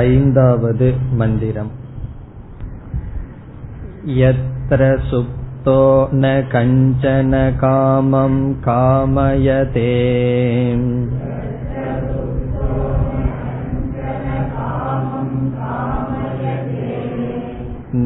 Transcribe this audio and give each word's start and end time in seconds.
ऐन्दावद् 0.00 0.82
मन्दिरम् 1.20 1.70
यत्र 4.18 4.86
सुप्तो 5.08 5.80
न 6.14 6.30
कञ्चन 6.52 7.32
कामं 7.62 8.38
कामयते 8.66 9.92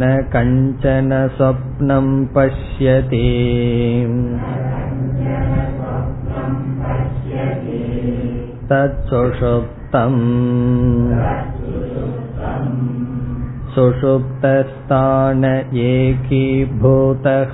न 0.01 0.11
कञ्चन 0.35 1.11
स्वप्नं 1.37 2.09
पश्यति 2.35 3.25
तत्सुषुप्तम् 8.71 10.23
सुषुप्तस्थान 13.77 15.45
एकीभूतः 15.87 17.53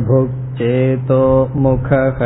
मुखः 1.63 2.21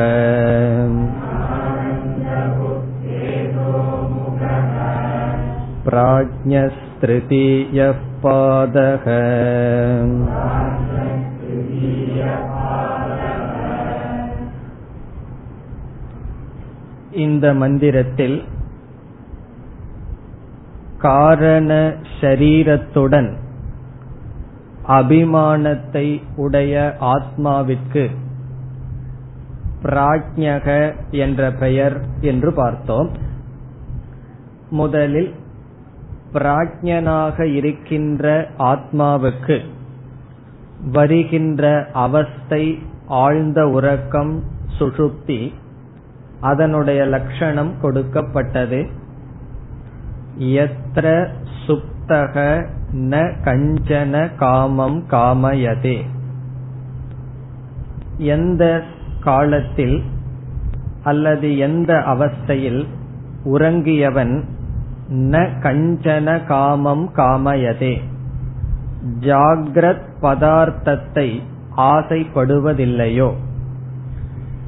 प्राज्ञस्तृतीयः 5.86 7.22
पादः 8.24 9.06
இந்த 17.16 17.46
மந்திரத்தில் 17.54 18.38
காரண 20.98 21.72
ஷரீரத்துடன் 22.20 23.30
அபிமானத்தை 24.90 26.08
உடைய 26.36 26.74
ஆத்மாவிற்கு 27.14 28.04
பிராஜ்யக 29.84 30.68
என்ற 31.18 31.52
பெயர் 31.54 31.96
என்று 32.22 32.52
பார்த்தோம் 32.54 33.10
முதலில் 34.70 35.32
பிராஜ்யனாக 36.33 37.43
இருக்கின்ற 37.43 38.49
ஆத்மாவுக்கு 38.59 39.61
வருகின்ற 40.93 41.91
அவஸ்தை 41.93 42.83
ஆழ்ந்த 43.07 43.69
உறக்கம் 43.69 44.43
சுஷுப்தி 44.79 45.53
அதனுடைய 46.41 47.05
லட்சணம் 47.05 47.73
கொடுக்கப்பட்டது. 47.81 48.87
எத்திர 50.39 51.29
சுப்தக 51.67 52.67
ந 52.93 53.33
கஞ்சன 53.45 54.37
காமம் 54.37 55.05
காமயதே. 55.11 56.03
எந்த 58.17 58.83
காலத்தில் 59.21 60.03
அல்லது 61.03 61.59
எந்த 61.59 61.95
அவஸ்தையில் 61.95 62.87
உறங்கியவன் 63.45 64.45
ந 65.11 65.49
கஞ்சன 65.63 66.47
காமம் 66.47 67.11
காமயதே. 67.17 68.01
ஜாகிரத் 69.21 70.09
பதார்த்தத்தை 70.23 71.43
ஆசைப்படுவதில்லையோ? 71.77 73.33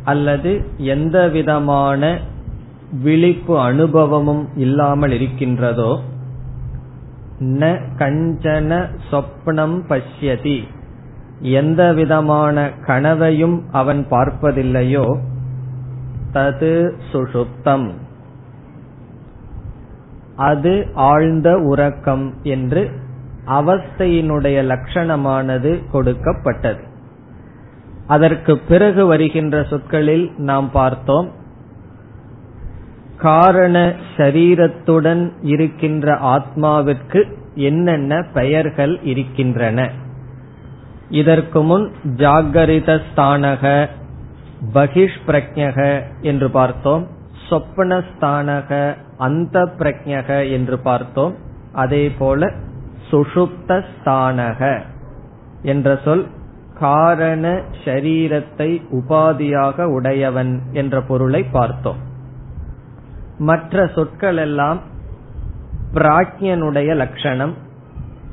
அல்லது 0.05 0.65
எந்த 0.77 1.29
விதமான 1.29 2.19
விழிப்பு 3.03 3.61
அனுபவமும் 3.61 4.49
இல்லாமல் 4.57 5.11
இருக்கின்றதோ? 5.11 6.01
ந 7.41 7.81
கஞ்சன 7.99 8.87
சொப்னம் 9.11 9.81
பஷ்யதி. 9.89 10.63
எந்த 11.41 11.93
விதமான 11.93 12.71
கனவையும் 12.87 13.63
அவன் 13.73 14.07
பார்ப்பதில்லையோ? 14.11 15.19
தது 16.35 16.93
சுஷுப்தம். 17.13 17.93
அது 20.37 20.91
ஆழ்ந்த 20.95 21.59
உறக்கம் 21.59 22.35
என்று 22.43 22.91
அவஸ்தையினுடைய 23.47 24.63
லட்சணமானது 24.65 25.91
கொடுக்கப்பட்டது. 25.91 26.83
அதற்கு 28.07 28.59
பிறகு 28.59 29.07
வருகின்ற 29.07 29.63
சொற்களில் 29.63 30.33
நாம் 30.37 30.71
பார்த்தோம் 30.71 31.31
காரண 33.17 33.95
சரீரத்துடன் 34.17 35.33
இருக்கின்ற 35.43 36.15
ஆத்மாவிற்கு 36.15 37.25
என்னென்ன 37.55 38.23
பெயர்கள் 38.35 39.01
இருக்கின்றன? 39.03 39.91
இதற்கு 41.09 41.63
முன் 41.63 41.93
ஜாகரித 42.17 43.01
ஸ்தானக 43.17 43.89
பகிஷ் 44.75 46.03
என்று 46.21 46.51
பார்த்தோம். 46.51 47.07
சொப்பனஸ்தானக 47.53 48.95
அந்த 49.19 49.65
பிரஜக 49.79 50.53
என்று 50.53 50.79
பார்த்தோம். 50.79 51.35
அதே 51.73 52.11
போல 52.11 52.51
சுஷுப்தஸ்தானக 53.11 54.81
என்ற 55.63 55.99
சொல் 56.05 56.27
காரண 56.79 57.61
ஷரீரத்தை 57.85 58.69
உபாதியாக 58.93 59.83
உடையவன் 59.83 60.61
என்ற 60.73 61.01
பொருளை 61.01 61.43
பார்த்தோம். 61.43 62.01
மற்ற 63.39 63.87
சொற்கள் 63.95 64.37
எல்லாம் 64.37 64.81
பிராஜ்யனுடைய 65.95 66.95
லட்சணம். 66.95 67.55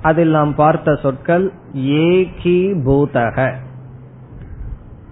அதில் 0.02 0.30
நாம் 0.30 0.56
பார்த்த 0.56 0.96
சொற்கள் 0.96 1.52
ஏகி 1.74 2.60
பூதக 2.86 3.54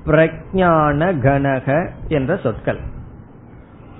பிரஜான 0.05 1.21
கணக 1.21 1.89
என்ற 2.07 2.39
சொற்கள். 2.43 2.79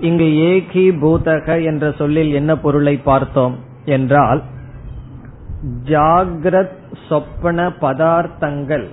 இங்கு 0.00 0.24
ஏகி 0.24 0.90
பூதக 1.02 1.64
என்ற 1.64 1.92
சொல்லில் 1.92 2.32
என்ன 2.32 2.58
பொருளை 2.58 2.96
பார்த்தோம் 2.96 3.58
என்றால் 3.84 4.42
ஜாகிரத் 5.84 6.76
சொப்பன 7.08 7.68
பதார்த்தங்கள் 7.68 8.86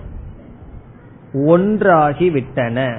ஒன்றாகிவிட்டன 1.34 2.98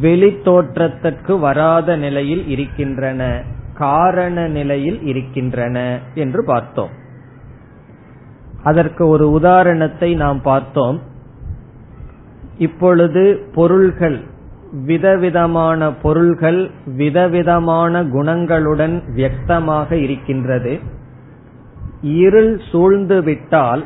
வெளி 0.00 0.40
தோற்றத்திற்கு 0.42 1.38
வராத 1.38 1.96
நிலையில் 1.96 2.48
இருக்கின்றன 2.48 3.42
காரண 3.74 4.48
நிலையில் 4.48 5.02
இருக்கின்றன 5.02 5.98
என்று 6.14 6.44
பார்த்தோம். 6.44 6.90
அதற்கு 8.62 9.06
ஒரு 9.06 9.30
உதாரணத்தை 9.30 10.14
நாம் 10.14 10.42
பார்த்தோம். 10.42 11.00
இப்பொழுது 12.58 13.48
பொருள்கள் 13.54 14.20
விதவிதமான 14.82 15.92
பொருள்கள் 15.92 16.70
விதவிதமான 16.86 18.02
குணங்களுடன் 18.02 19.02
வியக்தமாக 19.16 19.92
இருக்கின்றது. 19.92 20.78
இருள் 22.00 22.60
சூழ்ந்துவிட்டால் 22.72 23.84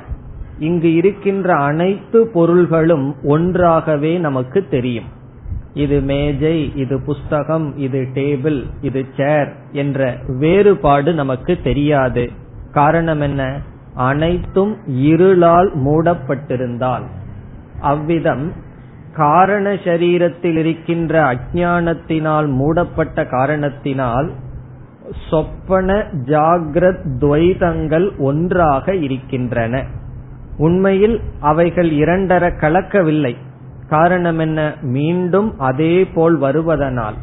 இங்கு 0.59 0.95
இருக்கின்ற 0.95 1.55
அனைத்து 1.55 2.27
பொருள்களும் 2.27 3.15
ஒன்றாகவே 3.23 4.19
நமக்கு 4.19 4.69
தெரியும். 4.71 5.05
இது 5.75 6.01
மேஜை 6.01 6.73
இது 6.77 7.01
புஸ்தகம் 7.01 7.77
இது 7.77 8.09
டேபிள் 8.15 8.65
இது 8.81 9.05
சேர் 9.17 9.53
என்ற 9.73 10.17
வேறுபாடு 10.27 11.15
நமக்கு 11.15 11.59
தெரியாது. 11.63 12.31
காரணம் 12.73 13.21
என்ன? 13.21 13.61
அனைத்தும் 13.95 14.77
இருளால் 14.87 15.79
மூடப்பட்டிருந்தால். 15.79 17.03
அவ்விதம் 17.81 18.53
காரண 19.19 19.73
சரீரத்தில் 19.73 20.59
இருக்கின்ற 20.59 21.15
அஜானத்தினால் 21.33 22.47
மூடப்பட்ட 22.47 23.27
காரணத்தினால் 23.27 24.31
சொப்பன 25.31 25.95
ஜாகிரத் 26.25 27.05
துவைதங்கள் 27.19 28.19
ஒன்றாக 28.19 28.95
இருக்கின்றன. 28.95 29.85
உண்மையில் 30.57 31.21
அவைகள் 31.41 31.91
இரண்டர 31.91 32.51
கலக்கவில்லை. 32.61 33.35
காரணம் 33.89 34.39
என்ன? 34.39 34.75
மீண்டும் 34.83 35.59
அதே 35.59 36.05
போல் 36.05 36.41
வருவதனால். 36.41 37.19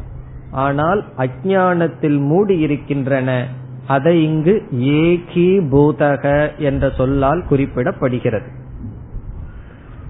ஆனால் 0.50 1.04
அஜானத்தில் 1.18 2.18
மூடி 2.18 2.58
இருக்கின்றன 2.58 3.46
அதை 3.86 4.24
இங்கு 4.24 4.62
ஏகி 4.74 5.48
பூதக 5.72 6.56
என்ற 6.58 6.90
சொல்லால் 6.90 7.44
குறிப்பிடப்படுகிறது. 7.50 8.48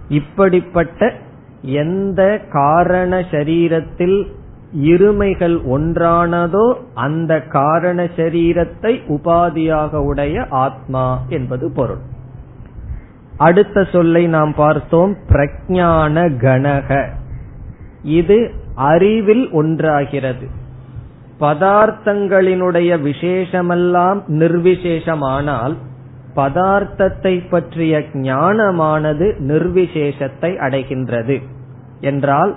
இப்படிப்பட்ட 0.09 1.13
எந்த 1.67 2.41
காரண 2.53 3.19
சரீரத்தில் 3.31 4.27
இருமைகள் 4.83 5.57
ஒன்றானதோ 5.71 6.75
அந்த 6.95 7.41
காரண 7.43 8.05
சரீரத்தை 8.17 8.93
உபாதியாக 9.09 9.95
உடைய 9.95 10.47
ஆத்மா 10.49 11.21
என்பது 11.29 11.71
பொருள். 11.71 12.03
அடுத்த 13.37 13.85
சொல்லை 13.85 14.27
நாம் 14.27 14.55
பார்த்தோம் 14.57 15.17
பிரஜான 15.29 16.37
கணக 16.37 17.09
இது 18.03 18.51
அறிவில் 18.75 19.49
ஒன்றாகிறது. 19.53 20.47
பதார்த்தங்களினுடைய 21.41 22.91
விசேஷமெல்லாம் 23.03 24.21
நிர்விசேஷமானால் 24.29 25.77
பதார்த்தத்தை 26.37 27.49
பற்றிய 27.51 27.99
ஞானமானது 28.13 29.27
நிர்விசேஷத்தை 29.41 30.51
அடைகின்றது. 30.67 31.37
என்றால் 32.01 32.55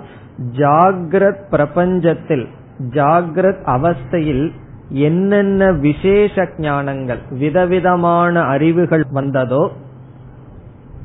ஜாகிரத் 0.56 1.44
பிரபஞ்சத்தில் 1.50 2.46
ஜாகிரத் 2.90 3.62
அவஸ்தையில் 3.66 4.52
என்னென்ன 4.88 5.72
விசேஷ 5.72 6.42
ஞானங்கள் 6.44 7.18
விதவிதமான 7.30 8.42
அறிவுகள் 8.42 9.04
வந்ததோ 9.10 9.70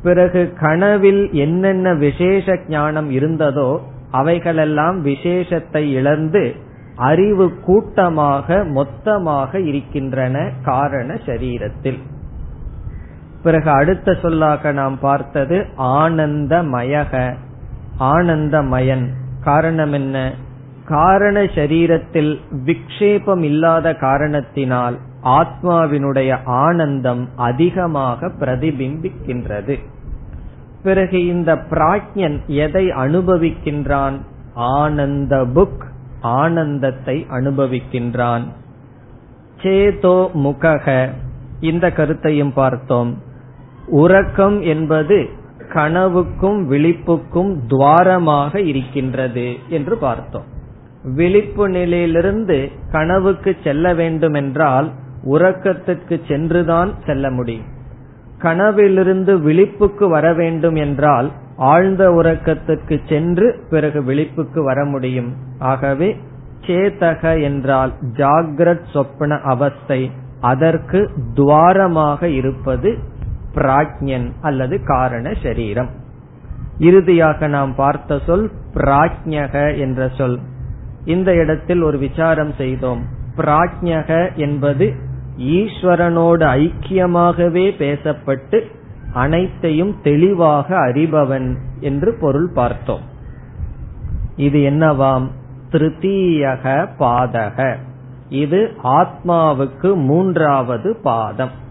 பிறகு 0.04 0.54
கனவில் 0.60 1.32
என்னென்ன 1.32 1.94
விசேஷ 1.94 2.60
ஞானம் 2.68 3.12
இருந்ததோ 3.12 3.80
அவைகளெல்லாம் 4.12 5.06
விசேஷத்தை 5.06 5.92
இழந்து 5.92 6.56
அறிவு 6.96 7.60
கூட்டமாக 7.60 8.64
மொத்தமாக 8.64 9.60
இருக்கின்றன 9.60 10.52
காரண 10.64 11.14
சரீரத்தில். 11.26 12.00
பிறகு 13.44 13.70
அடுத்த 13.70 14.14
சொல்லாக 14.22 14.72
நாம் 14.72 15.00
பார்த்தது 15.00 15.66
ஆனந்தமயக. 15.78 17.34
ஆனந்தமயன். 18.00 19.08
காரணம் 19.44 19.94
என்ன 19.94 20.34
காரண 20.86 21.44
சரீரத்தில் 21.44 22.40
விக்ஷேபம் 22.66 23.42
இல்லாத 23.42 23.96
காரணத்தினால் 23.96 25.00
ஆத்மாவினுடைய 25.24 26.38
ஆனந்தம் 26.44 27.30
அதிகமாக 27.36 28.28
பிரதிபிம்பிக்கின்றது. 28.28 29.80
பிறகு 30.84 31.26
இந்த 31.26 31.56
பிராஜ்யன் 31.56 32.46
எதை 32.46 32.88
அனுபவிக்கின்றான்? 32.88 34.20
ஆனந்த 34.54 35.44
புக் 35.44 35.84
ஆனந்தத்தை 36.22 37.26
அனுபவிக்கின்றான். 37.30 38.42
சேதோ 39.62 40.30
முகக. 40.34 41.10
இந்த 41.60 41.92
கருத்தையும் 41.92 42.54
பார்த்தோம். 42.54 43.18
உறக்கம் 43.88 44.62
என்பது 44.62 45.44
கனவுக்கும் 45.74 46.60
விழிப்புக்கும் 46.70 47.58
துவாரமாக 47.68 48.56
இருக்கின்றது 48.56 49.54
என்று 49.70 49.98
பார்த்தோம். 49.98 50.44
விழிப்பு 51.04 51.70
நிலையிலிருந்து 51.70 52.72
கனவுக்கு 52.92 53.56
செல்ல 53.64 53.94
வேண்டும் 53.94 54.34
என்றால் 54.34 54.92
உறக்கத்திற்கு 55.24 56.22
சென்றுதான் 56.28 56.94
செல்ல 57.06 57.32
முடியும். 57.32 57.66
கனவிலிருந்து 58.38 59.38
விழிப்புக்கு 59.38 60.10
வர 60.10 60.34
வேண்டும் 60.34 60.76
என்றால் 60.76 61.32
ஆழ்ந்த 61.58 62.10
உறக்கத்திற்கு 62.10 63.00
சென்று 63.10 63.60
பிறகு 63.70 64.02
விழிப்புக்கு 64.02 64.64
வர 64.64 64.86
முடியும். 64.86 65.34
ஆகவே 65.60 66.18
சேதக 66.62 67.42
என்றால் 67.42 67.94
ஜாகிரத் 68.14 68.86
சொப்பன 68.94 69.40
அவஸ்தை 69.40 70.12
அதற்கு 70.42 71.10
துவாரமாக 71.34 72.24
இருப்பது 72.24 72.98
பிராஜ்யன் 73.56 74.32
அல்லது 74.42 74.84
காரண 74.84 75.34
சரீரம். 75.44 75.90
இறுதியாக 76.78 77.48
நாம் 77.48 77.76
பார்த்த 77.76 78.20
சொல் 78.26 78.52
பிராஜ்யக 78.74 79.78
என்ற 79.78 80.12
சொல். 80.18 80.40
இந்த 81.06 81.34
இடத்தில் 81.34 81.82
ஒரு 81.82 81.98
விசாரம் 81.98 82.54
செய்தோம். 82.54 83.06
பிராஜ்யக 83.38 84.36
என்பது 84.36 84.94
ஈஸ்வரனோடு 85.38 86.46
ஐக்கியமாகவே 86.46 87.72
பேசப்பட்டு 87.78 88.62
அனைத்தையும் 89.14 89.96
தெளிவாக 90.04 90.76
அறிபவன் 90.76 91.56
என்று 91.80 92.18
பொருள் 92.22 92.50
பார்த்தோம். 92.54 93.02
இது 94.36 94.60
என்னவாம்? 94.60 95.28
திருத்தீயக 95.72 96.88
பாதக. 97.00 97.76
இது 98.30 98.78
ஆத்மாவுக்கு 98.84 99.96
மூன்றாவது 99.96 100.96
பாதம். 100.96 101.64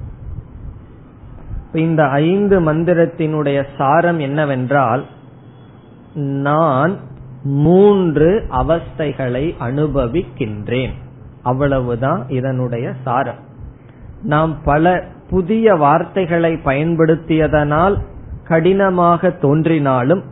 இந்த 1.74 2.06
ஐந்து 2.08 2.60
மந்திரத்தினுடைய 2.60 3.64
சாரம் 3.78 4.18
என்னவென்றால் 4.18 5.04
நான் 6.14 6.96
மூன்று 7.42 8.46
அவஸ்தைகளை 8.50 9.54
அனுபவிக்கின்றேன். 9.60 10.92
அவ்வளவுதான் 11.42 12.24
இதனுடைய 12.28 12.92
சாரம். 13.04 13.38
நாம் 14.22 14.62
பல 14.64 15.04
புதிய 15.30 15.74
வார்த்தைகளை 15.74 16.52
பயன்படுத்தியதனால் 16.52 17.96
கடினமாக 18.44 19.30
தோன்றினாலும் 19.30 20.22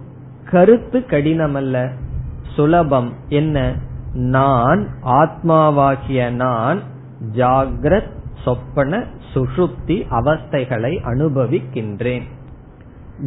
கருத்து 0.51 0.99
கடினமல்ல. 0.99 1.91
சுலபம் 2.57 3.13
என்ன? 3.29 3.73
நான் 4.15 4.89
ஆத்மாவாகிய 5.05 6.31
நான் 6.31 6.81
ஜாகிரத் 7.35 8.21
சொப்பன 8.45 9.05
சுஷுப்தி 9.35 10.07
அவஸ்தைகளை 10.11 10.99
அனுபவிக்கின்றேன். 11.05 12.23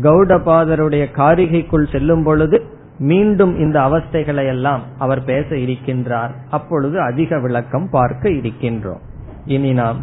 கௌடபாதருடைய 0.01 1.06
காரிகைக்குள் 1.15 1.91
செல்லும் 1.91 2.23
பொழுது 2.23 2.63
மீண்டும் 3.00 3.57
இந்த 3.57 3.79
அவஸ்தைகளை 3.79 4.47
எல்லாம் 4.47 4.81
அவர் 4.97 5.23
பேச 5.23 5.47
இருக்கின்றார். 5.56 6.31
அப்பொழுது 6.50 7.01
அதிக 7.01 7.39
விளக்கம் 7.39 7.89
பார்க்க 7.89 8.29
இருக்கின்றோம். 8.29 9.00
இனி 9.45 9.73
நாம் 9.73 10.01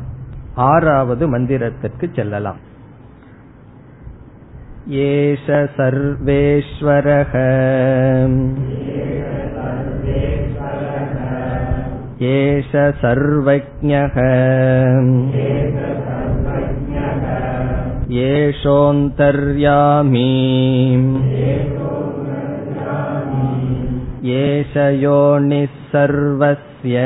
ஆறாவது 0.55 1.39
மந்திரத்திற்கு 1.39 2.15
செல்லலாம். 2.15 2.57
ஏஷ 4.91 5.69
சர்வேஸ்வரக 5.77 7.33
एष 12.31 12.73
सर्वज्ञः 13.03 14.17
येषोऽन्तर्यामी 18.17 19.09
एष 24.35 24.77
योनिः 25.03 25.75
सर्वस्य 25.95 27.01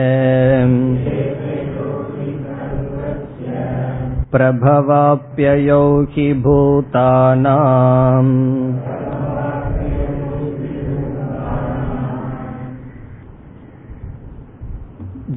प्रभवाप्ययो 4.35 5.83
हि 6.17 6.33
भूतानाम् 6.47 8.35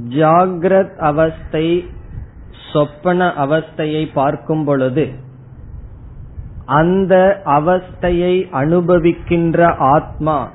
ஜாகிரத் 0.09 0.95
அவஸ்தை 0.95 1.85
சொப்பன 2.73 3.27
அவஸ்தையை 3.27 4.03
பார்க்கும் 4.13 4.63
பொழுது 4.63 5.09
அந்த 6.65 7.41
அவஸ்தையை 7.45 8.33
அனுபவிக்கின்ற 8.53 9.75
ஆத்மா 9.77 10.51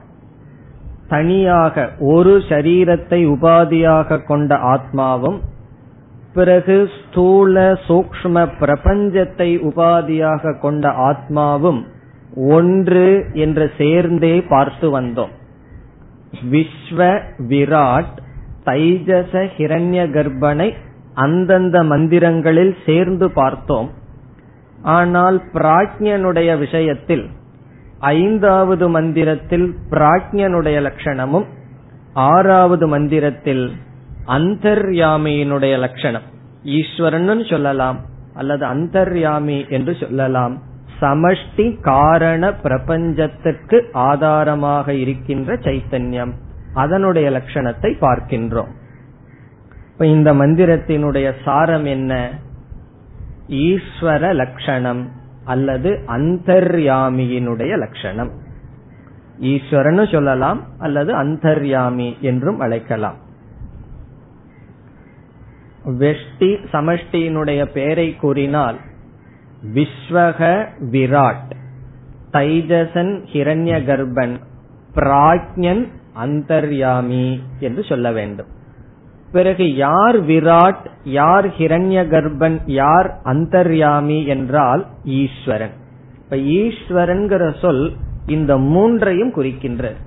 தனியாக 1.09 1.91
ஒரு 1.99 2.43
சரீரத்தை 2.49 3.21
உபாதியாக 3.27 4.27
கொண்ட 4.27 4.57
ஆத்மாவும் 4.57 5.41
பிறகு 6.35 6.91
ஸ்தூல 7.01 7.73
சூக்ம 7.89 8.49
பிரபஞ்சத்தை 8.61 9.51
உபாதியாக 9.71 10.59
கொண்ட 10.59 10.89
ஆத்மாவும் 10.89 11.83
ஒன்று 12.37 13.27
என்று 13.33 13.71
சேர்ந்தே 13.79 14.41
பார்த்து 14.41 15.01
வந்தோம். 15.01 15.35
விஸ்வ 16.51 17.21
விராட் 17.49 18.17
தைஜச 18.65 19.33
ஹிரண்ய 19.57 20.03
கர்ப்பனை 20.17 20.75
அந்தந்த 21.15 21.83
மந்திரங்களில் 21.83 22.75
சேர்ந்து 22.87 23.31
பார்த்தோம். 23.31 23.91
ஆனால் 24.83 25.43
பிராஜ்யனுடைய 25.53 26.59
விஷயத்தில் 26.59 27.27
ஐந்தாவது 27.99 28.89
மந்திரத்தில் 28.89 29.75
பிராஜ்யனுடைய 29.91 30.79
லட்சணமும் 30.87 31.45
ஆறாவது 32.13 32.87
மந்திரத்தில் 32.89 33.73
அந்தர்யாமியினுடைய 34.27 35.79
லட்சணம். 35.79 36.23
ஈஸ்வரன் 36.63 37.45
சொல்லலாம் 37.51 37.99
அல்லது 38.35 38.67
அந்தர்யாமி 38.67 39.69
என்று 39.69 39.97
சொல்லலாம். 40.01 40.63
சமஷ்டி 41.01 41.81
காரண 41.81 42.53
பிரபஞ்சத்துக்கு 42.55 43.89
ஆதாரமாக 43.93 44.95
இருக்கின்ற 44.95 45.55
சைத்தன்யம். 45.55 46.33
அதனுடைய 46.75 47.31
லட்சணத்தை 47.31 47.91
பார்க்கின்றோம். 48.01 48.73
இப்ப 49.93 50.07
இந்த 50.07 50.35
மந்திரத்தினுடைய 50.35 51.33
சாரம் 51.45 51.85
என்ன? 51.85 52.31
ஈஸ்வர 53.49 54.35
லட்சணம் 54.35 55.11
அல்லது 55.45 55.91
அந்தர்யாமியினுடைய 56.07 57.79
லட்சணம். 57.79 58.31
ஈஸ்வரன்னு 59.41 60.13
சொல்லலாம் 60.13 60.61
அல்லது 60.79 61.13
அந்தர்யாமி 61.15 62.21
என்றும் 62.21 62.61
அழைக்கலாம். 62.61 63.23
வெஷ்டி 65.87 66.51
சமஷ்டியினுடைய 66.73 67.65
பெயரை 67.65 68.17
கூறினால் 68.17 68.77
விஸ்வக 69.75 70.67
விராட் 70.91 71.51
தைஜசன் 72.33 73.13
ஹிரண்ய 73.33 73.75
கர்ப்பன் 73.89 74.37
பிராக்ஞன் 74.95 75.89
அந்தர்யாமி 76.15 77.41
என்று 77.61 77.85
சொல்ல 77.85 78.13
வேண்டும். 78.13 78.47
பிறகு 79.33 79.75
யார் 79.75 80.25
விராட் 80.25 80.85
யார் 81.05 81.47
ஹிரண்ய 81.49 82.01
கர்ப்பன் 82.13 82.59
யார் 82.67 83.21
அந்தர்யாமி 83.25 84.27
என்றால் 84.27 84.87
ஈஸ்வரன். 85.05 85.75
இப்ப 86.19 86.37
ஈஸ்வரன்கிற 86.37 87.55
சொல் 87.61 87.93
இந்த 88.27 88.59
மூன்றையும் 88.59 89.33
குறிக்கின்றது. 89.35 90.01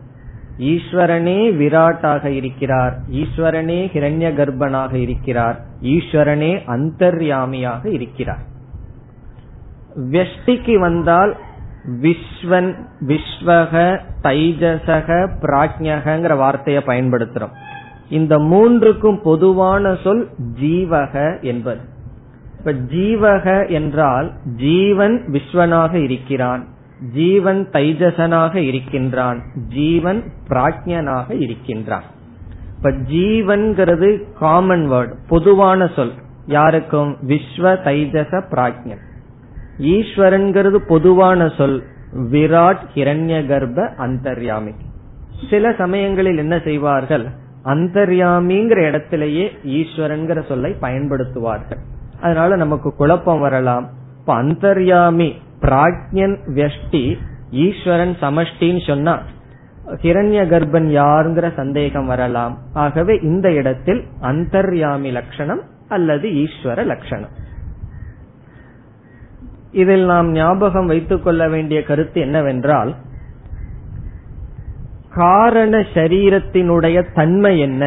ஈஸ்வரனே 0.60 1.56
விராட்டாக 1.56 2.30
இருக்கிறார் 2.30 3.00
ஈஸ்வரனே 3.12 3.80
ஹிரண்ய 3.94 4.30
கர்ப்பனாக 4.40 4.94
இருக்கிறார் 4.94 5.58
ஈஸ்வரனே 5.82 6.54
அந்தர்யாமியாக 6.68 7.86
இருக்கிறார். 7.86 8.46
வெஷ்டிக்கு 10.12 10.80
வந்தால் 10.80 11.36
விஸ்வன் 11.88 12.74
விஸ்வக 13.08 14.00
தைஜசக 14.24 15.30
பிராஜ்யகிற 15.42 16.38
வார்த்தையை 16.38 16.84
பயன்படுத்துறோம். 16.86 17.52
இந்த 18.10 18.38
மூன்றுக்கும் 18.38 19.22
பொதுவான 19.22 19.98
சொல் 20.04 20.30
ஜீவக 20.62 21.42
என்பது. 21.42 21.80
இப்ப 22.58 22.72
ஜீவக 22.72 23.70
என்றால் 23.70 24.32
ஜீவன் 24.56 25.24
விஸ்வனாக 25.32 25.94
இருக்கிறான். 25.94 26.68
ஜீவன் 27.14 27.70
தைஜசனாக 27.72 28.56
இருக்கின்றான். 28.56 29.42
ஜீவன் 29.70 30.24
பிராஜ்யனாக 30.50 31.42
இருக்கின்றான். 31.42 32.04
இப்ப 32.76 32.92
ஜீவன்கிறது 32.92 34.34
காமன் 34.40 34.92
வேர்ட் 34.92 35.14
பொதுவான 35.28 35.88
சொல். 35.96 36.12
யாருக்கும்? 36.46 37.18
விஸ்வ 37.28 37.58
தைஜச 37.58 38.42
பிராஜ்யன் 38.52 39.06
ஈஸ்வரன்கிறது 39.80 40.76
பொதுவான 40.76 41.50
சொல். 41.50 41.84
விராட் 42.32 42.84
ஹிரண்ய 42.96 43.46
கர்ப்ப 43.46 43.90
அந்தர்யாமி. 43.98 44.74
சில 45.50 45.74
சமயங்களில் 45.78 46.38
என்ன 46.38 46.62
செய்வார்கள்? 46.64 47.26
அந்தர்யாமிங்கிற 47.64 48.78
இடத்திலேயே 48.78 49.52
ஈஸ்வரன்கிற 49.66 50.46
சொல்லை 50.48 50.76
பயன்படுத்துவார்கள். 50.82 51.80
அதனால 52.22 52.56
நமக்கு 52.56 52.96
குழப்பம் 52.96 53.40
வரலாம். 53.40 53.90
இப்ப 54.20 54.44
அந்தர்யாமி 54.44 55.34
பிராக்யன் 55.62 56.38
வெஷ்டி 56.56 57.18
ஈஸ்வரன் 57.52 58.16
சமஷ்டின்னு 58.22 58.88
சொன்னா 58.88 59.22
ஹிரண்ய 59.88 60.46
கர்ப்பன் 60.46 60.88
யாருங்கிற 61.02 61.54
சந்தேகம் 61.56 62.06
வரலாம். 62.06 62.58
ஆகவே 62.74 63.20
இந்த 63.22 63.52
இடத்தில் 63.52 64.04
அந்தர்யாமி 64.22 65.12
லட்சணம் 65.12 65.62
அல்லது 65.88 66.30
ஈஸ்வர 66.30 66.86
லட்சணம். 66.86 67.30
இதில் 69.82 70.06
நாம் 70.06 70.30
ஞாபகம் 70.32 70.86
வைத்துக் 70.86 71.24
கொள்ள 71.24 71.42
வேண்டிய 71.50 71.80
கருத்து 71.84 72.22
என்னவென்றால் 72.22 72.92
காரண 75.16 75.74
சரீரத்தினுடைய 75.94 76.98
தன்மை 77.14 77.54
என்ன 77.60 77.84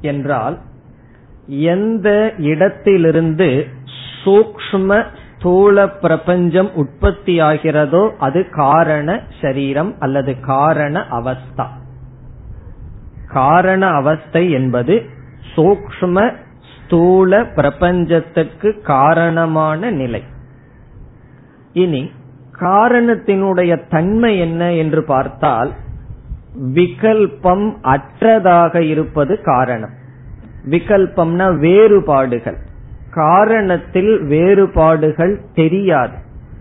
என்றால் 0.00 0.56
எந்த 1.46 2.08
இடத்திலிருந்து 2.38 3.48
சூக்ம 4.24 5.04
ஸ்தூல 5.36 5.88
பிரபஞ்சம் 5.88 6.70
உற்பத்தியாகிறதோ 6.76 8.02
அது 8.18 8.40
காரண 8.50 9.08
சரீரம் 9.42 9.92
அல்லது 9.98 10.32
காரண 10.40 11.04
அவஸ்தா. 11.10 11.66
காரண 13.32 13.82
அவஸ்தை 14.00 14.44
என்பது 14.50 14.96
சூக்ம 15.54 16.16
ஸ்தூல 16.74 17.44
பிரபஞ்சத்துக்கு 17.44 18.68
காரணமான 18.82 19.90
நிலை. 19.90 20.22
இனி 21.72 22.10
காரணத்தினுடைய 22.60 23.80
தன்மை 23.88 24.38
என்ன 24.38 24.72
என்று 24.72 25.04
பார்த்தால் 25.04 25.72
விகல்பம் 26.74 27.74
அற்றதாக 27.82 28.76
இருப்பது 28.76 29.42
காரணம். 29.42 29.90
விகல்பம்னா 30.70 31.58
வேறுபாடுகள். 31.58 32.56
காரணத்தில் 33.14 34.26
வேறுபாடுகள் 34.26 35.40
தெரியாது. 35.54 36.14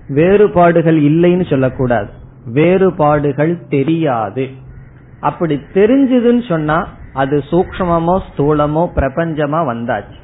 வேறுபாடுகள் 0.07 1.01
இல்லைன்னு 1.01 1.49
சொல்லக்கூடாது. 1.49 2.09
வேறுபாடுகள் 2.45 3.67
தெரியாது. 3.69 4.49
அப்படி 5.19 5.61
தெரிஞ்சதுன்னு 5.73 6.47
சொன்னா 6.47 6.87
அது 7.13 7.43
சூக்மமோ 7.51 8.19
ஸ்தூலமோ 8.29 8.89
பிரபஞ்சமா 8.95 9.65
வந்தாச்சு. 9.65 10.17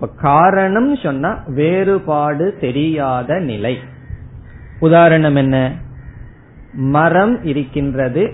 இப்ப 0.00 0.08
காரணம் 0.20 0.96
சொன்னா 0.96 1.42
வேறுபாடு 1.46 2.56
தெரியாத 2.60 3.38
நிலை. 3.38 3.78
உதாரணம் 4.78 5.34
என்ன? 5.34 5.72
மரம் 6.72 7.44
இருக்கின்றது. 7.44 8.32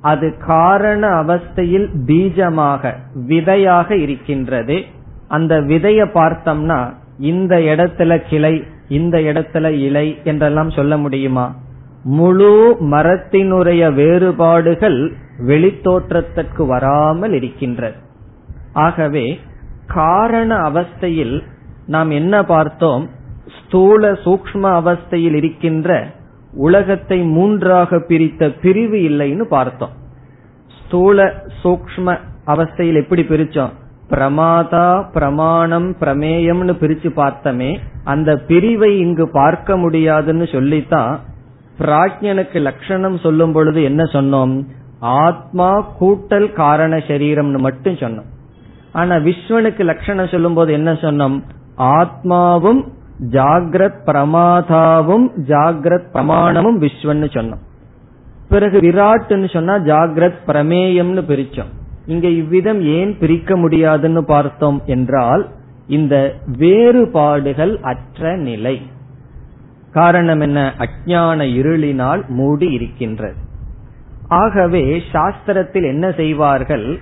அது 0.00 0.36
காரண 0.46 1.08
அவஸ்தையில் 1.08 1.88
பீஜமாக 2.06 2.94
விதையாக 3.14 3.96
இருக்கின்றது. 3.96 4.84
அந்த 5.28 5.60
விதைய 5.60 6.06
பார்த்தோம்னா 6.14 6.92
இந்த 7.18 7.56
இடத்துல 7.56 8.16
கிளை 8.28 8.64
இந்த 8.88 9.18
இடத்துல 9.18 9.68
இலை 9.68 10.18
என்றெல்லாம் 10.24 10.70
சொல்ல 10.70 10.96
முடியுமா? 10.96 11.54
முழு 12.02 12.76
மரத்தினுடைய 12.80 13.94
வேறுபாடுகள் 13.94 15.12
வெளித்தோற்றத்திற்கு 15.38 16.66
வராமல் 16.66 17.32
இருக்கின்றது. 17.32 17.96
ஆகவே 18.72 19.40
காரண 19.86 20.56
அவஸ்தையில் 20.56 21.42
நாம் 21.86 22.10
என்ன 22.10 22.44
பார்த்தோம்? 22.44 23.08
ஸ்தூல 23.58 24.12
சூக்ம 24.12 24.62
அவஸ்தையில் 24.62 25.34
இருக்கின்ற 25.34 26.06
உலகத்தை 26.52 27.22
மூன்றாக 27.22 27.96
பிரித்த 27.96 28.60
பிரிவு 28.60 28.96
இல்லைன்னு 28.96 29.42
பார்த்தோம். 29.42 29.90
ஸ்தூல 30.68 31.44
சூக்ம 31.62 32.18
அவஸ்தையில் 32.46 32.94
எப்படி 32.94 33.22
பிரிச்சோம்? 33.22 33.70
பிரமாதா 34.10 35.04
பிரமாணம் 35.12 35.96
பிரமேயம்னு 36.00 36.74
பிரிச்சு 36.80 37.10
பார்த்தமே 37.16 37.78
அந்த 38.04 38.36
பிரிவை 38.36 38.98
இங்கு 38.98 39.28
பார்க்க 39.30 39.76
முடியாதுன்னு 39.76 40.46
சொல்லித்தான் 40.46 41.20
பிராஜ்யனுக்கு 41.78 42.60
லட்சணம் 42.60 43.18
சொல்லும் 43.18 43.52
பொழுது 43.52 43.82
என்ன 43.82 44.02
சொன்னோம்? 44.02 44.64
ஆத்மா 44.98 45.86
கூட்டல் 46.00 46.52
காரண 46.52 46.96
சரீரம்னு 46.96 47.58
மட்டும் 47.58 47.94
சொன்னோம். 47.94 48.28
ஆனா 48.94 49.14
விஸ்வனுக்கு 49.14 49.84
லட்சணம் 49.84 50.28
சொல்லும் 50.28 50.54
போது 50.54 50.72
என்ன 50.72 50.92
சொன்னோம்? 50.92 51.42
ஆத்மாவும் 51.78 52.82
ஜாகிரத் 53.30 54.00
பிரமாதாவும் 54.06 55.28
ஜாகிரத் 55.48 56.08
பிரமாணமும் 56.12 56.80
விஸ்வன்னு 56.80 57.28
சொன்னோம். 57.36 57.62
பிறகு 58.48 58.80
விராட்னு 58.80 59.52
சொன்னா 59.52 59.74
ஜாகிரத் 59.74 60.42
பிரமேயம்னு 60.46 61.22
பிரிச்சோம். 61.28 61.72
இங்க 62.06 62.28
இவ்விதம் 62.28 62.82
ஏன் 62.82 63.18
பிரிக்க 63.18 63.56
முடியாதுன்னு 63.56 64.24
பார்த்தோம் 64.24 64.82
என்றால் 64.84 65.48
இந்த 65.88 66.34
வேறுபாடுகள் 66.58 67.78
அற்ற 67.82 68.36
நிலை. 68.36 68.82
காரணம் 69.92 70.40
என்ன? 70.40 70.74
அஜான 70.78 71.40
இருளினால் 71.44 72.26
மூடி 72.28 72.70
இருக்கின்றது. 72.70 73.34
ஆகவே 74.28 75.02
சாஸ்திரத்தில் 75.12 75.84
என்ன 75.84 76.10
செய்வார்கள்? 76.10 76.98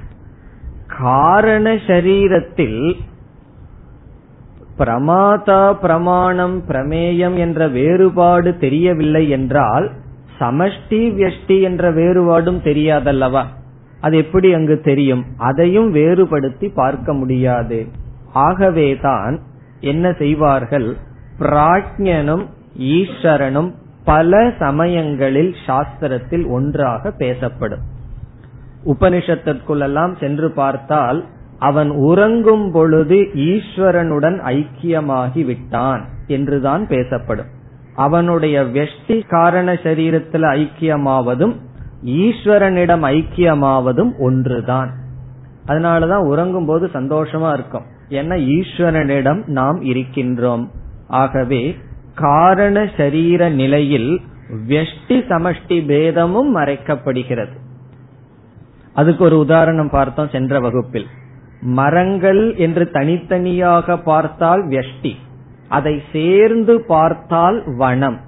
காரண 0.99 1.75
சரீரத்தில் 1.75 2.95
பிரமாதா 4.79 5.73
பிரமாணம் 5.73 6.63
பிரமேயம் 6.69 7.37
என்ற 7.37 7.69
வேறுபாடு 7.69 8.57
தெரியவில்லை 8.57 9.29
என்றால் 9.29 9.91
சமஷ்டி 10.41 11.11
வியஷ்டி 11.13 11.61
என்ற 11.61 11.93
வேறுபாடும் 11.93 12.61
தெரியாதல்லவா? 12.65 13.45
அது 14.01 14.17
எப்படி 14.17 14.53
அங்கு 14.53 14.81
தெரியும்? 14.81 15.25
அதையும் 15.37 15.91
வேறுபடுத்தி 15.91 16.69
பார்க்க 16.69 17.13
முடியாது. 17.13 17.87
ஆகவேதான் 18.33 19.41
என்ன 19.81 20.13
செய்வார்கள்? 20.13 20.97
பிராஜ்யனும் 21.39 22.47
ஈஸ்வரனும் 22.79 23.73
பல 24.05 24.53
சமயங்களில் 24.59 25.55
சாஸ்திரத்தில் 25.67 26.49
ஒன்றாக 26.49 27.11
பேசப்படும். 27.11 28.01
உபனிஷத்திற்குள்ளெல்லாம் 28.87 30.19
சென்று 30.21 30.51
பார்த்தால் 30.51 31.25
அவன் 31.59 31.91
உறங்கும் 31.91 32.73
பொழுது 32.73 33.17
ஈஸ்வரனுடன் 33.35 34.39
ஐக்கியமாகி 34.45 35.45
விட்டான் 35.45 36.09
என்றுதான் 36.27 36.87
பேசப்படும். 36.87 37.47
அவனுடைய 37.95 38.63
வெஷ்டி 38.63 39.29
காரண 39.29 39.73
சரீரத்தில் 39.73 40.47
ஐக்கியமாவதும் 40.59 41.55
ஈஸ்வரனிடம் 42.05 43.05
ஐக்கியமாவதும் 43.07 44.13
ஒன்றுதான். 44.19 44.91
அதனாலதான் 45.67 46.25
உறங்கும் 46.25 46.67
போது 46.67 46.91
சந்தோஷமா 46.95 47.53
இருக்கும். 47.53 47.85
ஏன்னா 48.09 48.37
ஈஸ்வரனிடம் 48.59 49.47
நாம் 49.47 49.83
இருக்கின்றோம்? 49.83 50.69
ஆகவே 51.09 51.77
காரண 52.15 52.89
சரீர 52.97 53.49
நிலையில் 53.49 54.21
வெஷ்டி 54.69 55.09
சமஷ்டி 55.09 55.87
பேதமும் 55.87 56.57
மறைக்கப்படுகிறது. 56.57 57.61
அதுக்கு 58.95 59.25
ஒரு 59.25 59.39
உதாரணம் 59.39 59.91
பார்த்தோம் 59.91 60.29
சென்ற 60.29 60.61
வகுப்பில். 60.61 61.07
மரங்கள் 61.61 62.57
என்று 62.57 62.91
தனித்தனியாக 62.91 63.97
பார்த்தால் 63.97 64.69
வெஷ்டி. 64.69 65.13
அதை 65.69 66.03
சேர்ந்து 66.13 66.85
பார்த்தால் 66.85 67.63
வனம். 67.77 68.21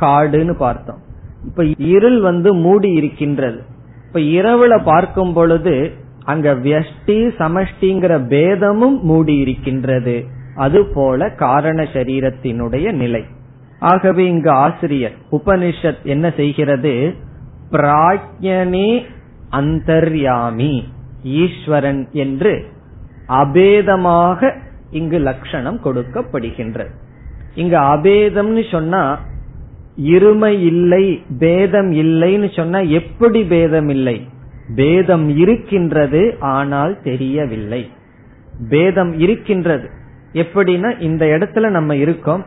காடுன்னு 0.00 0.56
பார்த்தோம். 0.56 0.98
இப்ப 1.44 1.64
இருள் 1.64 2.20
வந்து 2.20 2.54
மூடி 2.54 2.90
இருக்கின்றது. 2.90 3.62
இப்ப 4.06 4.20
இரவுல 4.20 4.82
பார்க்கும் 4.82 5.32
பொழுது 5.32 5.92
அங்க 6.24 6.54
வியஷ்டி 6.54 7.30
சமஷ்டிங்கிற 7.38 8.26
பேதமும் 8.26 9.02
மூடி 9.02 9.36
இருக்கின்றது. 9.36 10.24
அதுபோல 10.56 11.30
காரண 11.30 11.82
சரீரத்தினுடைய 11.82 12.92
நிலை. 12.92 13.24
ஆகவே 13.78 14.26
இங்கு 14.26 14.50
ஆசிரியர் 14.50 15.12
உபனிஷத் 15.32 16.02
என்ன 16.02 16.32
செய்கிறது? 16.36 17.14
பிராஜ்யனே 17.70 19.04
அந்தர்யாமி 19.50 20.84
ஈஸ்வரன் 21.22 22.08
என்று 22.12 22.64
அபேதமாக 23.28 24.56
இங்கு 24.90 25.18
லட்சணம் 25.18 25.80
கொடுக்கப்படுகின்றது. 25.84 26.90
இங்கு 27.54 27.76
அபேதம்னு 27.76 28.70
சொன்னா 28.70 29.18
இருமை 30.02 30.60
இல்லை 30.60 31.22
பேதம் 31.38 31.90
இல்லைன்னு 31.92 32.56
சொன்னா 32.56 32.80
எப்படி 32.80 33.44
பேதம் 33.44 33.88
இல்லை? 33.88 34.26
பேதம் 34.74 35.36
இருக்கின்றது 35.36 36.36
ஆனால் 36.40 37.02
தெரியவில்லை. 37.02 37.90
பேதம் 38.68 39.18
இருக்கின்றது. 39.18 39.88
எப்படின்னா 40.32 41.00
இந்த 41.00 41.26
இடத்துல 41.26 41.68
நம்ம 41.68 41.96
இருக்கோம். 41.96 42.46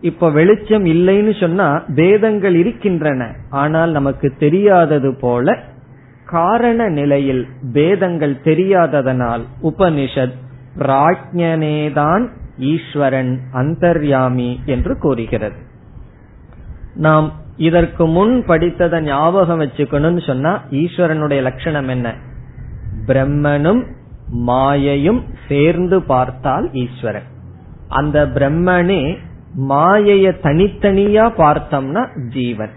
இப்ப 0.00 0.30
வெளிச்சம் 0.30 0.84
இல்லைன்னு 0.84 1.40
சொன்னா 1.40 1.82
பேதங்கள் 1.94 2.54
இருக்கின்றன. 2.54 3.34
ஆனால் 3.50 3.90
நமக்கு 3.90 4.32
தெரியாதது 4.38 5.14
போல 5.20 5.72
காரண 6.34 6.88
நிலையில் 6.88 7.42
பேதங்கள் 7.72 8.36
தெரியாததனால் 8.44 9.42
உபனிஷத் 9.62 10.36
பிராஜ்யனேதான் 10.78 12.24
ஈஸ்வரன் 12.58 13.32
அந்தர்யாமி 13.52 14.50
என்று 14.64 14.98
கூறுகிறது. 14.98 15.58
நாம் 16.94 17.32
இதற்கு 17.56 18.06
முன் 18.06 18.34
படித்ததை 18.46 19.00
ஞாபகம் 19.00 19.60
வச்சுக்கணும்னு 19.60 20.22
சொன்னா 20.26 20.52
ஈஸ்வரனுடைய 20.70 21.40
லட்சணம் 21.42 21.88
என்ன? 21.88 22.14
பிரம்மனும் 23.06 23.82
மாயையும் 24.46 25.22
சேர்ந்து 25.48 26.02
பார்த்தால் 26.02 26.66
ஈஸ்வரன். 26.72 27.28
அந்த 27.88 28.26
பிரம்மனே 28.34 29.02
மாயைய 29.68 30.26
தனித்தனியா 30.42 31.26
பார்த்தோம்னா 31.40 32.02
ஜீவன். 32.28 32.74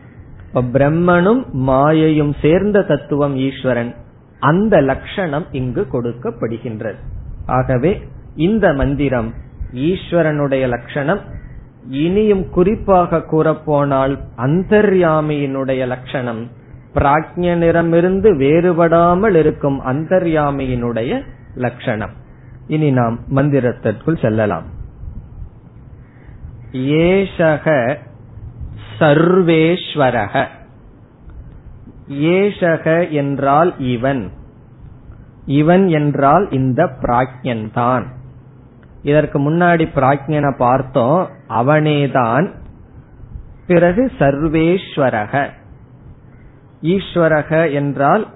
இப்ப 0.57 0.79
பிரம்மனும் 0.79 1.41
மாயையும் 1.53 2.33
சேர்ந்த 2.41 2.81
தத்துவம் 2.81 3.35
ஈஸ்வரன். 3.35 3.95
அந்த 4.39 4.81
லட்சணம் 4.81 5.45
இங்கு 5.51 5.87
கொடுக்கப்படுகின்றது. 5.91 6.95
ஆகவே 7.45 7.91
இந்த 8.35 8.73
மந்திரம் 8.73 9.33
ஈஸ்வரனுடைய 9.73 10.67
லட்சணம் 10.67 11.19
இனியும் 11.89 12.49
குறிப்பாக 12.49 13.17
கூறப்போனால் 13.17 14.17
அந்தர்யாமியினுடைய 14.37 15.87
லட்சணம் 15.87 16.49
பிராஜ்யனிடமிருந்து 16.93 18.29
வேறுபடாமல் 18.43 19.35
இருக்கும் 19.35 19.79
அந்தர்யாமியினுடைய 19.85 21.21
லட்சணம் 21.55 22.11
இனி 22.67 22.91
நாம் 22.91 23.19
மந்திரத்திற்குள் 23.35 24.21
செல்லலாம். 24.21 24.63
ஏஷக 26.71 27.97
சர்வேஸ்வரக. 28.99 30.45
ஏஷக 32.11 33.09
என்றால் 33.09 33.79
இவன். 33.79 34.31
இவன் 35.45 35.87
என்றால் 35.87 36.51
இந்த 36.51 36.89
பிராஜ்யன்தான் 37.01 38.05
இதற்கு 39.03 39.39
முன்னாடி 39.39 39.87
பிராக்ஞனை 39.95 40.55
பார்த்தோம். 40.57 41.29
அவனேதான். 41.49 42.51
பிறகு 43.67 44.11
சர்வேஸ்வரக. 44.19 45.49
ஈஸ்வரக 46.81 47.73
என்றால் 47.73 48.27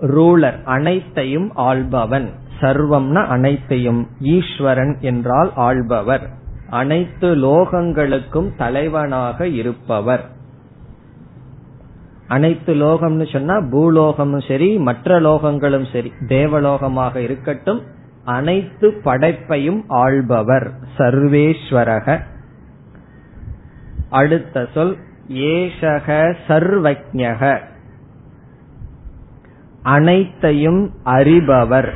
ரூலர் 0.00 0.62
அனைத்தையும் 0.64 1.52
ஆள்பவன். 1.54 2.30
சர்வம்னா 2.60 3.26
அனைத்தையும். 3.26 4.08
ஈஸ்வரன் 4.20 4.96
என்றால் 5.00 5.52
ஆள்பவர். 5.54 6.30
அனைத்து 6.74 7.28
லோகங்களுக்கும் 7.36 8.56
தலைவனாக 8.56 9.46
இருப்பவர். 9.46 10.24
அனைத்து 12.28 12.74
லோகம்னு 12.74 13.32
சொன்னா 13.32 13.56
பூலோகமும் 13.58 14.46
சரி 14.48 14.78
மற்ற 14.78 15.20
லோகங்களும் 15.20 15.92
சரி 15.92 16.12
தேவலோகமாக 16.26 17.20
இருக்கட்டும் 17.20 17.80
அனைத்து 18.24 18.88
படைப்பையும் 19.04 19.84
ஆள்பவர் 19.88 20.72
சர்வேஸ்வரக. 20.98 22.20
அடுத்த 24.10 24.66
சொல் 24.74 24.96
ஏஷக 25.28 26.34
சர்வஜக. 26.48 27.58
அனைத்தையும் 29.82 30.90
அறிபவர். 31.04 31.92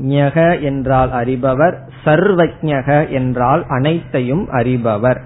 ஞக 0.00 0.62
என்றால் 0.62 1.10
அறிபவர் 1.10 1.78
சர்வஜக 2.04 3.08
என்றால் 3.08 3.64
அனைத்தையும் 3.68 4.48
அறிபவர். 4.50 5.20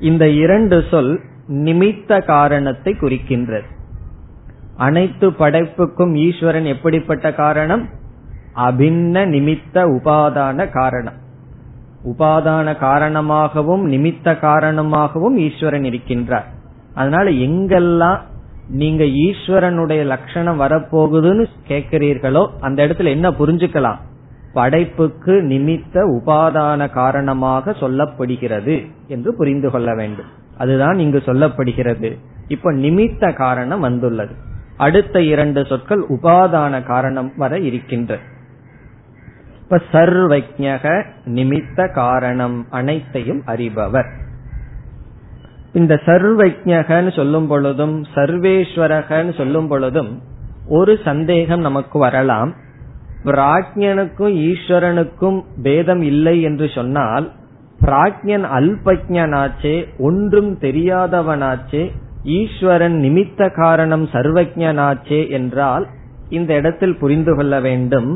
இந்த 0.00 0.28
இரண்டு 0.28 0.84
சொல் 0.90 1.20
நிமித்த 1.48 2.24
காரணத்தை 2.24 2.96
குறிக்கின்றது. 3.00 3.64
அனைத்து 4.76 5.30
படைப்புக்கும் 5.30 6.14
ஈஸ்வரன் 6.14 6.64
எப்படிப்பட்ட 6.64 7.34
காரணம்? 7.34 7.88
அபின்ன 8.56 9.24
நிமித்த 9.26 9.74
உபாதான 9.74 10.70
காரணம். 10.70 11.24
உபாதான 12.04 12.78
காரணமாகவும் 12.78 13.92
நிமித்த 13.92 14.38
காரணமாகவும் 14.38 15.36
ஈஸ்வரன் 15.36 15.82
இருக்கின்றார். 15.82 16.44
அதனால 16.94 17.30
எங்கெல்லாம் 17.30 18.20
நீங்க 18.68 19.04
ஈஸ்வரனுடைய 19.04 20.04
லட்சணம் 20.04 20.60
வரப்போகுதுன்னு 20.60 21.46
கேட்கிறீர்களோ 21.68 22.48
அந்த 22.60 22.86
இடத்துல 22.86 23.04
என்ன 23.04 23.30
புரிஞ்சுக்கலாம்? 23.30 23.96
படைப்புக்கு 24.52 25.32
நிமித்த 25.32 26.20
உபாதான 26.20 26.90
காரணமாக 26.90 27.70
சொல்லப்படுகிறது 27.70 28.90
என்று 29.06 29.34
புரிந்து 29.34 29.70
கொள்ள 29.70 29.94
வேண்டும். 29.94 30.26
அதுதான் 30.58 30.98
இங்கு 30.98 31.22
சொல்லப்படுகிறது. 31.26 32.18
இப்ப 32.48 32.72
நிமித்த 32.72 33.32
காரணம் 33.32 33.80
வந்துள்ளது. 33.80 34.34
அடுத்த 34.76 35.22
இரண்டு 35.22 35.66
சொற்கள் 35.66 36.04
உபாதான 36.08 36.82
காரணம் 36.82 37.32
வர 37.36 37.58
இருக்கின்ற. 37.58 38.18
இப்ப 39.62 39.80
சர்வஜக 39.92 41.04
நிமித்த 41.26 41.92
காரணம் 41.92 42.66
அனைத்தையும் 42.70 43.42
அறிபவர். 43.44 44.24
இந்த 45.78 45.94
சர்வஜகன்னு 46.06 47.10
சொல்லும் 47.16 47.46
பொழுதும் 47.46 47.96
சர்வேஸ்வரகன்னு 48.14 49.32
சொல்லும் 49.36 49.68
பொழுதும் 49.68 50.12
ஒரு 50.68 50.92
சந்தேகம் 51.04 51.60
நமக்கு 51.60 51.96
வரலாம். 51.98 52.50
பிராஜ்யனுக்கும் 53.24 54.34
ஈஸ்வரனுக்கும் 54.48 55.38
பேதம் 55.62 56.02
இல்லை 56.02 56.36
என்று 56.42 56.66
சொன்னால் 56.74 57.26
பிராஜ்யன் 57.80 58.46
அல்பஜனாச்சே 58.58 59.76
ஒன்றும் 59.98 60.50
தெரியாதவனாச்சே 60.60 61.82
ஈஸ்வரன் 62.36 62.96
நிமித்த 62.96 63.50
காரணம் 63.54 64.06
சர்வஜனாச்சே 64.12 65.20
என்றால் 65.30 65.84
இந்த 66.28 66.54
இடத்தில் 66.54 66.96
புரிந்து 66.98 67.32
கொள்ள 67.36 67.54
வேண்டும். 67.60 68.10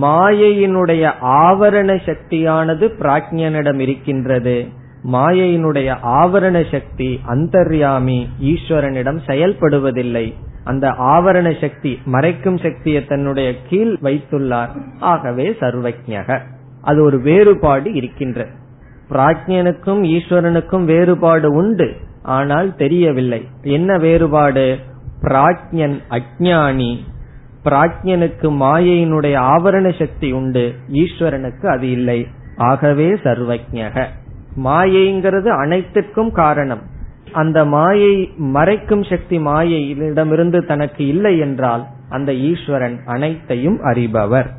மாயையினுடைய 0.00 1.04
ஆவரண 1.42 1.90
சக்தியானது 2.08 2.86
பிராஜ்யனிடம் 3.00 3.78
இருக்கின்றது. 3.78 4.56
மாயையினுடைய 5.04 5.96
ஆவரண 6.02 6.70
சக்தி 6.70 7.20
அந்தர்யாமி 7.28 8.28
ஈஸ்வரனிடம் 8.42 9.18
செயல்படுவதில்லை. 9.26 10.34
அந்த 10.64 10.88
ஆவரண 10.88 11.60
சக்தி 11.60 11.98
மறைக்கும் 12.12 12.58
சக்தியை 12.58 13.06
தன்னுடைய 13.06 13.54
கீழ் 13.68 13.96
வைத்துள்ளார். 14.02 14.68
ஆகவே 15.00 15.56
சர்வஜக 15.60 16.40
அது 16.82 17.02
ஒரு 17.02 17.20
வேறுபாடு 17.20 17.92
இருக்கின்ற. 17.92 18.46
பிராஜ்யனுக்கும் 19.10 20.18
ஈஸ்வரனுக்கும் 20.18 20.84
வேறுபாடு 20.84 21.52
உண்டு. 21.52 21.96
ஆனால் 22.22 22.76
தெரியவில்லை. 22.76 23.48
என்ன 23.62 23.98
வேறுபாடு? 23.98 24.78
பிராஜ்யன் 25.22 25.98
அஜானி 26.10 26.98
பிராஜ்யனுக்கு 27.64 28.42
மாயையினுடைய 28.42 29.34
ஆவரண 29.36 29.98
சக்தி 29.98 30.32
உண்டு. 30.32 30.74
ஈஸ்வரனுக்கு 30.92 31.66
அது 31.66 31.90
இல்லை. 31.90 32.26
ஆகவே 32.56 33.12
சர்வஜக 33.12 34.06
மாயைங்கிறது 34.56 35.48
அனைத்திற்கும் 35.48 36.32
காரணம். 36.32 36.82
அந்த 37.32 37.64
மாயை 37.64 38.32
மறைக்கும் 38.38 39.10
சக்தி 39.10 39.38
மாயையிடமிருந்து 39.38 40.66
தனக்கு 40.66 41.06
இல்லை 41.06 41.38
என்றால் 41.38 41.86
அந்த 42.08 42.34
ஈஸ்வரன் 42.34 43.00
அனைத்தையும் 43.04 43.82
அறிபவர். 43.82 44.50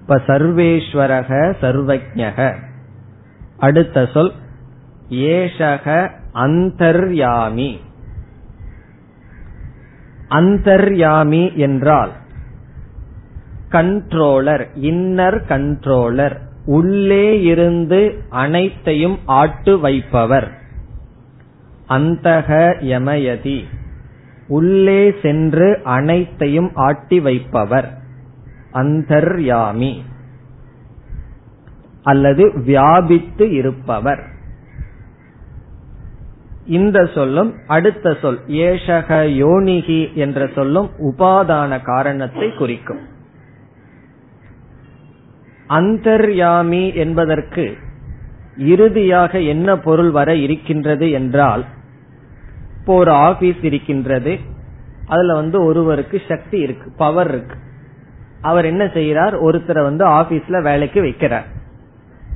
இப்ப 0.00 0.16
சர்வேஸ்வரக 0.26 1.54
சர்வஜக 1.62 2.54
அடுத்த 3.58 4.06
சொல் 4.06 4.32
ஏஷக 5.10 6.10
அந்தர்யாமி. 6.34 7.78
அந்தர்யாமி 10.28 11.54
என்றால் 11.54 12.10
கண்ட்ரோலர் 13.70 14.66
இன்னர் 14.82 15.40
கண்ட்ரோலர் 15.48 16.36
உள்ளே 16.64 17.42
இருந்து 17.42 18.22
அனைத்தையும் 18.28 19.18
ஆட்டு 19.24 19.80
வைப்பவர். 19.80 20.58
அந்தக 21.88 22.74
யமயதி. 22.80 23.64
உள்ளே 24.48 25.14
சென்று 25.22 25.80
அனைத்தையும் 25.84 26.70
ஆட்டி 26.74 27.20
வைப்பவர். 27.20 27.98
அந்தர்யாமி. 28.72 30.02
அல்லது 32.02 32.52
வியாபித்து 32.64 33.52
இருப்பவர். 33.52 34.28
இந்த 36.66 37.06
சொல்லும் 37.06 37.54
அடுத்த 37.66 38.16
சொல் 38.22 38.40
ஏஷக 38.46 39.22
யோனிகி 39.24 40.12
என்ற 40.12 40.48
சொல்லும் 40.54 40.90
உபாதான 40.98 41.82
காரணத்தை 41.82 42.54
குறிக்கும். 42.54 43.09
அந்தர்யாமி 45.70 46.94
என்பதற்கு 46.94 47.64
இறுதியாக 48.56 49.40
என்ன 49.40 49.76
பொருள் 49.78 50.10
வர 50.10 50.34
இருக்கின்றது 50.34 51.10
என்றால் 51.10 51.64
இப்போ 52.78 52.94
ஒரு 52.94 53.10
ஆபீஸ் 53.10 53.60
இருக்கின்றது 53.62 54.32
அதுல 55.06 55.34
வந்து 55.34 55.64
ஒருவருக்கு 55.64 56.22
சக்தி 56.28 56.58
இருக்கு 56.58 56.88
பவர் 56.96 57.28
இருக்கு. 57.28 57.56
அவர் 58.40 58.64
என்ன 58.64 58.84
செய்யறார் 58.84 59.34
ஒருத்தரை 59.46 59.82
வந்து 59.82 60.04
ஆபீஸ்ல 60.06 60.62
வேலைக்கு 60.62 61.00
வைக்கிறார். 61.02 61.48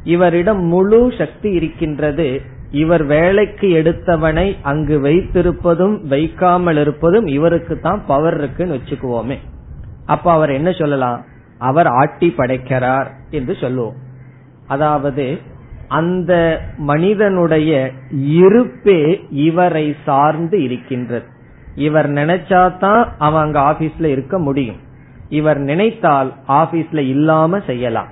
இவரிடம் 0.05 0.63
முழு 0.67 1.13
சக்தி 1.19 1.51
இருக்கின்றது. 1.51 2.41
இவர் 2.71 3.05
வேலைக்கு 3.05 3.69
எடுத்தவனை 3.69 4.57
அங்கு 4.63 4.97
வைத்திருப்பதும் 4.99 5.97
வைக்காமல் 6.09 6.77
இருப்பதும் 6.77 7.27
இவருக்கு 7.27 7.81
தான் 7.81 8.01
பவர் 8.07 8.37
இருக்குன்னு 8.39 8.77
வச்சுக்குவோமே. 8.77 9.39
அப்ப 10.07 10.33
அவர் 10.33 10.51
என்ன 10.51 10.71
சொல்லலாம்? 10.73 11.21
அவர் 11.65 11.89
ஆட்டி 12.01 12.29
படைக்கிறார் 12.31 13.09
என்று 13.31 13.55
சொல்லுவோம். 13.61 13.99
அதாவது 14.67 15.27
அந்த 15.89 16.33
மனிதனுடைய 16.83 17.71
இருப்பே 18.39 19.01
இவரை 19.47 19.87
சார்ந்து 20.05 20.57
இருக்கின்றது. 20.63 21.27
இவர் 21.87 22.09
நினைச்சாதான் 22.13 23.05
அவன் 23.19 23.45
அங்க 23.45 23.61
ஆபீஸ்ல 23.71 24.07
இருக்க 24.07 24.37
முடியும். 24.39 24.81
இவர் 25.29 25.61
நினைத்தால் 25.71 26.31
ஆபீஸ்ல 26.61 27.01
இல்லாம 27.15 27.61
செய்யலாம். 27.67 28.11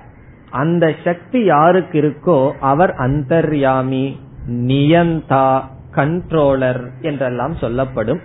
அந்த 0.61 0.85
சக்தி 1.03 1.39
யாருக்கு 1.43 1.97
இருக்கோ 2.01 2.39
அவர் 2.71 2.93
அந்தர்யாமி 3.05 4.05
நியந்தா 4.69 5.47
கண்ட்ரோலர் 5.95 6.83
என்றெல்லாம் 7.01 7.55
சொல்லப்படும். 7.55 8.21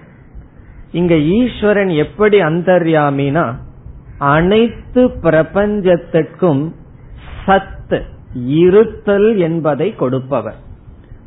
இங்க 0.93 1.15
ஈஸ்வரன் 1.39 1.93
எப்படி 2.05 2.39
அந்தர்யாமினா 2.43 3.47
அனைத்து 4.19 5.07
பிரபஞ்சத்திற்கும் 5.07 6.73
சத் 7.47 8.03
இருத்தல் 8.35 9.39
என்பதை 9.39 9.95
கொடுப்பவர். 9.95 10.55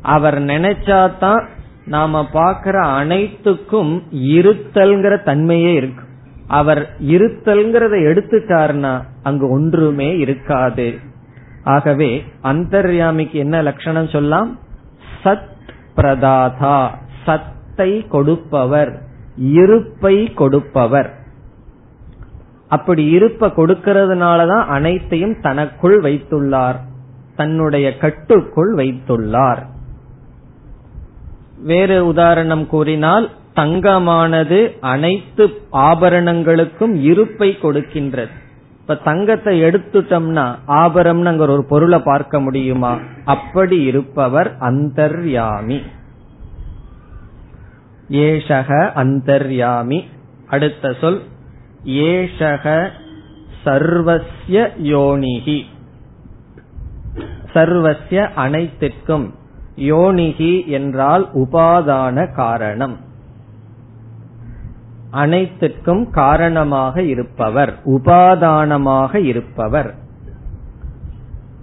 அவர் 0.02 0.38
நினைச்சாதான் 0.38 1.46
நாம 1.86 2.28
பாக்கிற 2.32 2.82
அனைத்துக்கும் 2.82 4.02
இருத்தல்ங்கிற 4.10 5.22
தன்மையே 5.22 5.74
இருக்கு. 5.74 6.04
அவர் 6.46 6.96
இருத்தல்ங்கிறத 7.00 7.94
எடுத்துட்டார்னா 8.00 9.02
அங்கு 9.22 9.50
ஒன்றுமே 9.50 10.18
இருக்காது. 10.18 10.98
ஆகவே 11.64 12.24
அந்தர்யாமிக்கு 12.40 13.38
என்ன 13.38 13.62
லட்சணம் 13.62 14.08
சொல்லலாம் 14.08 14.58
சத் 15.24 15.50
பிரதாதா 15.96 16.90
சத்தை 17.24 18.06
கொடுப்பவர் 18.08 19.02
இருப்பை 19.36 20.32
கொடுப்பவர். 20.32 21.21
அப்படி 22.72 23.04
இருப்ப 23.04 23.46
கொடுக்கிறதுனாலதான் 23.46 24.64
அனைத்தையும் 24.64 25.40
தனக்குள் 25.40 26.00
வைத்துள்ளார். 26.00 26.76
தன்னுடைய 27.36 27.96
கட்டுக்குள் 27.96 28.74
வைத்துள்ளார். 28.74 29.66
வேறு 31.62 32.06
உதாரணம் 32.06 32.66
கூறினால் 32.66 33.30
தங்கமானது 33.56 34.60
அனைத்து 34.80 35.50
ஆபரணங்களுக்கும் 35.72 37.02
இருப்பை 37.02 37.58
கொடுக்கின்றது. 37.62 38.32
இப்ப 38.80 38.94
தங்கத்தை 38.94 39.62
எடுத்துட்டோம்னா 39.62 40.54
ஆபரம்னுங்கிற 40.66 41.48
ஒரு 41.48 41.64
பொருளை 41.68 41.98
பார்க்க 41.98 42.40
முடியுமா? 42.40 42.98
அப்படி 43.24 43.82
இருப்பவர் 43.82 44.56
அந்தர்யாமி. 44.60 45.82
ஏஷக 48.10 48.90
அந்தர்யாமி. 48.96 50.04
அடுத்த 50.46 50.92
சொல் 51.00 51.20
ஏஷக 51.86 52.88
சர்வஸ்ய 53.64 54.68
யோனிகி 54.82 55.62
சர்வஸ்ய 57.54 58.28
அனைத்திற்கும் 58.34 59.34
யோனிகி 59.76 60.66
என்றால் 60.66 61.28
உபாதான 61.34 62.34
காரணம். 62.34 62.96
அனைத்திற்கும் 65.10 66.10
காரணமாக 66.10 67.02
இருப்பவர் 67.02 67.74
உபாதானமாக 67.84 69.14
இருப்பவர். 69.14 69.94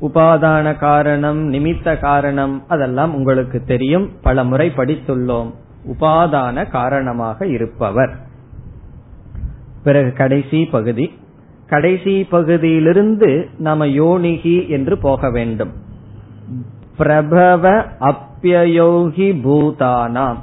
உபாதான 0.01 0.77
காரணம் 0.77 1.53
நிமித்த 1.53 1.99
காரணம் 1.99 2.63
அதெல்லாம் 2.67 3.15
உங்களுக்கு 3.15 3.63
தெரியும். 3.63 4.09
பல 4.21 4.43
முறை 4.43 4.71
படித்துள்ளோம். 4.77 5.53
உபாதான 5.87 6.69
காரணமாக 6.69 7.47
இருப்பவர். 7.47 8.27
பிறகு 9.83 10.13
கடைசி 10.13 10.65
பகுதி. 10.65 11.13
கடைசி 11.67 12.23
பகுதியிலிருந்து 12.23 13.49
நாம 13.57 13.85
யோனிகி 13.85 14.69
என்று 14.69 14.97
போக 14.97 15.29
வேண்டும். 15.29 15.71
பிரபவ 16.97 17.85
அப்பியோகி 17.99 19.27
பூதானாம். 19.43 20.37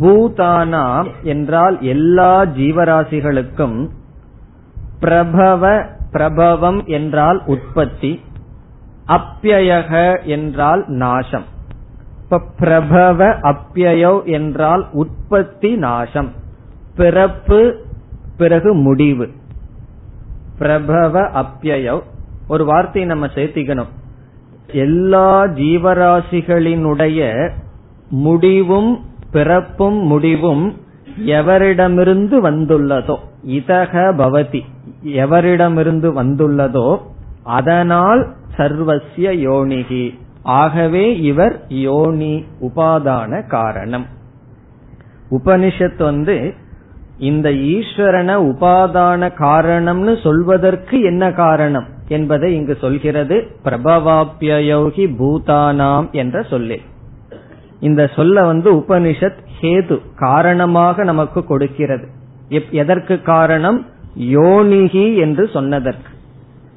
பூதானாம் 0.00 1.08
என்றால் 1.22 1.82
எல்லா 1.82 2.42
ஜீவராசிகளுக்கும் 2.42 3.88
பிரபவ 5.00 5.82
பிரபவம் 6.10 6.84
என்றால் 6.86 7.42
உற்பத்தி 7.46 8.20
அப்பியக 9.08 10.22
என்றால் 10.24 10.84
நாசம். 10.86 11.44
இப்ப 12.22 12.40
பிரபவ 12.58 13.26
அப்பியோ 13.26 14.24
என்றால் 14.24 14.88
உற்பத்தி 14.92 15.76
நாசம். 15.76 16.30
பிறப்பு 16.96 17.85
பிறகு 18.36 18.74
முடிவு. 18.74 19.28
பிரபவ 20.58 21.20
அப்பியோ 21.20 22.00
ஒரு 22.48 22.64
வார்த்தையை 22.64 23.10
நம்ம 23.10 23.26
சேர்த்திக்கணும். 23.26 23.86
எல்லா 24.72 25.44
ஜீவராசிகளினுடைய 25.44 27.50
முடிவும் 28.08 29.04
பிறப்பும் 29.30 30.06
முடிவும் 30.06 30.76
எவரிடமிருந்து 31.26 32.40
வந்துள்ளதோ 32.40 33.16
இதக 33.46 34.14
பவதி 34.14 34.62
எவரிடமிருந்து 35.04 36.22
வந்துள்ளதோ 36.22 37.00
அதனால் 37.42 38.34
சர்வசிய 38.56 39.16
யோனிகி. 39.16 40.18
ஆகவே 40.42 41.20
இவர் 41.20 41.64
யோனி 41.68 42.44
உபாதான 42.60 43.46
காரணம். 43.46 44.06
உபனிஷத் 45.30 46.02
வந்து 46.02 46.54
இந்த 47.18 47.50
ஈஸ்வரனை 47.50 48.34
உபாதான 48.34 49.32
காரணம்னு 49.38 50.22
சொல்வதற்கு 50.22 51.00
என்ன 51.00 51.32
காரணம் 51.32 51.84
என்பதை 52.08 52.54
இங்கு 52.54 52.76
சொல்கிறது 52.80 53.46
பிரபவாபியோகி 53.64 55.14
பூதானாம் 55.18 56.10
என்ற 56.10 56.42
சொல்லே 56.42 56.80
இந்த 57.80 58.10
சொல்ல 58.16 58.44
வந்து 58.44 58.72
உபனிஷத் 58.74 59.44
ஹேது 59.60 60.00
காரணமாக 60.16 61.04
நமக்கு 61.04 61.44
கொடுக்கிறது. 61.44 62.08
எதற்கு 62.70 63.22
காரணம்? 63.22 63.86
யோனிகி 64.20 65.16
என்று 65.16 65.48
சொன்னதற்கு. 65.52 66.08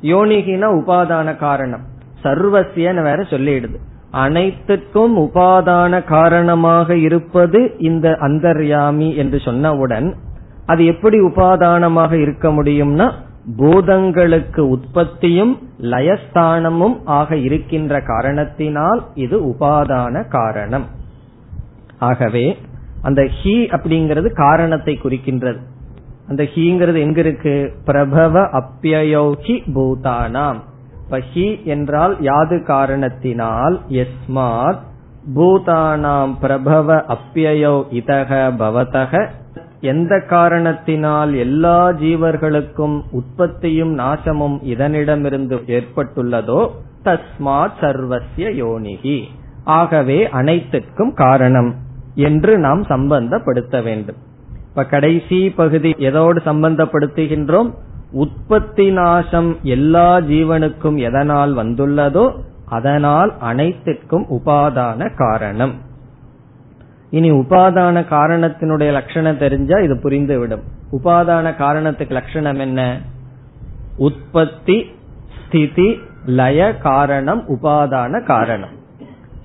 யோனிகினா 0.01 0.67
உபாதான 0.75 1.37
காரணம். 1.37 1.81
சர்வசியன்னு 2.23 3.01
வேற 3.01 3.15
சொல்லிடுது. 3.15 3.75
அனைத்துக்கும் 4.11 5.17
உபாதான 5.17 6.03
காரணமாக 6.03 6.95
இருப்பது 6.95 7.75
இந்த 7.77 8.17
அந்தர்யாமி 8.19 9.15
என்று 9.15 9.37
சொன்னவுடன் 9.37 10.13
அது 10.69 10.85
எப்படி 10.85 11.17
உபாதானமாக 11.19 12.13
இருக்க 12.21 12.49
முடியும்னா 12.49 13.07
பூதங்களுக்கு 13.57 14.59
உற்பத்தியும் 14.59 15.53
லயஸ்தானமும் 15.81 16.95
ஆக 17.19 17.37
இருக்கின்ற 17.37 18.01
காரணத்தினால் 18.01 19.01
இது 19.13 19.37
உபாதான 19.45 20.27
காரணம். 20.27 20.85
ஆகவே 21.99 22.45
அந்த 23.01 23.21
ஹி 23.39 23.55
அப்படிங்கிறது 23.75 24.29
காரணத்தை 24.33 24.93
குறிக்கின்றது. 25.03 25.61
அந்த 26.27 26.43
ஹீங்கிறது 26.43 26.99
எங்க 26.99 27.19
இருக்கு 27.19 27.55
பிரபவ 27.85 28.41
அப்பியோகி 28.59 29.55
பூதானாம். 29.75 30.59
ஹி 31.33 31.47
என்றால் 31.63 32.15
யாது 32.21 32.57
காரணத்தினால்? 32.63 33.81
எஸ்மாத் 33.89 34.83
பூதானாம் 35.35 36.33
பிரபவ 36.41 37.05
அப்பியோ 37.07 37.75
இதக 37.93 38.31
பவதக 38.57 39.13
எந்த 39.81 40.19
காரணத்தினால் 40.19 41.33
எல்லா 41.33 41.89
ஜீவர்களுக்கும் 41.89 43.01
உற்பத்தியும் 43.11 43.99
நாசமும் 43.99 44.59
இதனிடமிருந்து 44.63 45.57
ஏற்பட்டுள்ளதோ 45.67 46.69
தஸ்மாத் 47.03 47.77
சர்வசிய 47.81 48.47
யோனிகி 48.61 49.23
ஆகவே 49.63 50.29
அனைத்திற்கும் 50.29 51.13
காரணம் 51.13 51.75
என்று 52.15 52.57
நாம் 52.57 52.83
சம்பந்தப்படுத்த 52.83 53.83
வேண்டும். 53.83 54.15
இப்ப 54.69 54.85
கடைசி 54.85 55.49
பகுதி 55.49 55.91
எதோடு 55.91 56.37
சம்பந்தப்படுத்துகின்றோம்? 56.45 57.73
உற்பத்தி 58.11 58.91
நாசம் 58.91 59.57
எல்லா 59.63 60.17
ஜீவனுக்கும் 60.17 60.97
எதனால் 60.97 61.55
வந்துள்ளதோ 61.55 62.31
அதனால் 62.65 63.33
அனைத்திற்கும் 63.39 64.25
உபாதான 64.29 65.15
காரணம். 65.15 65.73
இனி 67.09 67.31
உபாதான 67.31 68.05
காரணத்தினுடைய 68.09 68.91
லட்சணம் 68.91 69.37
தெரிஞ்சா 69.37 69.79
இது 69.79 69.95
புரிந்துவிடும். 69.95 70.61
உபாதான 70.91 71.55
காரணத்துக்கு 71.55 72.11
லட்சணம் 72.11 72.59
என்ன? 72.59 72.97
உற்பத்தி 73.97 74.85
ஸ்திதி 75.45 75.99
லய 76.25 76.77
காரணம் 76.77 77.43
உபாதான 77.47 78.23
காரணம். 78.23 78.69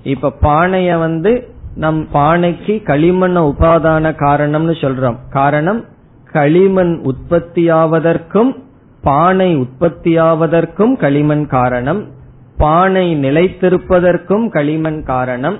இப்ப 0.03 0.33
பானைய 0.41 0.99
வந்து 0.99 1.49
நம் 1.75 2.07
பானைக்கு 2.13 2.83
களிமண் 2.83 3.37
உபாதான 3.37 4.15
காரணம்னு 4.15 4.75
சொல்றோம். 4.81 5.15
காரணம் 5.29 5.85
களிமண் 6.31 7.01
உற்பத்தியாவதற்கும் 7.03 8.55
பானை 9.01 9.55
உற்பத்தியாவதற்கும் 9.55 10.95
களிமண் 10.95 11.47
காரணம். 11.47 12.07
பானை 12.57 13.15
நிலைத்திருப்பதற்கும் 13.15 14.49
களிமண் 14.49 15.03
காரணம். 15.03 15.57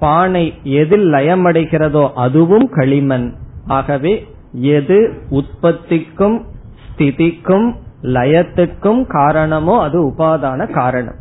பானை 0.00 0.58
எதில் 0.62 1.12
லயமடைகிறதோ 1.12 2.12
அதுவும் 2.14 2.68
களிமண். 2.70 3.34
ஆகவே 3.66 4.26
எது 4.52 5.22
உற்பத்திக்கும் 5.30 6.44
ஸ்திதிக்கும் 6.84 7.74
லயத்துக்கும் 8.02 9.06
காரணமோ 9.06 9.82
அது 9.82 10.06
உபாதான 10.06 10.70
காரணம். 10.72 11.14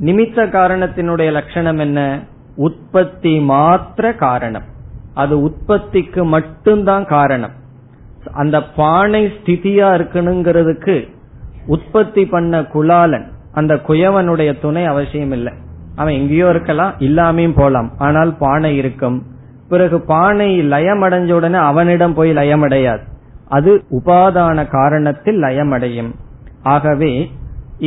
நிமித்த 0.00 0.48
காரணத்தினுடைய 0.48 1.30
லட்சணம் 1.30 1.78
என்ன? 1.78 2.22
உற்பத்தி 2.56 3.38
மாத்திர 3.38 4.16
காரணம். 4.16 4.62
அது 5.14 5.42
உற்பத்திக்கு 5.42 6.24
மட்டும்தான் 6.24 7.04
காரணம். 7.04 7.58
அந்த 8.32 8.62
பானை 8.62 9.26
ஸ்திதியா 9.26 9.88
இருக்கணுங்கிறதுக்கு 9.98 11.08
உற்பத்தி 11.66 12.26
பண்ண 12.26 12.60
குலாலன் 12.60 13.26
அந்த 13.52 13.74
குயவனுடைய 13.74 14.60
துணை 14.60 14.84
அவசியம் 14.84 15.32
இல்லை 15.32 15.52
அவன் 16.00 16.18
எங்கேயோ 16.20 16.46
இருக்கலாம் 16.48 16.94
இல்லாமையும் 16.98 17.56
போலாம். 17.56 17.90
ஆனால் 17.98 18.32
பானை 18.38 18.72
இருக்கும். 18.76 19.18
பிறகு 19.68 19.98
பானை 20.12 20.50
லயம் 20.72 21.02
அடைஞ்ச 21.02 21.32
உடனே 21.32 21.58
அவனிடம் 21.70 22.14
போய் 22.14 22.30
லயமடையாது. 22.32 23.04
அது 23.48 23.72
உபாதான 23.98 24.58
காரணத்தில் 24.76 25.38
லயமடையும். 25.44 26.10
ஆகவே 26.74 27.12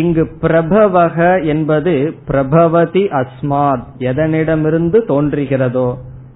இங்கு 0.02 0.24
பிரபவக 0.42 1.18
என்பது 1.46 1.94
பிரபவதி 2.26 3.04
அஸ்மாத். 3.22 3.86
எதனிடமிருந்து 4.10 5.00
தோன்றுகிறதோ 5.12 5.88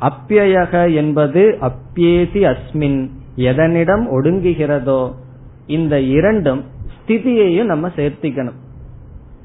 அப்பியக 0.09 0.73
என்பது 0.95 1.43
அப்பியேதி 1.67 2.41
அஸ்மின். 2.51 2.99
எதனிடம் 3.49 4.03
ஒடுங்குகிறதோ 4.17 5.01
இந்த 5.77 5.95
இரண்டும் 6.15 6.61
ஸ்திதியையும் 6.95 7.71
நம்ம 7.71 7.89
சேர்த்திக்கணும். 7.95 8.59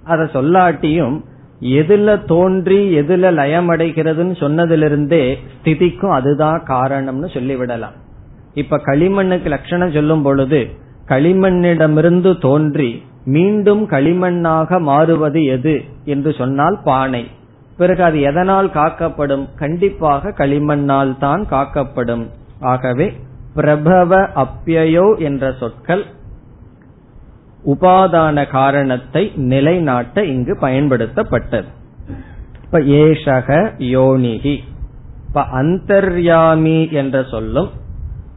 அத 0.05 0.23
சொல்லாட்டியும் 0.35 1.17
எதுல 1.63 2.27
தோன்றி 2.27 2.99
எதுல 2.99 3.25
லயமடைகிறதுன்னு 3.39 4.35
சொன்னதிலிருந்தே 4.41 5.39
ஸ்திதிக்கும் 5.53 6.13
அதுதான் 6.13 6.63
காரணம்னு 6.69 7.29
சொல்லிவிடலாம். 7.37 7.97
இப்ப 8.55 8.79
களிமண்ணுக்கு 8.87 9.49
லட்சணம் 9.49 9.93
சொல்லும் 9.93 10.23
பொழுது 10.23 10.69
களிமண்ணிடமிருந்து 11.09 12.41
தோன்றி 12.41 13.03
மீண்டும் 13.25 13.91
களிமண்ணாக 13.91 14.81
மாறுவது 14.81 15.45
எது 15.45 15.85
என்று 16.05 16.33
சொன்னால் 16.33 16.79
பானை. 16.85 17.27
பிறகு 17.77 18.03
அது 18.03 18.21
எதனால் 18.21 18.71
காக்கப்படும்? 18.71 19.49
கண்டிப்பாக 19.59 20.33
களிமண்ணால் 20.39 21.19
தான் 21.19 21.47
காக்கப்படும். 21.49 22.27
ஆகவே 22.61 23.13
பிரபவ 23.55 24.29
அப்பியோ 24.35 25.19
என்ற 25.19 25.53
சொற்கள் 25.61 26.05
உபாதான 27.67 28.51
காரணத்தை 28.51 29.33
நிலைநாட்ட 29.35 30.25
இங்கு 30.25 30.57
பயன்படுத்தப்பட்டது. 30.61 31.71
இப்ப 32.65 32.79
ஏஷக 32.79 33.49
யோனிகி 33.79 34.57
இப்ப 35.27 35.45
அந்தர்யாமி 35.63 36.93
என்ற 36.93 37.23
சொல்லும் 37.31 37.71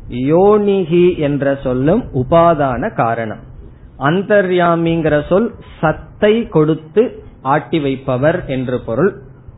யோனிகி 0.09 1.17
என்ற 1.17 1.57
சொல்லும் 1.63 2.03
உபாதான 2.13 2.93
காரணம். 2.93 3.43
அந்தர்யாமிங்கிற 3.99 5.27
சொல் 5.29 5.53
சத்தை 5.81 6.47
கொடுத்து 6.47 7.23
ஆட்டி 7.41 7.79
வைப்பவர் 7.79 8.45
என்று 8.45 8.79
பொருள். 8.79 9.11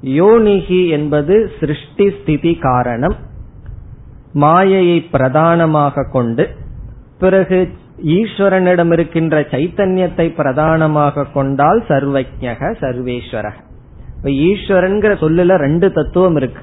யோனிகி 0.03 0.89
என்பது 0.89 1.51
சிருஷ்டி 1.59 2.07
ஸ்திதி 2.09 2.55
காரணம். 2.55 3.15
மாயையை 4.33 4.99
பிரதானமாக 5.01 6.09
கொண்டு 6.11 6.49
பிறகு 7.19 7.59
ஈஸ்வரனிடம் 8.05 8.91
இருக்கின்ற 8.91 9.41
சைத்தன்யத்தை 9.41 10.35
பிரதானமாக 10.35 11.23
கொண்டால் 11.23 11.83
சர்வஜக 11.87 12.75
சர்வேஸ்வர. 12.81 13.51
இப்ப 14.17 14.29
ஈஸ்வரன்கிற 14.29 15.13
சொல்லுல 15.23 15.55
ரெண்டு 15.55 15.91
தத்துவம் 15.91 16.35
இருக்கு. 16.35 16.61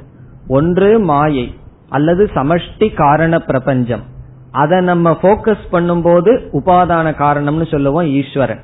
ஒன்று 0.49 0.99
மாயை 0.99 1.55
அல்லது 1.88 2.31
சமஷ்டி 2.35 2.94
காரண 2.94 3.38
பிரபஞ்சம். 3.38 4.03
அதை 4.51 4.81
நம்ம 4.81 5.18
போக்கஸ் 5.23 5.64
பண்ணும்போது 5.73 6.33
உபாதான 6.53 7.07
காரணம்னு 7.23 7.70
சொல்லுவோம் 7.70 8.07
ஈஸ்வரன். 8.07 8.61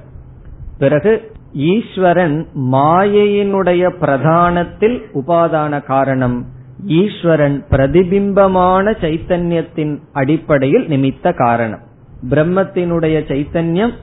பிறகு 0.78 1.32
ஈஸ்வரன் 1.52 2.46
மாயையினுடைய 2.72 3.90
பிரதானத்தில் 4.00 5.02
உபாதான 5.14 5.84
காரணம். 5.84 6.46
ஈஸ்வரன் 6.86 7.64
பிரதிபிம்பமான 7.70 8.90
சைத்தன்யத்தின் 8.90 9.98
அடிப்படையில் 10.12 10.88
நிமித்த 10.88 11.34
காரணம். 11.34 11.88
பிரம்மத்தினுடைய 12.28 13.16
சைத்தன்யம் 13.30 13.94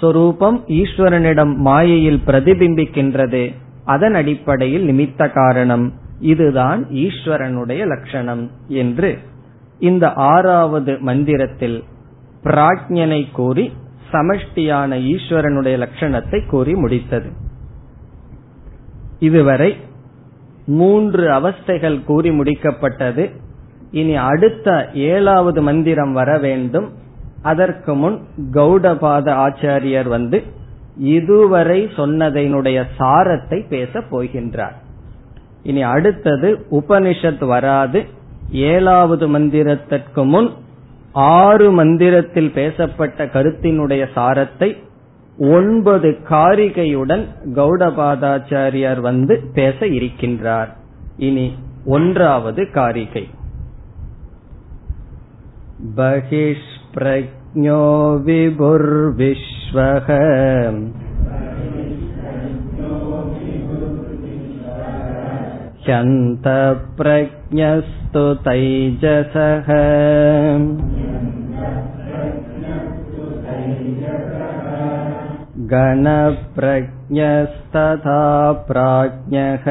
சொரூபம் 0.00 0.64
ஈஸ்வரனிடம் 0.68 1.56
மாயையில் 1.56 2.20
பிரதிபிம்பிக்கின்றது. 2.26 3.54
அதன் 3.84 4.14
அடிப்படையில் 4.14 4.88
நிமித்த 4.88 5.32
காரணம். 5.32 5.92
இதுதான் 6.18 6.86
ஈஸ்வரனுடைய 6.86 7.86
லட்சணம் 7.86 8.50
என்று 8.68 9.18
இந்த 9.78 10.12
ஆறாவது 10.12 10.98
மந்திரத்தில் 11.00 11.84
பிராஜ்யனை 12.44 13.32
கூறி 13.32 13.72
சமஷ்டியான 14.12 15.14
ஈஸ்வரனுடைய 15.14 15.86
லட்சணத்தை 15.86 16.48
கூறி 16.48 16.72
முடித்தது. 16.72 17.30
இதுவரை 19.18 19.76
மூன்று 20.66 21.30
அவஸ்தைகள் 21.30 22.04
கூறி 22.04 22.30
முடிக்கப்பட்டது. 22.30 23.30
இனி 23.90 24.16
அடுத்த 24.16 24.90
ஏழாவது 24.94 25.62
மந்திரம் 25.62 26.12
வர 26.12 26.38
வேண்டும். 26.38 26.90
அதற்கு 27.42 27.94
முன் 27.94 28.18
கௌடபாத 28.52 29.28
ஆச்சாரியர் 29.44 30.08
வந்து 30.08 30.42
இதுவரை 30.96 31.84
சொன்னதனுடைய 31.84 32.84
சாரத்தை 32.98 33.66
பேச 33.68 33.98
போகின்றார். 33.98 34.74
இனி 35.62 35.82
அடுத்தது 35.82 36.66
உபனிஷத் 36.70 37.46
வராது. 37.46 38.06
ஏழாவது 38.50 39.28
மந்திரத்திற்கு 39.28 40.24
முன் 40.24 40.50
ஆறு 41.12 41.70
மந்திரத்தில் 41.70 42.50
பேசப்பட்ட 42.50 43.24
கருத்தினுடைய 43.24 44.06
சாரத்தை 44.14 44.76
ஒன்பது 45.38 46.18
காரிகையுடன் 46.28 47.24
கௌடபாதாச்சாரியார் 47.54 49.00
வந்து 49.00 49.50
பேச 49.54 49.86
இருக்கின்றார். 49.86 50.68
இனி 51.16 51.54
ஒன்றாவது 51.84 52.70
காரிகை. 52.70 53.28
बहिष्प्रज्ञो 56.91 57.79
विभुर्विश्वः 58.27 60.07
ह्यन्तप्रज्ञस्तु 65.87 68.23
तैजसः 68.47 69.69
गणप्रज्ञस्तथा 75.73 78.21
प्राज्ञः 78.69 79.67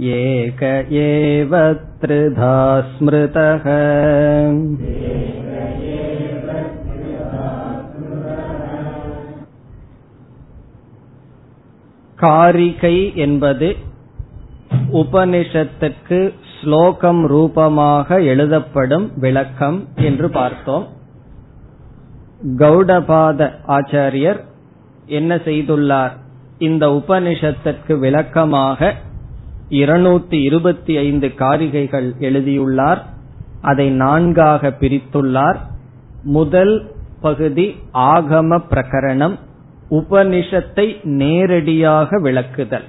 ஏக 0.00 0.84
ஏவ 0.88 1.52
त्रिधा 2.00 2.56
स्मृतः 2.90 3.64
காரிகை 12.16 13.16
என்பது 13.16 13.76
உபனிஷத்துக்கு 14.92 16.34
ஸ்லோகம் 16.60 17.26
ரூபமாக 17.26 18.22
எழுதப்படும் 18.22 19.12
விளக்கம் 19.16 19.88
என்று 19.94 20.30
பார்த்தோம். 20.30 20.86
கௌடபாத 22.58 23.50
ஆச்சாரியர் 23.68 24.40
என்ன 25.06 25.36
செய்துள்ளார்? 25.36 26.10
இந்த 26.58 26.86
உபனிஷத்திற்கு 26.88 27.98
விளக்கமாக 27.98 28.94
இருநூத்தி 29.70 30.42
இருபத்தி 30.42 30.96
ஐந்து 30.96 31.28
காரிகைகள் 31.28 32.18
எழுதியுள்ளார். 32.18 33.06
அதை 33.60 33.90
நான்காக 33.90 34.68
பிரித்துள்ளார். 34.80 35.56
முதல் 36.22 36.92
பகுதி 37.20 37.74
ஆகம 37.92 38.58
பிரகரணம் 38.70 39.38
உபனிஷத்தை 39.90 41.04
நேரடியாக 41.04 42.20
விளக்குதல். 42.20 42.88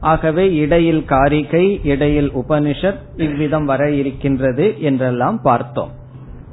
ஆகவே 0.00 0.54
இடையில் 0.54 1.04
காரிகை 1.04 1.80
இடையில் 1.84 2.30
உபனிஷத் 2.32 3.02
இவ்விதம் 3.16 3.64
வர 3.64 3.90
இருக்கின்றது 3.90 4.82
என்றெல்லாம் 4.82 5.40
பார்த்தோம். 5.42 5.90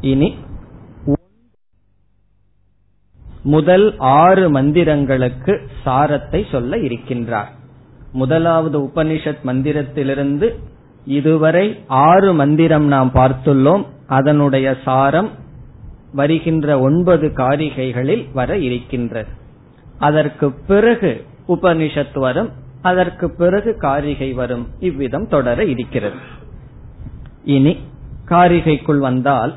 இனி 0.01 0.35
முதல் 3.43 3.97
ஆறு 3.97 4.49
மந்திரங்களுக்கு 4.49 5.67
சாரத்தை 5.85 6.51
சொல்ல 6.51 6.77
இருக்கின்றார். 6.77 7.57
முதலாவது 8.11 8.79
உபனிஷத் 8.79 9.45
மந்திரத்திலிருந்து 9.45 10.53
இதுவரை 11.05 11.79
ஆறு 11.87 12.33
மந்திரம் 12.33 12.85
நாம் 12.85 13.11
பார்த்துள்ளோம். 13.13 13.85
அதனுடைய 14.07 14.75
சாரம் 14.85 15.29
வருகின்ற 16.13 16.79
ஒன்பது 16.79 17.27
காரிகைகளில் 17.27 18.25
வர 18.33 18.57
இருக்கின்றது. 18.57 19.29
அதற்கு 19.99 20.51
பிறகு 20.51 21.25
உபனிஷத் 21.47 22.19
வரும் 22.19 22.49
அதற்கு 22.81 23.31
பிறகு 23.31 23.77
காரிகை 23.77 24.33
வரும். 24.33 24.67
இவ்விதம் 24.79 25.27
தொடர 25.27 25.63
இருக்கிறது. 25.63 26.15
இனி 27.43 27.77
காரிகைக்குள் 28.25 28.99
வந்தால் 28.99 29.53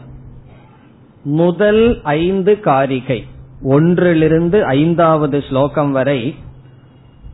முதல் 1.25 2.01
ஐந்து 2.03 2.61
காரிகை 2.61 3.27
ஒன்றிலிருந்து 3.63 4.65
ஐந்தாவது 4.65 5.43
ஸ்லோகம் 5.49 5.93
வரை 5.93 6.35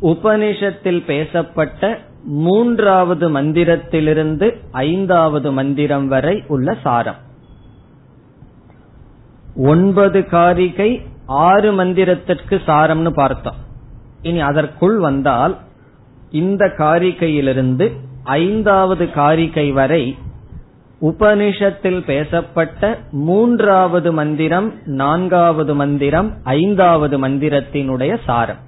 உபனிஷத்தில் 0.03 1.05
பேசப்பட்ட 1.05 1.99
மூன்றாவது 2.25 3.31
மந்திரத்திலிருந்து 3.31 4.57
ஐந்தாவது 4.71 5.53
மந்திரம் 5.53 6.09
வரை 6.09 6.45
உள்ள 6.49 6.77
சாரம். 6.83 7.17
ஒன்பது 9.57 10.27
காரிகை 10.27 11.03
ஆறு 11.27 11.85
மந்திரத்திற்கு 11.85 12.61
சாரம்னு 12.67 13.11
பார்த்தோம். 13.11 13.55
இனி 14.23 14.41
அதற்குள் 14.41 14.99
வந்தால் 14.99 15.57
இந்த 16.31 16.75
காரிகையிலிருந்து 16.79 17.93
ஐந்தாவது 18.23 19.11
காரிகை 19.11 19.73
வரை 19.73 20.17
உபனிஷத்தில் 21.03 22.05
பேசப்பட்ட 22.05 22.99
மூன்றாவது 23.11 24.13
மந்திரம் 24.13 24.73
நான்காவது 24.85 25.75
மந்திரம் 25.75 26.35
ஐந்தாவது 26.45 27.29
மந்திரத்தினுடைய 27.29 28.19
சாரம். 28.25 28.67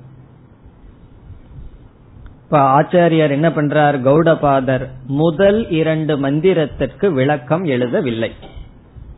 இப்ப 2.51 2.83
ஆச்சாரியார் 2.83 3.31
என்ன 3.31 3.49
பண்றார்? 3.49 4.01
கௌடபாதர் 4.01 4.89
முதல் 5.07 5.69
இரண்டு 5.69 6.19
மந்திரத்திற்கு 6.19 7.13
விளக்கம் 7.13 7.65
எழுதவில்லை. 7.65 8.31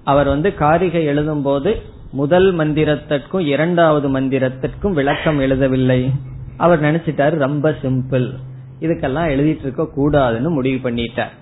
அவர் 0.04 0.26
வந்து 0.26 0.54
காரிகை 0.54 1.04
எழுதும் 1.04 1.42
போது 1.42 1.82
முதல் 2.10 2.56
மந்திரத்திற்கும் 2.56 3.40
இரண்டாவது 3.40 4.20
மந்திரத்திற்கும் 4.20 4.92
விளக்கம் 4.92 5.40
எழுதவில்லை. 5.40 6.10
அவர் 6.56 6.80
நினைச்சிட்டாரு 6.80 7.30
ரொம்ப 7.30 7.74
சிம்பிள். 7.82 8.32
இதுக்கெல்லாம் 8.80 9.30
எழுதிட்டு 9.30 9.60
இருக்க 9.60 9.88
கூடாதுன்னு 9.96 10.48
முடிவு 10.48 10.90
பண்ணிட்டார். 10.90 11.32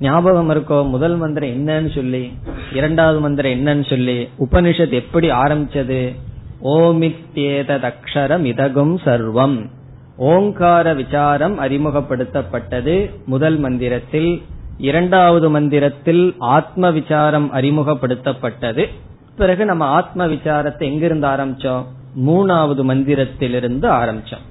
ஞாபகம் 0.00 0.50
இருக்கோ? 0.50 0.88
முதல் 0.88 1.16
மந்திரம் 1.16 1.50
என்னன்னு 1.50 1.94
சொல்லி 1.94 2.32
இரண்டாவது 2.72 3.20
மந்திரம் 3.20 3.52
என்னன்னு 3.52 3.88
சொல்லி 3.88 4.28
உபனிஷத் 4.38 4.92
எப்படி 4.92 5.30
ஆரம்பிச்சது? 5.30 6.14
ஓமித்யேதக்ஷரம் 6.64 8.44
இதகும் 8.44 8.96
சர்வம். 9.04 9.76
ஓங்கார 10.18 10.94
விசாரம் 10.94 11.60
அறிமுகப்படுத்தப்பட்டது 11.60 13.10
முதல் 13.26 13.56
மந்திரத்தில் 13.56 14.42
இரண்டாவது 14.78 15.50
மந்திரத்தில் 15.50 16.34
ஆத்ம 16.38 16.90
விசாரம் 16.90 17.52
அறிமுகப்படுத்தப்பட்டது. 17.52 18.86
பிறகு 19.36 19.64
நம்ம 19.64 19.84
ஆத்ம 19.84 20.26
விசாரத்தை 20.26 20.82
எங்கிருந்து 20.82 21.26
ஆரம்பிச்சோம்? 21.26 21.84
மூணாவது 22.26 22.84
மந்திரத்திலிருந்து 22.84 23.88
ஆரம்பிச்சோம். 23.90 24.44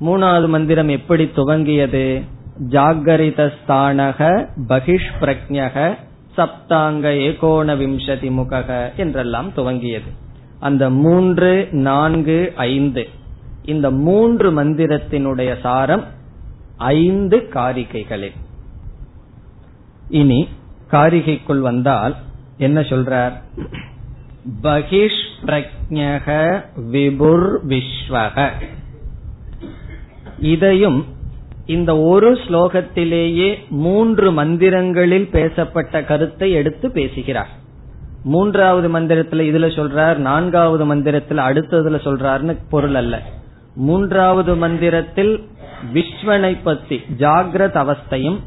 மூணாவது 0.00 0.48
மந்திரம் 0.48 0.88
எப்படி 0.88 1.30
துவங்கியது? 1.36 2.22
ஜாகரிதஸ்தானக 2.68 4.46
பகிஷ் 4.68 5.10
பிரக்ஞக 5.20 5.94
சப்தாங்க 6.36 7.16
ஏகோண 7.16 7.74
விம்சதி 7.74 8.30
முகக 8.30 8.96
என்றெல்லாம் 8.96 9.50
துவங்கியது. 9.56 10.10
அந்த 10.60 10.90
மூன்று 10.90 11.68
நான்கு 11.70 12.52
ஐந்து 12.56 13.08
இந்த 13.64 13.90
மூன்று 13.90 14.64
மந்திரத்தினுடைய 14.64 15.60
சாரம் 15.60 16.04
ஐந்து 16.76 17.48
காரிகைகளில். 17.54 18.36
இனி 20.08 20.48
காரிகைக்குள் 20.90 21.58
வந்தால் 21.58 22.16
என்ன 22.58 22.80
சொல்றார்? 22.80 23.32
பகிஷ் 24.62 25.22
பிரஜக 25.44 26.60
விபுர் 26.92 27.58
விஸ்வக 27.68 28.50
இதையும் 30.38 31.04
இந்த 31.66 31.98
ஒரு 31.98 32.32
ஸ்லோகத்திலேயே 32.32 33.68
மூன்று 33.68 34.32
மந்திரங்களில் 34.32 35.30
பேசப்பட்ட 35.30 36.04
கருத்தை 36.04 36.52
எடுத்து 36.52 36.90
பேசுகிறார். 36.90 37.48
மூன்றாவது 38.24 39.00
மந்திரத்துல 39.00 39.34
இதுல 39.34 39.66
சொல்றார் 39.66 40.16
நான்காவது 40.16 40.94
மந்திரத்துல 40.94 41.40
அடுத்ததுல 41.48 41.96
சொல்றாருன்னு 42.04 42.58
பொருள் 42.70 42.94
அல்ல. 42.94 43.22
மூன்றாவது 43.74 44.56
மந்திரத்தில் 44.56 45.48
விஸ்வனை 45.94 46.56
பத்தி 46.62 47.00
ஜாகிரத 47.18 47.74
அவஸ்தையும் 47.84 48.38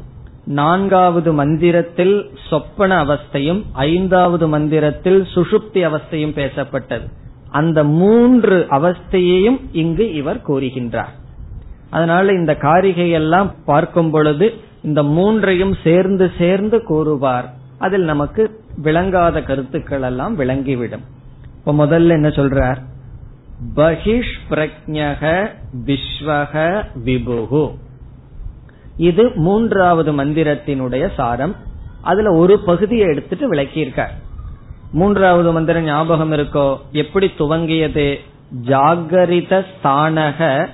நான்காவது 0.44 1.32
மந்திரத்தில் 1.32 2.30
சொப்பன 2.50 3.04
அவஸ்தையும் 3.04 3.62
ஐந்தாவது 3.72 4.48
மந்திரத்தில் 4.48 5.26
சுஷுப்தி 5.34 5.88
அவஸ்தையும் 5.88 6.36
பேசப்பட்டது. 6.36 7.08
அந்த 7.50 7.84
மூன்று 7.84 8.66
அவஸ்தையையும் 8.70 9.60
இங்கு 9.72 10.14
இவர் 10.14 10.42
கூறுகின்றார். 10.48 11.14
அதனால 11.90 12.32
இந்த 12.32 12.56
காரிகையெல்லாம் 12.60 13.54
பார்க்கும் 13.64 14.10
பொழுது 14.10 14.54
இந்த 14.82 15.02
மூன்றையும் 15.02 15.76
சேர்ந்து 15.84 16.32
சேர்ந்து 16.38 16.82
கூறுவார். 16.82 17.54
அதில் 17.78 18.02
நமக்கு 18.02 18.60
விளங்காத 18.76 19.42
கருத்துக்கள் 19.42 20.02
எல்லாம் 20.02 20.38
விளங்கிவிடும். 20.38 21.04
இப்ப 21.56 21.86
முதல்ல 21.86 22.08
என்ன 22.08 22.28
சொல்றார்? 22.28 22.76
பகிஷ் 23.76 24.34
பிரக்ஞக 24.50 25.48
விஸ்வக 25.86 26.84
விபுகு. 27.04 27.74
இது 28.96 29.32
மூன்றாவது 29.34 30.12
மந்திரத்தினுடைய 30.12 31.14
சாரம். 31.14 31.56
அதுல 32.02 32.32
ஒரு 32.32 32.58
பகுதியை 32.58 33.08
எடுத்துட்டு 33.08 33.52
விளக்கியிருக்கார். 33.52 34.14
மூன்றாவது 34.92 35.52
மந்திரம் 35.52 35.84
ஞாபகம் 35.84 36.32
இருக்கோ? 36.32 36.78
எப்படி 36.92 37.30
துவங்கியது? 37.38 38.20
ஜாகரித 38.64 39.64
ஸ்தானக 39.82 40.66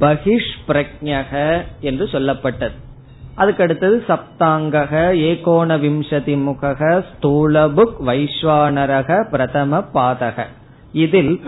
பகிஷ் 0.00 0.56
பிரக்ஞக 0.68 1.62
என்று 1.80 2.04
சொல்லப்பட்டது. 2.04 2.72
அதுக்கு 3.34 3.62
அடுத்தது 3.62 4.04
சப்தாங்கக 4.08 5.12
ஏகோண 5.14 5.76
விம்சதி 5.76 6.36
முகக 6.42 7.04
ஸ்தூலபுக் 7.10 7.94
வைஸ்வானரக 8.06 9.30
பிரதம 9.30 9.84
பாதக. 9.94 10.44
இதில் 10.92 11.40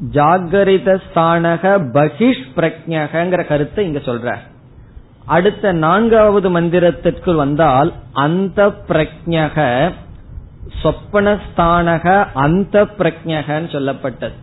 ஜாகரித 0.00 1.00
ஸ்தானக 1.06 1.64
பகிஷ் 1.92 2.44
பிரக்ஞகங்கிற 2.56 3.46
கருத்தை 3.46 3.86
இங்க 3.86 3.98
சொல்ற. 3.98 4.34
அடுத்த 5.24 5.72
நான்காவது 5.72 6.60
மந்திரத்திற்கு 6.60 7.34
வந்தால் 7.34 7.92
அந்த 8.12 8.66
பிரக்ஞக 8.88 9.90
சொப்பனஸ்தானக 10.82 12.26
அந்த 12.34 12.82
பிரக்ஞகன்னு 12.82 13.70
சொல்லப்பட்டது. 13.76 14.36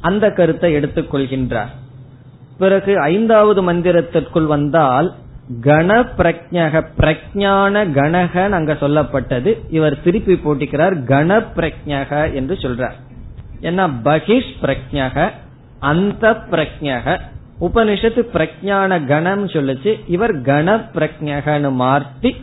அந்த 0.00 0.30
கருத்தை 0.30 0.76
எடுத்துக்கொள்கின்றார் 0.76 1.72
பிறகு 2.58 3.00
ஐந்தாவது 3.00 3.72
மந்திரத்திற்குள் 3.72 4.46
வந்தால் 4.46 5.14
கண 5.60 6.06
பிரஜக 6.18 6.84
பிரஜான 6.98 7.92
கணகன் 7.92 8.50
அங்க 8.50 8.72
சொல்லப்பட்டது. 8.72 9.58
இவர் 9.70 10.02
திருப்பி 10.02 10.34
போட்டிக்கிறார் 10.34 11.04
கண 11.04 11.44
பிரஜக 11.56 12.34
என்று 12.34 12.54
சொல்றார். 12.54 12.96
ஏன்னா 13.60 13.84
பகிஷ் 14.04 14.52
பிரக்ஞக 14.62 15.30
அந்த 15.78 16.30
பிரக்ஞக 16.50 17.20
உபனிஷத்து 17.60 18.22
பிரஜான 18.32 19.06
கணம் 19.06 19.46
சொல்லுச்சு 19.46 20.00
இவர் 20.06 20.34
கண 20.40 20.68
பிரஜகனு 20.94 21.70
மாற்றி 21.70 22.36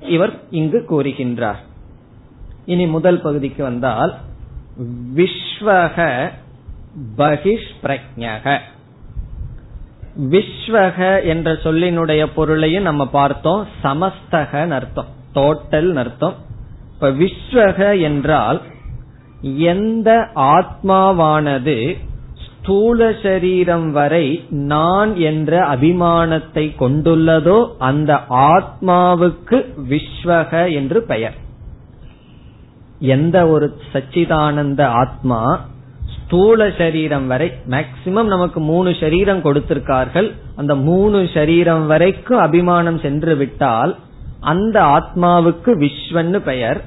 இவர் 0.00 0.32
இங்கு 0.50 0.84
கூறுகின்றார். 0.90 1.60
இனி 2.64 2.86
முதல் 2.86 3.20
பகுதிக்கு 3.20 3.62
வந்தால் 3.62 4.14
விஸ்வக 5.16 6.28
பகிஷ் 7.16 7.70
பிரஜக 7.82 8.58
விஸ்வக 10.30 11.24
என்ற 11.24 11.52
சொல்லினுடைய 11.52 12.26
பொருளையும் 12.34 12.82
நம்ம 12.82 13.06
பார்த்தோம் 13.06 13.66
சமஸ்தக 13.82 14.70
அர்த்தம் 14.70 15.06
டோட்டல் 15.34 15.94
அர்த்தம். 15.94 16.34
இப்ப 16.94 17.10
விஸ்வக 17.10 18.00
என்றால் 18.00 18.62
எந்த 19.44 20.28
ஆத்மாவானது 20.34 21.96
ஸ்தூல 22.44 23.12
சரீரம் 23.22 23.92
வரை 23.92 24.44
நான் 24.48 25.16
என்ற 25.16 25.76
அபிமானத்தை 25.76 26.64
கொண்டுள்ளதோ 26.78 27.68
அந்த 27.78 28.20
ஆத்மாவுக்கு 28.28 29.58
விஸ்வக 29.90 30.72
என்று 30.72 31.02
பெயர். 31.02 31.34
எந்த 32.98 33.48
ஒரு 33.48 33.76
சச்சிதானந்த 33.92 34.82
ஆத்மா 34.82 35.60
ஸ்தூல 36.16 36.70
சரீரம் 36.78 37.26
வரை 37.26 37.52
மேக்சிமம் 37.70 38.32
நமக்கு 38.34 38.60
மூணு 38.60 38.96
சரீரம் 39.00 39.44
கொடுத்திருக்கார்கள். 39.44 40.32
அந்த 40.56 40.74
மூணு 40.74 41.28
சரீரம் 41.34 41.86
வரைக்கும் 41.86 42.38
அபிமானம் 42.38 42.98
சென்று 42.98 43.36
விட்டால் 43.36 43.96
அந்த 44.40 44.82
ஆத்மாவுக்கு 44.82 45.70
விஸ்வன்னு 45.84 46.38
பெயர். 46.38 46.80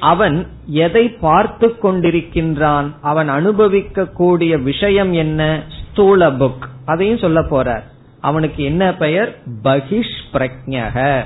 அவன் 0.00 0.46
எதை 0.66 1.08
பார்த்து 1.08 1.76
கொண்டிருக்கின்றான் 1.82 2.90
அவன் 3.00 3.28
அனுபவிக்க 3.28 4.06
கூடிய 4.06 4.58
விஷயம் 4.58 5.12
என்ன? 5.12 5.62
ஸ்தூல 5.90 6.30
புக். 6.30 6.62
அதையும் 6.84 7.18
சொல்ல 7.18 7.40
போறார். 7.40 7.82
அவனுக்கு 8.20 8.64
என்ன 8.64 8.94
பெயர்? 8.94 9.38
பகிஷ் 9.64 10.14
பிரக்ஞக 10.32 11.24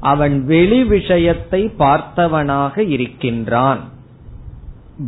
அவன் 0.00 0.44
வெளி 0.44 0.84
விஷயத்தை 0.84 1.64
பார்த்தவனாக 1.78 2.78
இருக்கின்றான். 2.78 3.80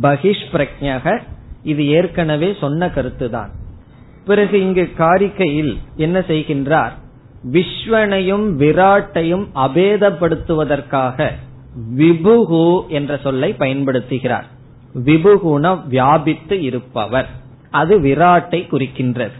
பகிஷ் 0.01 0.45
பிரக்ஞக 0.51 1.21
இது 1.63 1.87
ஏற்கனவே 1.87 2.55
சொன்ன 2.59 2.85
கருத்துதான். 2.85 3.49
பிறகு 4.25 4.61
இங்கு 4.61 4.91
காரிக்கையில் 4.97 5.77
என்ன 5.95 6.19
செய்கின்றார்? 6.19 6.91
விஸ்வனையும் 7.51 8.45
விராட்டையும் 8.57 9.47
அபேதப்படுத்துவதற்காக 9.55 11.31
விபுகு 11.97 12.87
என்ற 12.87 13.17
சொல்லை 13.17 13.55
பயன்படுத்துகிறார். 13.59 14.45
விபுகுன 15.05 15.87
வியாபித்து 15.87 16.61
இருப்பவர். 16.61 17.29
அது 17.69 17.99
விராட்டை 17.99 18.65
குறிக்கின்றது. 18.65 19.31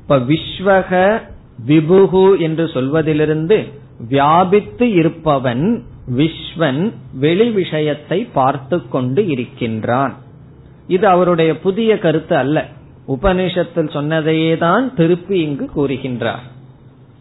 இப்ப 0.00 0.18
விஸ்வக 0.18 1.20
விபுகு 1.66 2.38
என்று 2.38 2.64
சொல்வதிலிருந்து 2.64 3.68
வியாபித்து 4.08 4.92
இருப்பவன் 4.92 5.84
விஸ்வன் 6.16 6.92
வெளி 7.12 7.50
விஷயத்தை 7.50 8.24
பார்த்து 8.24 8.88
கொண்டு 8.88 9.26
இருக்கின்றான். 9.26 10.14
இது 10.86 11.06
அவருடைய 11.06 11.58
புதிய 11.58 11.98
கருத்து 11.98 12.36
அல்ல. 12.36 12.66
உபனிஷத்தில் 13.08 13.90
சொன்னதையே 13.90 14.58
தான் 14.58 14.94
திருப்பி 14.94 15.40
இங்கு 15.40 15.70
கூறுகின்றார். 15.76 16.44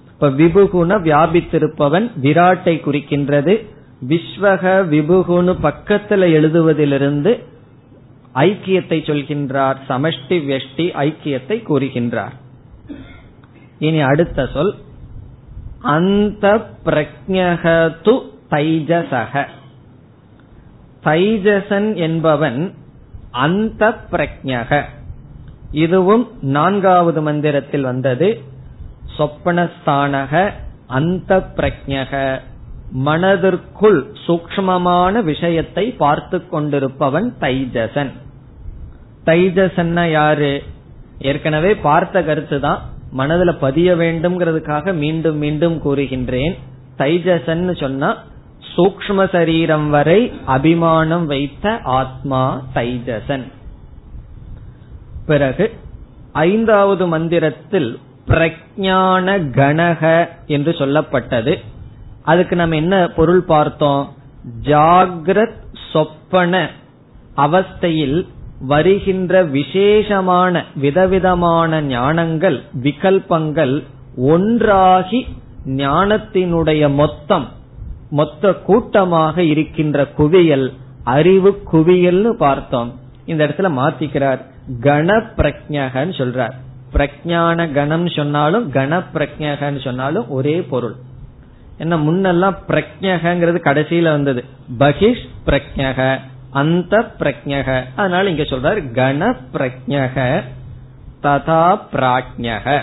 இப்ப 0.09 0.29
விபுகுன 0.29 1.01
வியாபித்திருப்பவன் 1.01 2.11
விராட்டை 2.21 2.79
குறிக்கின்றது. 2.79 3.65
விஸ்வக 4.07 4.63
விபுகுனு 4.87 5.53
பக்கத்துல 5.61 6.23
எழுதுவதிலிருந்து 6.39 7.43
ஐக்கியத்தை 8.33 8.97
சொல்கின்றார் 8.99 9.75
சமஷ்டி 9.89 10.37
வெஷ்டி 10.49 10.85
ஐக்கியத்தை 11.05 11.63
கூறுகின்றார். 11.69 12.35
இனி 13.79 14.01
அடுத்த 14.01 14.47
சொல் 14.53 14.75
அந்த 15.81 16.67
பிரஜகது 16.85 18.21
தைஜசக. 18.49 19.47
தைஜசன் 21.03 21.95
என்பவன் 21.95 22.73
அந்த 23.31 23.97
பிரஜக 24.11 24.83
இதுவும் 25.71 26.29
நான்காவது 26.41 27.21
மந்திரத்தில் 27.21 27.81
வந்தது 27.81 28.41
சொப்பனஸ்தானக 29.17 30.51
அந்த 30.87 31.49
பிரஜக 31.55 32.41
மனதிற்குள் 32.91 34.05
சூக்மமான 34.27 35.23
விஷயத்தை 35.23 35.91
பார்த்து 35.91 36.43
கொண்டிருப்பவன் 36.51 37.33
தைஜசன். 37.41 38.11
தைஜசன்னா 39.25 40.11
யாரு? 40.11 40.63
ஏற்கனவே 41.19 41.75
பார்த்த 41.75 42.23
கருத்து 42.23 42.59
தான். 42.59 42.81
மனதுல 43.17 43.51
பதிய 43.59 43.95
வேண்டும்ங்கிறதுக்காக 43.95 44.93
மீண்டும் 44.93 45.37
மீண்டும் 45.37 45.81
கூறுகின்றேன். 45.85 46.57
தைஜசன் 46.97 47.79
சொன்னா 47.79 48.17
சூக்ம 48.75 49.29
சரீரம் 49.29 49.89
வரை 49.89 50.31
அபிமானம் 50.45 51.25
வைத்த 51.25 51.79
ஆத்மா 51.83 52.61
தைஜசன். 52.75 53.51
பிறகு 55.25 55.73
ஐந்தாவது 56.33 57.07
மந்திரத்தில் 57.07 57.99
பிரஜான 58.27 59.51
கணக 59.51 60.29
என்று 60.47 60.71
சொல்லப்பட்டது. 60.71 61.59
அதுக்கு 62.23 62.55
நம்ம 62.55 62.75
என்ன 62.75 63.07
பொருள் 63.07 63.41
பார்த்தோம்? 63.41 64.13
ஜாகிரத் 64.63 65.61
சொப்பன 65.93 66.69
அவஸ்தையில் 67.37 68.27
வருகின்ற 68.59 69.43
விசேஷமான 69.43 70.65
விதவிதமான 70.75 71.81
ஞானங்கள் 71.81 72.61
விகல்பங்கள் 72.81 73.83
ஒன்றாகி 74.17 75.27
ஞானத்தினுடைய 75.65 76.93
மொத்தம் 76.93 77.47
மொத்த 78.09 78.53
கூட்டமாக 78.53 79.43
இருக்கின்ற 79.43 80.05
குவியல் 80.05 80.73
அறிவு 81.03 81.61
குவியல்னு 81.71 82.29
பார்த்தோம். 82.29 82.99
இந்த 83.25 83.47
இடத்துல 83.47 83.61
மாத்திக்கிறார். 83.61 84.39
கண 84.79 85.23
பிரஜகன்னு 85.37 86.13
சொல்றார். 86.17 86.51
பிரஜான 86.93 87.73
கணம் 87.73 88.07
சொன்னாலும் 88.07 88.71
கண 88.71 89.03
பிரஜகன்னு 89.13 89.83
சொன்னாலும் 89.83 90.29
ஒரே 90.29 90.61
பொருள். 90.61 90.95
என்ன 91.79 91.97
முன்னெல்லாம் 91.97 92.57
பிரக்ஞகங்கிறது 92.67 93.59
கடைசியில 93.63 94.01
வந்தது. 94.01 94.43
பகிஷ் 94.79 95.27
பிரக்ஞக 95.45 96.19
அந்த 96.51 97.11
பிரக்ஞக. 97.19 97.83
அதனால 97.95 98.29
இங்க 98.29 98.43
சொல்றாரு 98.43 98.81
கண 98.93 99.35
பிரக்ஞக 99.53 100.43
ததா 101.23 101.79
பிராஜ்யக 101.93 102.79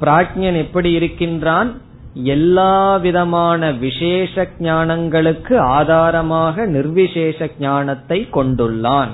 பிராஜ்யன் 0.00 0.56
எப்படி 0.56 0.90
இருக்கின்றான்? 0.92 1.70
எல்லா 2.14 2.96
விதமான 2.96 3.70
விசேஷ 3.72 4.48
ஞானங்களுக்கு 4.58 5.56
ஆதாரமாக 5.56 6.66
நிர்விசேஷ 6.66 7.48
ஞானத்தை 7.58 8.28
கொண்டுள்ளான். 8.32 9.12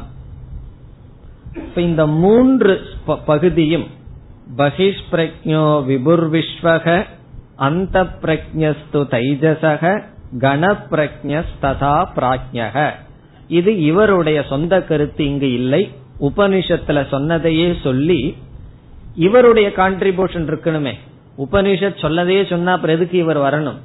இந்த 1.75 2.07
மூன்று 2.07 2.81
பகுதியும் 3.27 3.87
பகிஷ் 4.59 5.03
விபுர் 5.13 5.85
விபுர்விஸ்வக 5.89 7.07
அந்த 7.61 8.03
பிரஜஸ்து 8.03 9.01
தைஜசக 9.13 10.03
கண 10.39 10.63
பிரஜஸ்ததா 10.91 11.95
பிராஜ்யக 12.17 12.91
இது 13.49 13.79
இவருடைய 13.81 14.45
சொந்த 14.49 14.83
கருத்து 14.83 15.25
இங்கு 15.25 15.53
இல்லை. 15.53 15.93
உபனிஷத்துல 16.21 17.09
சொன்னதையே 17.09 17.77
சொல்லி 17.83 18.37
இவருடைய 19.15 19.73
கான்ட்ரிபியூஷன் 19.77 20.47
இருக்கணுமே. 20.51 20.93
உபனிஷத் 21.39 22.01
சொன்னதையே 22.01 22.45
சொன்னா 22.45 22.73
அப்புறம் 22.73 22.97
எதுக்கு 22.97 23.19
இவர் 23.19 23.39
வரணும்? 23.39 23.79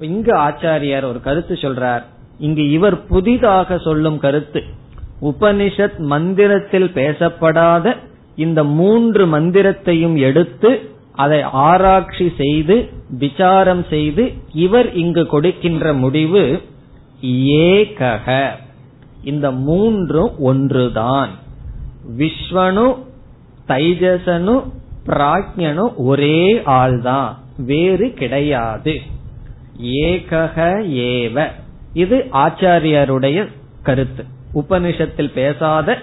இங்கு 0.00 0.32
ஆச்சாரியார் 0.36 1.04
ஒரு 1.04 1.20
கருத்து 1.20 1.54
சொல்றார். 1.54 2.02
இங்கு 2.38 2.70
இவர் 2.70 3.06
புதிதாக 3.06 3.78
சொல்லும் 3.78 4.18
கருத்து. 4.18 4.62
உபனிஷத் 5.22 5.98
மந்திரத்தில் 5.98 6.90
பேசப்படாத 6.94 7.96
இந்த 8.36 8.64
மூன்று 8.64 9.26
மந்திரத்தையும் 9.26 10.16
எடுத்து 10.16 10.90
அதை 11.20 11.42
ஆராய்ச்சி 11.42 12.32
செய்து 12.36 12.88
விசாரம் 13.10 13.84
செய்து 13.90 14.32
இவர் 14.54 14.94
இங்கு 14.94 15.26
கொடுக்கின்ற 15.26 15.92
முடிவு 15.92 16.62
ஏகக. 17.24 18.48
இந்த 19.24 19.50
மூன்றும் 19.50 20.38
ஒன்றுதான். 20.38 21.30
விஸ்வனு 22.18 22.96
தைஜசனு 23.68 24.62
பிராஜ்யனு 25.06 25.94
ஒரே 25.96 26.54
ஆள்தான். 26.54 27.34
வேறு 27.56 28.12
கிடையாது. 28.12 29.00
ஏகக 29.82 30.56
ஏவ. 31.08 31.50
இது 31.92 32.26
ஆச்சாரியருடைய 32.32 33.48
கருத்து. 33.82 34.24
உபனிஷத்தில் 34.54 35.32
பேசாத 35.32 35.98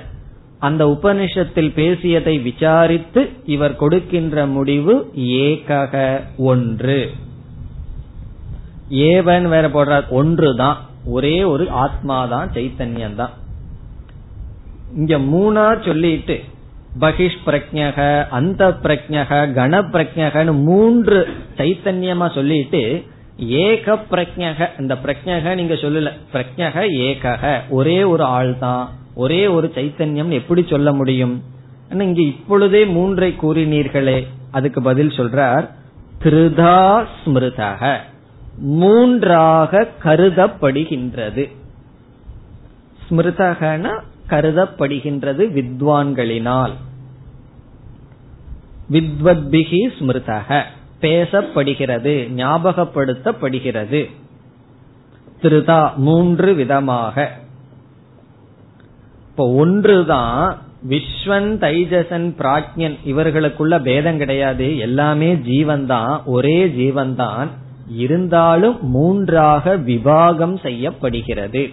அந்த 0.59 0.85
உபனிஷத்தில் 0.85 1.71
பேசியதை 1.73 2.39
விசாரித்து 2.39 3.29
இவர் 3.45 3.75
கொடுக்கின்ற 3.75 4.45
முடிவு 4.45 5.11
ஏகக 5.15 6.21
ஒன்று. 6.37 7.09
ஏவன் 8.89 9.47
வேற 9.47 9.67
போடுறார் 9.67 10.07
ஒன்றுதான். 10.09 10.77
ஒரே 11.05 11.43
ஒரு 11.43 11.69
ஆத்மாதான் 11.69 12.47
சைத்தன்யம் 12.53 13.15
தான் 13.15 13.33
இங்க 14.95 15.17
மூணா 15.17 15.85
சொல்லிட்டு 15.85 16.35
பகிஷ் 16.99 17.41
பிரஜக 17.45 18.27
அந்த 18.29 18.69
பிரஜக 18.83 19.53
கண 19.53 19.81
பிரஜகன்னு 19.93 20.53
மூன்று 20.63 21.27
சைத்தன்யமா 21.57 22.33
சொல்லிட்டு 22.33 23.03
ஏக 23.37 23.95
பிரஜக 24.11 24.69
இந்த 24.79 24.95
பிரஜக 24.95 25.55
நீங்க 25.55 25.73
சொல்லல 25.73 26.11
பிரஜக 26.33 26.85
ஏகக 27.07 27.59
ஒரே 27.69 28.03
ஒரு 28.03 28.23
ஆள் 28.23 28.57
தான் 28.59 28.85
ஒரே 29.17 29.47
ஒரு 29.47 29.71
சைத்தன்யம் 29.75 30.29
எப்படி 30.29 30.65
சொல்ல 30.69 30.93
முடியும்? 30.93 31.43
இங்க 31.89 32.21
இப்பொழுதே 32.21 32.85
மூன்றை 32.85 33.35
கூறினீர்களே 33.41 34.27
அதுக்கு 34.51 34.81
பதில் 34.81 35.07
சொல்றார் 35.07 35.69
திருதா 36.23 37.05
ஸ்மிருதக. 37.25 37.97
மூன்றாக 38.57 39.87
கருதப்படுகின்றது. 40.03 41.51
ஸ்மிருதகன 43.09 43.99
கருதப்படுகின்றது 44.29 45.43
வித்வான்களினால். 45.57 46.73
வித்வத்பிகி 48.91 49.89
ஸ்மிருதக. 49.99 50.63
பேசப்படுகிறது 51.01 52.13
ஞாபகப்படுத்தப்படுகிறது. 52.35 54.11
திருதா 55.41 55.95
மூன்று 55.95 56.53
விதமாக. 56.53 57.45
இப்போ 59.37 59.49
ஒன்றுதான் 59.53 60.57
விஸ்வன் 60.89 61.49
தைஜசன் 61.63 62.25
பிராக்ஞன் 62.39 62.95
இவர்களுக்குள்ள 63.05 63.81
பேதம் 63.81 64.17
கிடையாது. 64.17 64.77
எல்லாமே 64.77 65.35
ஜீவன் 65.35 65.85
தான் 65.85 66.21
ஒரே 66.25 66.69
ஜீவன் 66.69 67.15
தான் 67.15 67.49
இருந்தாலும் 67.95 68.77
மூன்றாக 68.81 69.75
விவாகம் 69.75 70.57
செய்யப்படுகிறது. 70.57 71.69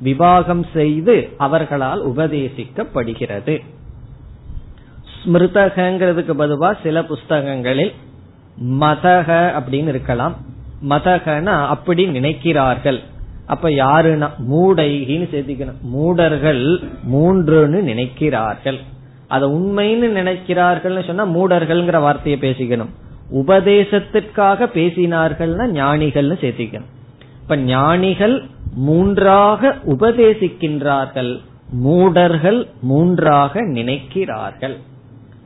விவாகம் 0.00 0.64
செய்து 0.72 1.16
அவர்களால் 1.38 2.02
உபதேசிக்கப்படுகிறது. 2.06 3.56
ஸ்மிருதகங்கிறதுக்கு 5.16 6.36
பதுவா 6.42 6.72
சில 6.82 7.04
புஸ்தகங்களில் 7.04 7.92
மதக 8.80 9.28
அப்படின்னு 9.58 9.88
இருக்கலாம். 9.88 10.36
மதகன 10.88 11.46
அப்படி 11.66 12.06
நினைக்கிறார்கள். 12.06 13.02
அப்ப 13.46 13.68
யாருன்னா 13.68 14.30
மூடைகின்னு 14.50 15.28
சேர்த்திக்கணும். 15.32 15.80
மூடர்கள் 15.80 16.82
மூன்றுன்னு 17.12 17.80
நினைக்கிறார்கள். 17.82 18.78
அதை 19.28 19.48
உண்மைன்னு 19.48 20.08
நினைக்கிறார்கள் 20.20 21.06
சொன்னா 21.06 21.26
மூடர்கள்ங்கிற 21.26 22.00
வார்த்தையை 22.00 22.50
பேசிக்கணும். 22.50 22.88
உபதேசத்திற்காக 23.34 24.66
பேசினார்கள்னா 24.66 25.64
ஞானிகள்னு 25.70 26.36
சேர்த்திக்கணும். 26.40 26.90
இப்ப 27.42 27.56
ஞானிகள் 27.56 28.44
மூன்றாக 28.74 29.76
உபதேசிக்கின்றார்கள். 29.86 31.40
மூடர்கள் 31.70 32.66
மூன்றாக 32.80 33.62
நினைக்கிறார்கள். 33.62 34.76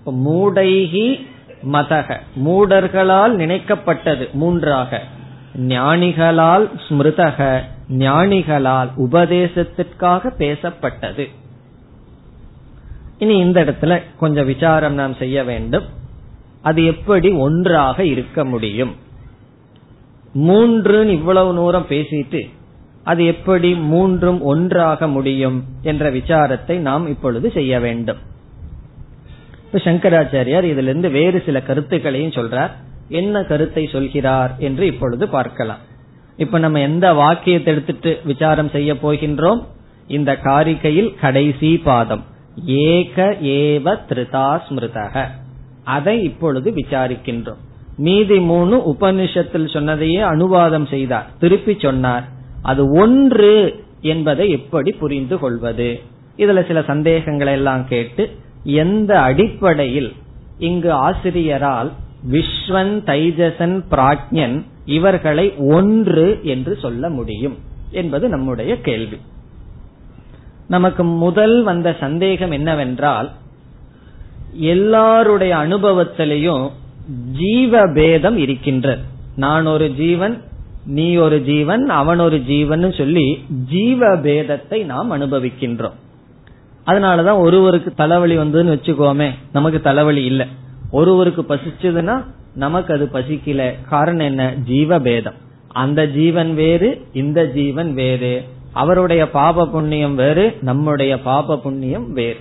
மூடைகி 0.06 1.26
மதக 1.72 2.16
மூடர்களால் 2.44 3.36
நினைக்கப்பட்டது 3.36 4.32
மூன்றாக. 4.32 5.02
ஞானிகளால் 5.58 6.68
ஸ்மிருதக 6.88 7.60
ஞானிகளால் 7.98 8.88
உபதேசத்திற்காக 8.96 10.32
பேசப்பட்டது. 10.38 11.28
இனி 13.18 13.36
இந்த 13.38 13.64
இடத்துல 13.64 14.02
கொஞ்சம் 14.18 14.46
விசாரம் 14.46 14.94
நாம் 14.94 15.14
செய்ய 15.14 15.44
வேண்டும். 15.44 15.84
அது 16.62 16.84
எப்படி 16.84 17.30
ஒன்றாக 17.30 18.04
இருக்க 18.04 18.44
முடியும்? 18.44 18.96
மூன்றுன்னு 20.34 21.08
இவ்வளவு 21.08 21.54
தூரம் 21.54 21.86
பேசிட்டு 21.88 22.48
அது 23.04 23.26
எப்படி 23.26 23.74
மூன்றும் 23.74 24.42
ஒன்றாக 24.42 25.08
முடியும் 25.08 25.64
என்ற 25.82 26.10
விசாரத்தை 26.10 26.76
நாம் 26.76 27.06
இப்பொழுது 27.06 27.50
செய்ய 27.50 27.80
வேண்டும். 27.80 28.16
இப்ப 29.64 29.78
சங்கராச்சாரியார் 29.78 30.62
இதிலிருந்து 30.62 31.10
வேறு 31.10 31.42
சில 31.46 31.62
கருத்துக்களையும் 31.62 32.30
சொல்றார். 32.30 32.70
என்ன 33.08 33.42
கருத்தை 33.42 33.86
சொல்கிறார் 33.86 34.54
என்று 34.58 34.86
இப்பொழுது 34.86 35.28
பார்க்கலாம். 35.28 35.88
இப்ப 36.40 36.58
நம்ம 36.58 36.80
எந்த 36.80 37.12
வாக்கியத்தை 37.12 37.74
எடுத்துட்டு 37.74 38.20
விசாரம் 38.24 38.68
செய்ய 38.68 38.94
போகின்றோம்? 38.94 39.64
இந்த 40.06 40.38
காரிகையில் 40.44 41.18
கடைசி 41.20 41.78
பாதம். 41.78 42.24
ஏக 42.66 43.36
ஏவ 43.42 43.98
திருதா 44.08 44.60
ஸ்மிருதக. 44.68 45.24
அதை 45.84 46.22
இப்பொழுது 46.22 46.70
விசாரிக்கின்றோம். 46.70 47.60
மீதி 47.96 48.40
மூணு 48.40 48.82
உபனிஷத்தில் 48.92 49.72
சொன்னதையே 49.72 50.20
அனுவாதம் 50.20 50.88
செய்தார். 50.88 51.30
திருப்பி 51.40 51.76
சொன்னார். 51.78 52.24
அது 52.62 52.90
ஒன்று 52.92 53.84
என்பதை 54.00 54.50
எப்படி 54.50 54.92
புரிந்து 54.92 55.38
கொள்வது? 55.38 56.00
இதுல 56.36 56.66
சில 56.66 56.82
சந்தேகங்களை 56.82 57.52
எல்லாம் 57.52 57.88
கேட்டு 57.88 58.30
எந்த 58.64 59.20
அடிப்படையில் 59.20 60.12
இங்கு 60.58 60.92
ஆசிரியரால் 60.92 61.92
விஸ்வன் 62.30 63.02
தைஜசன் 63.06 63.82
பிராக்ஞன் 63.90 64.62
இவர்களை 64.90 65.46
ஒன்று 65.70 66.26
என்று 66.42 66.72
சொல்ல 66.82 67.08
முடியும் 67.08 67.56
என்பது 67.90 68.24
நம்முடைய 68.28 68.72
கேள்வி. 68.80 69.18
நமக்கு 70.68 71.02
முதல் 71.04 71.56
வந்த 71.62 71.96
சந்தேகம் 72.00 72.50
என்னவென்றால் 72.50 73.28
எல்லாருடைய 74.72 75.52
அனுபவத்திலையும் 75.56 76.64
ஜீவ 77.38 77.82
பேதம் 77.94 78.36
இருக்கின்றது. 78.36 79.02
நான் 79.36 79.66
ஒரு 79.66 79.86
ஜீவன் 79.94 80.36
நீ 80.86 81.08
ஒரு 81.16 81.38
ஜீவன் 81.42 81.84
அவன் 82.00 82.18
ஒரு 82.18 82.38
ஜீவன் 82.42 82.92
சொல்லி 82.92 83.26
ஜீவ 83.70 84.16
பேதத்தை 84.16 84.78
நாம் 84.84 85.12
அனுபவிக்கின்றோம். 85.12 85.96
அதனாலதான் 86.86 87.38
ஒருவருக்கு 87.38 87.90
தலைவலி 87.94 88.36
வந்ததுன்னு 88.36 88.74
வச்சுக்கோமே 88.76 89.28
நமக்கு 89.52 89.80
தலைவலி 89.80 90.22
இல்லை. 90.24 90.46
ஒருவருக்கு 90.90 91.42
பசிச்சதுன்னா 91.48 92.16
நமக்கு 92.54 92.94
அது 92.94 93.08
பசிக்கல 93.12 93.74
காரணம் 93.88 94.26
என்ன? 94.26 94.54
ஜீவ 94.54 94.98
பேதம் 94.98 95.34
அந்த 95.68 96.06
ஜீவன் 96.06 96.54
வேறு 96.54 97.06
இந்த 97.12 97.46
ஜீவன் 97.46 97.94
வேறு. 97.94 98.44
அவருடைய 98.72 99.30
பாப 99.30 99.66
புண்ணியம் 99.66 100.14
வேறு 100.14 100.56
நம்முடைய 100.62 101.20
பாப 101.20 101.58
புண்ணியம் 101.58 102.12
வேறு. 102.12 102.36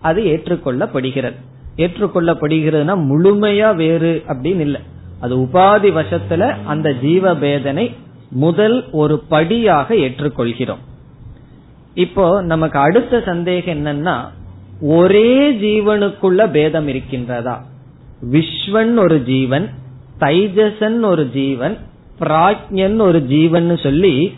அது 0.00 0.22
ஏற்றுக்கொள்ளப்படுகிறது. 0.22 1.34
ஏற்றுக்கொள்ளப்படுகிறதுனா 1.76 3.10
முழுமையா 3.10 3.74
வேறு 3.74 4.22
அப்படின்னு 4.28 4.60
இல்லை. 4.60 4.80
அது 5.20 5.36
உபாதி 5.36 6.02
வசத்துல 6.02 6.56
அந்த 6.64 6.92
ஜீவ 6.92 7.34
பேதனை 7.34 7.94
முதல் 8.30 8.90
ஒரு 8.90 9.18
படியாக 9.28 9.94
ஏற்றுக்கொள்கிறோம். 9.94 10.78
இப்போ 11.94 12.42
நமக்கு 12.42 12.78
அடுத்த 12.78 13.20
சந்தேகம் 13.20 13.86
என்னன்னா 13.86 14.20
ஒரே 14.80 15.52
ஜீவனுக்குள்ள 15.52 16.50
பேதம் 16.50 16.88
இருக்கின்றதா? 16.88 17.60
விஸ்வன் 18.30 18.98
ஒரு 18.98 19.24
ஜீவன் 19.24 19.70
தைஜசன் 20.20 21.02
ஒரு 21.02 21.30
ஜீவன் 21.30 21.78
பிராஜ்யன் 22.20 23.00
ஒரு 23.00 23.22
ஜீவன் 23.22 23.76
சொல்லி 23.76 24.34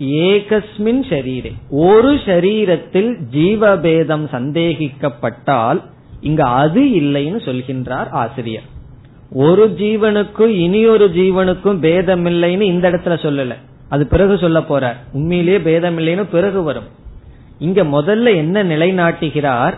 ஏகஸ்மின் 0.00 1.02
ஷரீரே. 1.08 1.52
ஒரு 1.68 2.14
ஷரீரத்தில் 2.14 3.16
ஜீவபேதம் 3.32 4.24
சந்தேகிக்கப்பட்டால் 4.32 5.82
இங்க 6.20 6.44
அது 6.44 6.82
இல்லைன்னு 6.82 7.40
சொல்கின்றார் 7.48 8.10
ஆசிரியர். 8.10 8.62
ஒரு 9.32 9.74
ஜீவனுக்கும் 9.78 10.46
இனி 10.46 10.86
ஒரு 10.86 11.08
ஜீவனுக்கும் 11.08 11.78
பேதம் 11.78 12.26
இல்லைன்னு 12.26 12.60
இந்த 12.60 12.90
இடத்துல 12.90 13.16
சொல்லல. 13.24 13.54
அது 13.88 14.06
பிறகு 14.06 14.38
சொல்ல 14.38 14.60
போறார். 14.60 14.96
உண்மையிலேயே 15.12 15.60
பேதம் 15.60 15.98
இல்லைன்னு 15.98 16.26
பிறகு 16.30 16.62
வரும். 16.62 16.88
இங்க 17.58 17.84
முதல்ல 17.84 18.34
என்ன 18.34 18.64
நிலைநாட்டுகிறார்? 18.64 19.74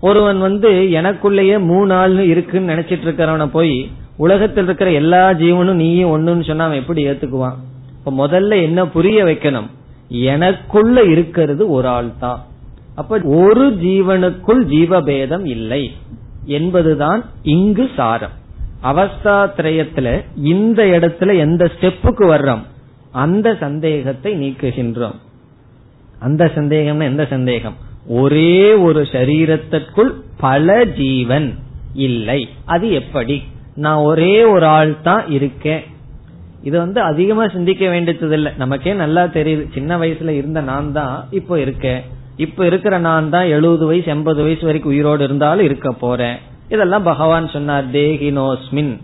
ஒருவன் 0.00 0.38
வந்து 0.38 0.70
எனக்குள்ளேயே 0.70 1.64
மூணு 1.64 1.94
ஆள் 1.94 2.18
இருக்குன்னு 2.18 2.74
நினைச்சிட்டு 2.74 3.06
இருக்கிறவன 3.06 3.46
போய் 3.46 3.90
உலகத்தில் 4.16 4.64
இருக்கிற 4.64 4.92
எல்லா 4.92 5.30
ஜீவனும் 5.30 5.72
நீயும் 5.72 6.10
ஒண்ணுன்னு 6.10 6.46
சொன்னா 6.46 6.64
அவன் 6.64 6.78
எப்படி 6.78 7.06
ஏத்துக்குவான்? 7.06 7.54
இப்ப 8.04 8.26
முதல்ல 8.26 8.62
என்ன 8.62 8.86
புரிய 8.86 9.24
வைக்கணும்? 9.24 9.66
எனக்குள்ள 10.08 11.02
இருக்கிறது 11.02 11.70
ஒரு 11.70 11.88
ஆள் 11.88 12.10
தான். 12.20 12.44
அப்ப 12.94 13.20
ஒரு 13.24 13.70
ஜீவனுக்குள் 13.70 14.64
ஜீவபேதம் 14.64 15.46
இல்லை 15.46 15.92
என்பதுதான் 16.44 17.24
இங்கு 17.42 17.90
சாரம். 17.96 18.30
அவஸ்தா 18.82 19.50
திரயத்துல 19.56 20.24
இந்த 20.36 20.84
இடத்துல 20.84 21.38
எந்த 21.38 21.70
ஸ்டெப்புக்கு 21.80 22.26
வர்றோம்? 22.26 22.62
அந்த 23.10 23.56
சந்தேகத்தை 23.60 24.34
நீக்குகின்றோம். 24.34 25.14
அந்த 26.18 26.52
சந்தேகம் 26.54 27.00
எந்த 27.00 27.26
சந்தேகம்? 27.30 27.74
ஒரே 28.08 28.74
ஒரு 28.74 29.02
சரீரத்திற்குள் 29.02 30.14
பல 30.40 30.84
ஜீவன் 30.84 31.54
இல்லை. 31.94 32.48
அது 32.64 32.90
எப்படி? 32.90 33.42
நான் 33.74 33.96
ஒரே 33.96 34.44
ஒரு 34.44 34.66
ஆள் 34.66 35.00
தான் 35.02 35.28
இருக்கேன். 35.28 35.82
இது 36.62 36.78
வந்து 36.78 37.00
அதிகமா 37.00 37.48
சிந்திக்க 37.48 37.88
வேண்டியது 37.88 38.34
இல்லை 38.34 38.52
நமக்கே 38.56 38.94
நல்லா 38.94 39.24
தெரியுது. 39.24 39.72
சின்ன 39.72 39.98
வயசுல 39.98 40.28
இருந்த 40.28 40.60
நான் 40.60 40.92
தான் 40.92 41.24
இப்போ 41.30 41.60
இருக்கேன். 41.60 42.02
இப்ப 42.36 42.66
இருக்கிற 42.66 42.98
நான் 42.98 43.30
தான் 43.30 43.46
எழுபது 43.46 43.86
வயசு 43.86 44.10
எண்பது 44.10 44.42
வயசு 44.42 44.64
வரைக்கும் 44.64 44.92
உயிரோடு 44.92 45.24
இருந்தாலும் 45.24 45.64
இருக்க 45.64 45.92
போறேன். 45.92 46.38
இதெல்லாம் 46.68 47.02
பகவான் 47.02 47.48
சொன்னார் 47.48 47.90
தேகினோஸ்மின் 47.90 48.98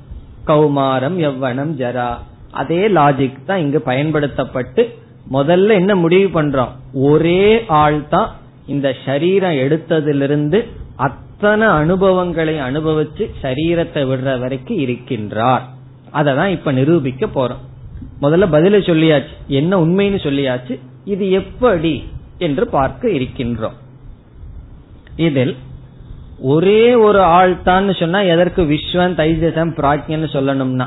கௌமாரம் 0.46 1.16
எவ்வனம் 1.18 1.72
ஜரா. 1.82 2.18
அதே 2.50 2.88
லாஜிக் 2.88 3.44
தான் 3.46 3.58
இங்கு 3.58 3.80
பயன்படுத்தப்பட்டு 3.80 4.96
முதல்ல 5.32 5.68
என்ன 5.68 5.94
முடிவு 5.94 6.42
பண்றோம்? 6.42 6.68
ஒரே 6.92 7.64
ஆள் 7.66 8.08
தான் 8.08 8.30
இந்த 8.72 8.88
சரீரம் 9.04 9.58
எடுத்ததிலிருந்து 9.64 10.58
அத்தனை 10.96 11.66
அனுபவங்களை 11.80 12.54
அனுபவிச்சு 12.60 13.24
சரீரத்தை 13.42 14.02
விடுற 14.10 14.38
வரைக்கும் 14.40 14.78
இருக்கின்றார். 14.78 15.64
அததான் 16.12 16.50
இப்ப 16.50 16.72
நிரூபிக்க 16.72 17.26
போறோம். 17.26 17.62
முதல்ல 18.22 18.46
பதில 18.54 18.78
சொல்லியாச்சு. 18.88 19.34
என்ன 19.46 19.72
உண்மைன்னு 19.84 20.18
சொல்லியாச்சு. 20.26 20.74
இது 21.04 21.24
எப்படி 21.30 21.94
என்று 22.38 22.64
பார்க்க 22.66 23.08
இருக்கின்றோம். 23.08 23.76
இதில் 25.16 25.54
ஒரே 26.52 26.94
ஒரு 26.94 27.20
ஆள் 27.36 27.52
தான் 27.62 27.88
சொன்னா 27.94 28.20
எதற்கு 28.34 28.62
விஸ்வன் 28.62 29.16
தைஜசம் 29.18 29.72
பிராக்யன்னு 29.78 30.28
சொல்லணும்னா 30.32 30.86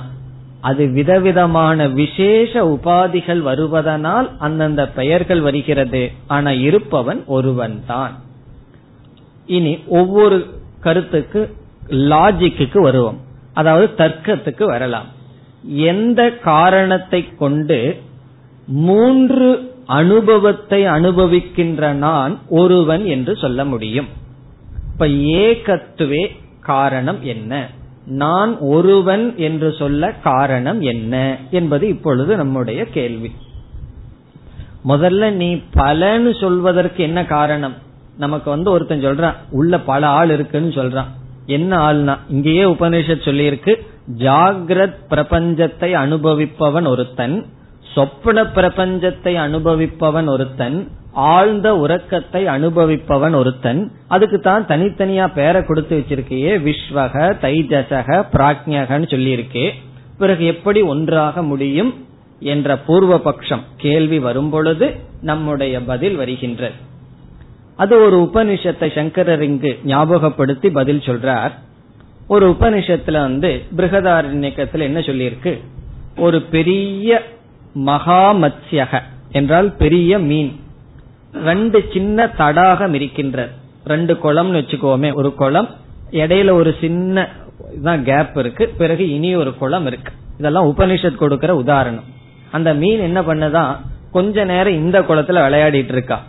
அது 0.68 0.84
விதவிதமான 0.98 1.88
விசேஷ 2.00 2.52
உபாதிகள் 2.76 3.42
வருவதனால் 3.50 4.28
அந்தந்த 4.38 4.84
பெயர்கள் 5.00 5.42
வருகிறது. 5.42 6.04
ஆனா 6.28 6.52
இருப்பவன் 6.68 7.22
ஒருவன் 7.36 7.76
தான் 7.88 8.14
இனி 9.58 9.74
ஒவ்வொரு 10.00 10.38
கருத்துக்கு 10.80 11.42
லாஜிக்கு 12.12 12.80
வருவோம். 12.88 13.20
அதாவது 13.54 13.88
தர்க்கத்துக்கு 13.98 14.66
வரலாம். 14.74 15.10
எந்த 15.92 16.22
காரணத்தை 16.50 17.22
கொண்டு 17.38 17.80
மூன்று 18.88 19.50
அனுபவத்தை 20.00 20.80
அனுபவிக்கின்ற 20.98 21.92
நான் 22.06 22.34
ஒருவன் 22.60 23.04
என்று 23.06 23.34
சொல்ல 23.44 23.66
முடியும். 23.66 24.10
இப்ப 24.92 25.08
ஏகத்துவே 25.44 26.24
காரணம் 26.72 27.20
என்ன? 27.34 27.54
நான் 28.06 28.58
ஒருவன் 28.58 29.38
என்று 29.38 29.74
சொல்ல 29.74 30.12
காரணம் 30.12 30.82
என்ன 30.82 31.38
என்பது 31.52 31.88
இப்பொழுது 31.88 32.36
நம்முடைய 32.36 32.86
கேள்வி. 32.86 33.32
முதல்ல 34.88 35.32
நீ 35.32 35.62
பலன்னு 35.74 36.40
சொல்வதற்கு 36.40 37.04
என்ன 37.04 37.26
காரணம்? 37.26 37.74
நமக்கு 38.18 38.50
வந்து 38.50 38.72
ஒருத்தன் 38.72 39.06
சொல்றான் 39.06 39.34
உள்ள 39.52 39.80
பல 39.80 40.08
ஆள் 40.08 40.30
இருக்குன்னு 40.30 40.70
சொல்றான். 40.70 41.06
என்ன 41.46 41.94
ஆள்னா 41.94 42.18
இங்கேயே 42.30 42.64
உபநிஷத் 42.64 43.26
சொல்லியிருக்கு 43.26 43.76
ஜாகிரத் 44.18 44.96
பிரபஞ்சத்தை 45.10 45.94
அனுபவிப்பவன் 45.94 46.88
ஒருத்தன் 46.88 47.46
சொப்பன 47.96 48.44
பிரபஞ்சத்தை 48.44 49.34
அனுபவிப்பவன் 49.46 50.30
ஒருத்தன் 50.30 50.78
ஆழ்ந்த 51.34 51.68
உறக்கத்தை 51.78 52.42
அனுபவிப்பவன் 52.46 53.36
ஒருத்தன் 53.36 53.82
அதுக்கு 54.08 54.40
தான் 54.40 54.66
தனித்தனியா 54.66 55.26
பேரை 55.34 55.62
கொடுத்து 55.64 55.96
வச்சிருக்கையே 55.98 56.54
விஸ்வக 56.68 57.14
தைஜசக 57.44 58.18
பிராக்ஞகன்னு 58.34 59.08
சொல்லியிருக்கே. 59.14 59.68
பிறகு 60.18 60.46
எப்படி 60.46 60.82
ஒன்றாக 60.82 61.44
முடியும் 61.44 61.92
என்ற 62.40 62.78
பூர்வ 62.78 63.18
பட்சம் 63.18 63.64
கேள்வி 63.78 64.20
வரும் 64.20 64.50
பொழுது 64.50 64.88
நம்முடைய 65.22 65.76
பதில் 65.82 66.16
வருகின்றது. 66.16 66.76
அது 67.76 67.94
ஒரு 68.02 68.18
உபனிஷத்தை 68.26 68.90
சங்கரர் 68.96 69.44
இங்கு 69.44 69.72
ஞாபகப்படுத்தி 69.84 70.70
பதில் 70.70 71.06
சொல்றார். 71.06 71.54
ஒரு 72.28 72.46
உபனிஷத்துல 72.50 73.18
வந்து 73.28 73.52
பிருகதாரண்யக்கத்துல 73.78 74.88
என்ன 74.90 75.00
சொல்லியிருக்கு? 75.00 75.54
ஒரு 76.18 76.42
பெரிய 76.42 77.22
மகாமத்யக 77.76 79.02
என்றால் 79.32 79.72
பெரிய 79.72 80.20
மீன். 80.20 80.52
ரெண்டு 81.34 81.80
சின்ன 81.94 82.28
தடாகம் 82.28 82.94
இருக்கின்றது 82.94 83.52
ரெண்டு 83.86 84.14
குளம்னு 84.24 84.60
வச்சுக்கோமே 84.60 85.14
ஒரு 85.14 85.34
குளம் 85.34 85.70
இடையில 86.12 86.52
ஒரு 86.52 86.76
சின்ன 86.80 87.28
கேப் 88.04 88.38
இருக்கு 88.38 88.74
பிறகு 88.78 89.10
இனி 89.10 89.36
ஒரு 89.36 89.56
குளம் 89.56 89.86
இருக்கு. 89.86 90.12
இதெல்லாம் 90.40 90.68
உபனிஷத் 90.68 91.16
கொடுக்கிற 91.16 91.56
உதாரணம். 91.56 92.08
அந்த 92.52 92.74
மீன் 92.74 93.00
என்ன 93.00 93.22
பண்ணுதான் 93.22 93.76
கொஞ்ச 94.12 94.44
நேரம் 94.44 94.74
இந்த 94.74 95.02
குளத்துல 95.02 95.40
விளையாடிட்டு 95.48 95.94
இருக்கா. 95.98 96.24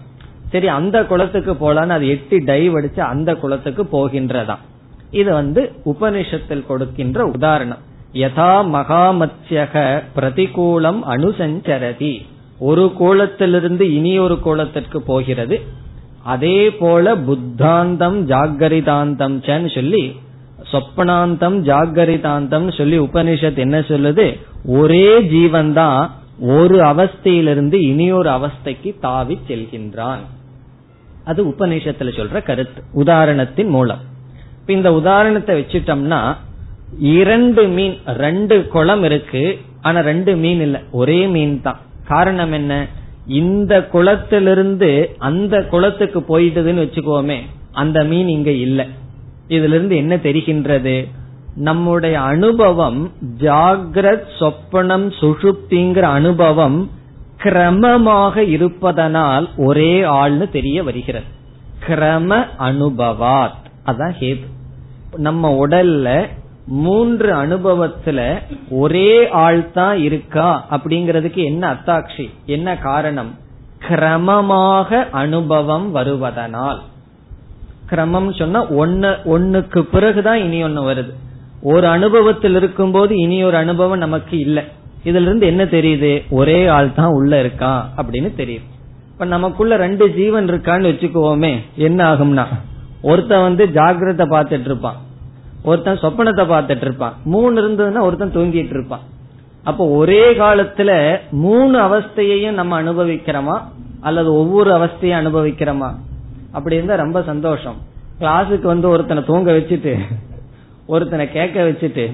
சரி 0.51 0.69
அந்த 0.69 1.05
குளத்துக்கு 1.05 1.53
போலான்னு 1.53 1.95
அது 1.99 2.09
எட்டி 2.09 2.37
டைவ் 2.37 2.77
அடிச்சு 2.79 3.01
அந்த 3.01 3.35
குளத்துக்கு 3.35 3.85
போகின்றதாம். 3.95 4.63
இது 5.11 5.33
வந்து 5.33 5.63
உபனிஷத்தில் 5.85 6.67
கொடுக்கின்ற 6.67 7.25
உதாரணம். 7.25 7.83
யதா 8.13 8.53
மகாமத்யக 8.77 10.03
பிரதிகூலம் 10.17 11.01
அனுசஞ்சரதி. 11.09 12.27
ஒரு 12.59 12.93
கோலத்திலிருந்து 13.01 13.81
இனி 13.81 14.19
ஒரு 14.19 14.39
கோலத்திற்கு 14.45 14.97
போகிறது. 14.97 15.61
அதே 16.23 16.71
போல 16.71 17.17
புத்தாந்தம் 17.17 18.29
ஜாகரிதாந்தம் 18.29 19.75
சொல்லி 19.75 20.21
சொப்பனாந்தம் 20.73 21.59
ஜாகரிதாந்தம் 21.63 22.77
சொல்லி 22.77 22.99
உபனிஷத் 22.99 23.57
என்ன 23.57 23.81
சொல்லுது? 23.81 24.41
ஒரே 24.65 25.23
ஜீவன் 25.23 25.73
தான் 25.73 26.15
ஒரு 26.41 26.81
அவஸ்தையிலிருந்து 26.81 27.75
இனியொரு 27.75 28.31
அவஸ்தைக்கு 28.31 28.99
தாவி 29.01 29.39
செல்கின்றான். 29.49 30.19
அது 31.25 31.45
உபநிஷத்துல 31.45 32.11
சொல்ற 32.13 32.43
கருத்து 32.43 32.83
உதாரணத்தின் 32.95 33.69
மூலம். 33.69 33.99
இந்த 34.67 34.93
உதாரணத்தை 34.93 35.61
வச்சுட்டோம்னா 35.61 36.37
இரண்டு 36.99 37.67
மீன் 37.67 37.99
ரெண்டு 38.07 38.67
குளம் 38.67 39.03
இருக்கு 39.03 39.59
ஆனா 39.83 40.01
ரெண்டு 40.01 40.37
மீன் 40.37 40.61
இல்ல 40.61 40.83
ஒரே 40.93 41.27
மீன் 41.27 41.63
தான். 41.63 41.81
காரணம் 42.09 42.53
என்ன? 42.53 42.87
இந்த 43.27 43.87
குளத்திலிருந்து 43.87 45.15
அந்த 45.19 45.65
குளத்துக்கு 45.65 46.21
போயிட்டதுன்னு 46.21 46.83
வச்சுக்கோமே 46.83 47.39
அந்த 47.73 48.05
மீன் 48.05 48.29
இங்க 48.29 48.51
இல்ல. 48.51 48.87
இதுல 49.49 49.65
இருந்து 49.65 49.97
என்ன 49.97 50.17
தெரிகின்றது? 50.17 51.09
நம்முடைய 51.57 52.21
அனுபவம் 52.21 53.13
ஜாகிரத் 53.39 54.27
சொப்பனம் 54.41 55.13
சுஷுப்திங்கிற 55.21 56.01
அனுபவம் 56.01 56.91
கிரமமாக 57.43 58.37
இருப்பதனால் 58.37 59.49
ஒரே 59.57 60.03
ஆள்னு 60.03 60.51
தெரிய 60.51 60.83
வருகிறது. 60.83 61.25
கிரம 61.89 62.47
அனுபவாத். 62.59 63.57
அதான் 63.87 64.15
ஹேது. 64.21 64.47
நம்ம 65.17 65.67
உடல்ல 65.67 66.27
மூன்று 66.67 67.35
அனுபவத்துல 67.35 68.41
ஒரே 68.71 69.31
ஆள் 69.31 69.73
தான் 69.73 69.99
இருக்கா 69.99 70.67
அப்படிங்கறதுக்கு 70.71 71.45
என்ன 71.45 71.73
அத்தாட்சி? 71.73 72.31
என்ன 72.47 72.79
காரணம்? 72.79 73.39
கிரமமாக 73.89 75.11
அனுபவம் 75.11 75.95
வருவதனால். 75.95 76.79
கிரமம் 77.91 78.35
சொன்னா 78.35 78.67
ஒன்னு 78.69 79.09
ஒன்னுக்கு 79.09 79.81
பிறகுதான் 79.81 80.37
இனி 80.37 80.63
ஒன்னு 80.63 80.91
வருது. 80.91 81.13
ஒரு 81.63 81.87
அனுபவத்தில் 81.87 82.55
இருக்கும் 82.55 82.91
போது 82.91 83.17
இனி 83.17 83.45
ஒரு 83.45 83.57
அனுபவம் 83.57 83.99
நமக்கு 83.99 84.39
இல்லை. 84.39 84.63
இதுல 85.05 85.23
இருந்து 85.23 85.47
என்ன 85.47 85.65
தெரியுது? 85.65 86.23
ஒரே 86.31 86.67
ஆள் 86.67 86.95
தான் 86.95 87.11
உள்ள 87.11 87.41
இருக்கா 87.41 87.89
அப்படின்னு 87.97 88.31
தெரியுது. 88.37 88.67
இப்ப 89.13 89.25
நமக்குள்ள 89.25 89.77
ரெண்டு 89.77 90.15
ஜீவன் 90.15 90.51
இருக்கான்னு 90.51 90.91
வச்சுக்குவோமே 90.93 91.57
என்ன 91.75 92.15
ஆகும்னா? 92.15 92.47
ஒருத்தன் 93.03 93.43
வந்து 93.43 93.67
ஜாகிரத 93.67 94.25
பாத்துட்டு 94.31 94.61
இருப்பான். 94.61 94.97
ஒருத்தன் 95.67 96.03
சொப்பனத்தை 96.03 96.45
பார்த்துட்டு 96.53 96.87
இருப்பான் 96.87 97.15
மூணு 97.25 97.55
இருந்ததுன்னா 97.61 98.01
ஒருத்தன் 98.01 98.37
தூங்கிட்டு 98.37 98.75
இருப்பான் 98.77 99.05
அப்போ 99.63 99.85
ஒரே 100.01 100.25
காலத்துல 100.39 100.91
மூணு 101.45 101.77
அவஸ்தையையும் 101.87 102.59
நம்ம 102.59 102.83
அனுபவிக்கிறோமா? 102.83 103.57
அல்லது 104.01 104.31
ஒவ்வொரு 104.35 104.71
அவஸ்தையும் 104.79 105.19
அனுபவிக்கிறோமா? 105.21 105.89
அப்படி 106.53 106.77
இருந்தா 106.77 106.95
ரொம்ப 106.95 107.23
சந்தோஷம். 107.23 107.79
கிளாஸுக்கு 108.21 108.67
வந்து 108.73 108.89
ஒருத்தனை 108.89 109.23
தூங்க 109.25 109.53
வச்சுட்டு 109.53 109.93
ஒருத்தனை 110.87 111.25
கேட்க 111.33 111.63
வச்சுட்டு 111.63 112.05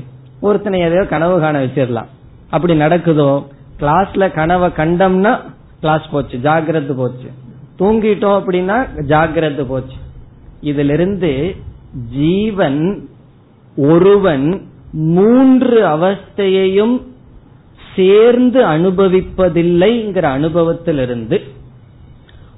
ஒருத்தனை 0.41 0.79
எதையோ 0.81 1.05
கனவு 1.05 1.41
காண 1.41 1.57
வச்சிடலாம். 1.65 2.09
அப்படி 2.51 2.75
நடக்குதோ? 2.75 3.31
கிளாஸ்ல 3.81 4.25
கனவை 4.35 4.69
கண்டம்னா 4.77 5.33
கிளாஸ் 5.81 6.11
போச்சு 6.11 6.39
ஜாகிரது 6.39 6.95
போச்சு. 7.03 7.29
தூங்கிட்டோம் 7.79 8.39
அப்படின்னா 8.41 8.79
ஜாகிரது 9.13 9.65
போச்சு. 9.65 9.99
இதுல 10.63 10.93
இருந்து 10.99 11.33
ஜீவன் 12.17 12.81
ஒருவன் 13.77 14.67
மூன்று 14.93 15.87
அவஸ்தையையும் 15.87 17.03
சேர்ந்து 17.97 18.65
அனுபவிப்பதில்லைங்கிற 18.67 20.23
அனுபவத்திலிருந்து 20.23 21.41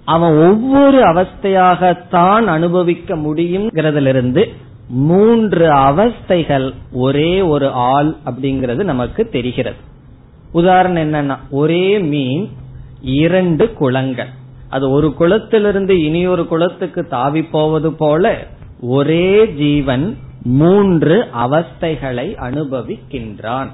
அவன் 0.05 0.37
ஒவ்வொரு 0.37 0.99
அவஸ்தையாகத்தான் 1.01 2.45
அனுபவிக்க 2.45 3.17
முடியுங்கிறதிலிருந்து 3.17 4.49
மூன்று 4.89 5.69
அவஸ்தைகள் 5.69 6.75
ஒரே 6.93 7.41
ஒரு 7.41 7.71
ஆள் 7.71 8.15
அப்படிங்கிறது 8.27 8.85
நமக்கு 8.85 9.29
தெரிகிறது. 9.29 9.77
உதாரணம் 10.53 11.13
என்னன்னா 11.13 11.37
ஒரே 11.51 11.99
மீன் 11.99 12.51
இரண்டு 13.03 13.73
குளங்கள். 13.73 14.29
அது 14.69 14.91
ஒரு 14.91 15.15
குளத்திலிருந்து 15.21 15.91
இனி 15.91 16.27
ஒரு 16.27 16.47
குளத்துக்கு 16.47 17.05
தாவி 17.05 17.43
போவது 17.43 17.93
போல 17.93 18.47
ஒரே 18.81 19.49
ஜீவன் 19.49 20.17
மூன்று 20.45 21.27
அவஸ்தைகளை 21.45 22.35
அனுபவிக்கின்றான். 22.35 23.69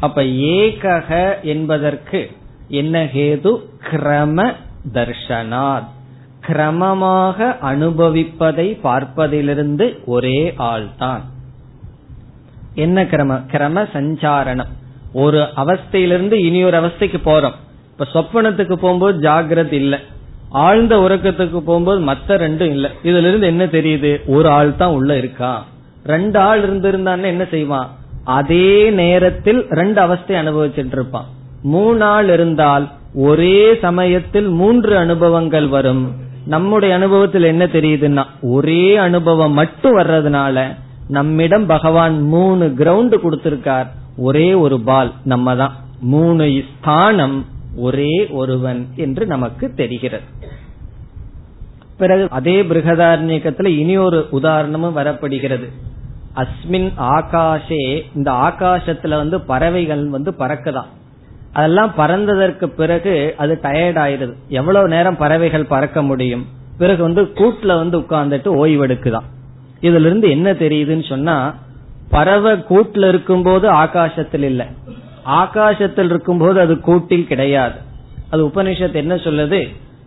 அப்ப 0.00 0.22
ஏகக 0.22 1.40
என்பதற்கு 1.42 2.30
என்ன 2.68 3.04
ஹேது? 3.04 3.58
கிரம 3.90 4.52
தர்ஷனாத். 4.92 5.88
கிரமமாக 6.46 7.56
அனுபவிப்பதை 7.62 8.78
பார்ப்பதிலிருந்து 8.84 10.04
ஒரே 10.04 10.54
ஆள்தான். 10.58 11.20
என்ன 12.74 13.02
கிரம? 13.02 13.42
கிரம 13.52 13.86
சஞ்சாரணம். 13.92 14.68
ஒரு 15.12 15.38
அவஸ்தையிலிருந்து 15.56 16.32
இனி 16.32 16.64
ஒரு 16.64 16.80
அவஸ்தைக்கு 16.80 17.20
போறோம். 17.24 17.52
இப்ப 17.98 18.06
சொப்பனத்துக்கு 18.14 18.72
போகும்போது 18.72 19.30
ஜாகிரத் 19.30 19.72
இல்ல. 19.72 20.00
ஆழ்ந்த 20.48 20.96
உறக்கத்துக்கு 20.96 21.58
போகும்போது 21.58 22.04
மத்த 22.04 22.40
ரெண்டும் 22.40 22.70
இல்ல. 22.70 22.90
இதுல 23.02 23.18
இருந்து 23.18 23.46
என்ன 23.46 23.64
தெரியுது? 23.64 24.26
ஒரு 24.26 24.48
ஆள் 24.48 24.76
தான் 24.76 24.92
உள்ள 24.92 25.16
இருக்கா? 25.16 25.64
ரெண்டு 26.04 26.38
ஆள் 26.38 26.60
இருந்திருந்தான்னு 26.62 27.24
என்ன 27.24 27.44
செய்வான்? 27.50 27.88
அதே 28.24 28.90
நேரத்தில் 28.90 29.66
ரெண்டு 29.70 30.00
அவஸ்தை 30.00 30.36
அனுபவிச்சுட்டு 30.36 30.92
இருப்பான் 30.92 31.24
மூணு 31.62 32.04
ஆள் 32.04 32.28
இருந்தால் 32.28 32.88
ஒரே 33.14 33.74
சமயத்தில் 33.80 34.48
மூன்று 34.48 34.96
அனுபவங்கள் 34.96 35.68
வரும். 35.68 36.12
நம்முடைய 36.46 36.94
அனுபவத்தில் 36.94 37.42
என்ன 37.42 37.64
தெரியுதுன்னா 37.64 38.24
ஒரே 38.42 38.96
அனுபவம் 38.96 39.52
மட்டும் 39.52 39.98
வர்றதுனால 39.98 40.76
நம்மிடம் 41.08 41.66
பகவான் 41.66 42.22
மூணு 42.22 42.74
கிரவுண்ட் 42.78 43.14
கொடுத்திருக்கார். 43.24 43.86
ஒரே 44.16 44.54
ஒரு 44.54 44.80
பால் 44.80 45.12
நம்ம 45.24 45.56
தான் 45.56 45.74
மூணு 46.00 46.62
ஸ்தானம் 46.68 47.46
ஒரே 47.76 48.26
ஒருவன் 48.30 48.86
என்று 48.96 49.26
நமக்கு 49.26 49.74
தெரிகிறது. 49.74 50.22
பிறகு 52.00 52.26
அதே 52.30 52.62
பிருகதாரண்யக்கத்துல 52.62 53.66
இனி 53.66 53.96
ஒரு 53.96 54.28
உதாரணமும் 54.30 54.96
வரப்படுகிறது. 54.96 55.68
அஸ்மின் 56.36 56.90
ஆகாஷே 56.98 58.02
இந்த 58.14 58.30
ஆகாசத்துல 58.32 59.08
வந்து 59.08 59.40
பறவைகள் 59.40 60.08
வந்து 60.08 60.34
பறக்குதான் 60.38 60.90
அதெல்லாம் 61.52 61.94
பறந்ததற்கு 61.98 62.66
பிறகு 62.66 63.34
அது 63.36 63.58
டயர்ட் 63.62 64.00
ஆயிருது 64.04 64.34
எவ்வளவு 64.48 64.88
நேரம் 64.88 65.16
பறவைகள் 65.16 65.64
பறக்க 65.64 66.02
முடியும்? 66.02 66.46
பிறகு 66.78 67.02
வந்து 67.02 67.22
கூட்டுல 67.22 67.66
வந்து 67.66 67.98
உட்கார்ந்துட்டு 67.98 68.48
ஓய்வெடுக்குதான் 68.54 69.28
இதுல 69.80 70.00
இருந்து 70.00 70.30
என்ன 70.30 70.52
தெரியுதுன்னு 70.52 71.08
சொன்னா 71.08 71.54
பறவை 72.10 72.52
கூட்டுல 72.52 73.08
இருக்கும்போது 73.08 73.72
ஆகாசத்தில் 73.72 74.42
இல்லை. 74.42 74.66
ஆகாசத்தில் 75.26 76.04
இருக்கும்போது 76.04 76.60
அது 76.60 76.80
கூட்டில் 76.80 77.26
கிடையாது. 77.26 77.78
அது 78.30 78.46
உபனிஷத்து 78.46 78.94
என்ன 78.94 79.14
சொல்லுது? 79.14 79.60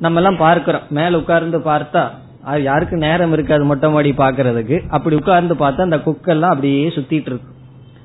நம்ம 0.04 0.20
எல்லாம் 0.20 0.38
பார்க்கிறோம். 0.38 0.82
மேல 0.89 1.18
உட்கார்ந்து 1.18 1.60
பார்த்தா 1.60 2.10
அது 2.43 2.64
யாருக்கு 2.64 2.97
நேரம் 2.97 3.34
இருக்காது 3.34 3.64
மொட்டை 3.64 3.89
மாடி 3.89 4.12
பாக்குறதுக்கு 4.12 4.80
அப்படி 4.89 5.16
உட்கார்ந்து 5.16 5.54
பார்த்தா 5.54 5.82
அந்த 5.82 5.97
குக்கெல்லாம் 5.97 6.51
அப்படியே 6.54 6.88
சுத்திட்டு 6.88 7.22
இருக்கு. 7.22 7.54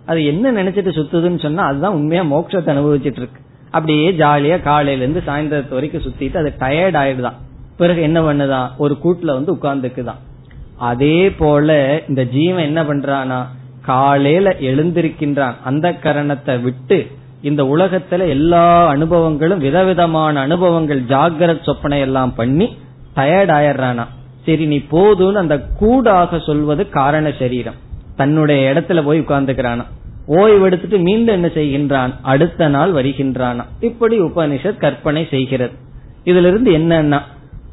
அது 0.07 0.25
என்ன 0.25 0.53
நினைச்சிட்டு 0.53 0.93
சுத்துதுன்னு 0.99 1.41
சொன்னா 1.41 1.65
அதுதான் 1.65 1.93
உண்மையா 1.93 2.23
மோட்சத்தை 2.23 2.71
அனுபவிச்சிட்டு 2.75 3.17
இருக்கு 3.17 3.41
அப்படியே 3.71 4.11
ஜாலியா 4.11 4.63
காலையில 4.63 5.05
இருந்து 5.05 5.23
சாயந்தரத்து 5.27 5.69
வரைக்கும் 5.69 6.03
சுத்திட்டு 6.03 6.37
அது 6.37 6.55
டயர்ட் 6.59 6.95
ஆயிடுதான். 6.95 7.35
பிறகு 7.77 8.03
என்ன 8.03 8.21
பண்ணுதான்? 8.21 8.69
ஒரு 8.77 8.99
கூட்டுல 9.05 9.43
வந்து 9.43 9.55
உட்கார்ந்துக்குதான். 9.55 10.19
அதே 10.79 11.31
போல 11.31 12.01
இந்த 12.09 12.25
ஜீவன் 12.25 12.65
என்ன 12.65 12.83
பண்றானா 12.83 13.47
காலையில 13.83 14.57
எழுந்திருக்கின்றான். 14.61 15.55
அந்த 15.65 15.91
கரணத்தை 15.91 16.63
விட்டு 16.63 17.07
இந்த 17.43 17.63
உலகத்துல 17.63 18.29
எல்லா 18.29 18.91
அனுபவங்களும் 18.91 19.57
விதவிதமான 19.57 20.41
அனுபவங்கள் 20.41 21.03
ஜாகிரத் 21.03 21.67
சொப்பனை 21.67 21.99
எல்லாம் 21.99 22.35
பண்ணி 22.35 22.77
டயர்ட் 23.17 23.51
ஆயிடுறானா. 23.51 24.07
சரி 24.47 24.67
நீ 24.67 24.77
போதும்னு 24.77 25.35
அந்த 25.35 25.61
கூடாக 25.61 26.39
சொல்வது 26.39 26.89
காரண 26.89 27.33
சரீரம். 27.39 27.75
தன்னுடைய 28.17 28.73
இடத்துல 28.73 29.05
போய் 29.05 29.21
உட்கார்ந்துக்கிறானா. 29.21 29.85
ஓய்வெடுத்துட்டு 30.29 30.99
மீண்டும் 30.99 31.35
என்ன 31.35 31.47
செய்கின்றான்? 31.47 32.13
அடுத்த 32.23 32.69
நாள் 32.69 32.93
வருகின்றானா. 32.93 33.65
இப்படி 33.81 34.21
உபனிஷத் 34.21 34.77
கற்பனை 34.77 35.27
செய்கிறது. 35.31 35.73
இதுல 36.25 36.47
இருந்து 36.47 36.71
என்னன்னா 36.71 37.21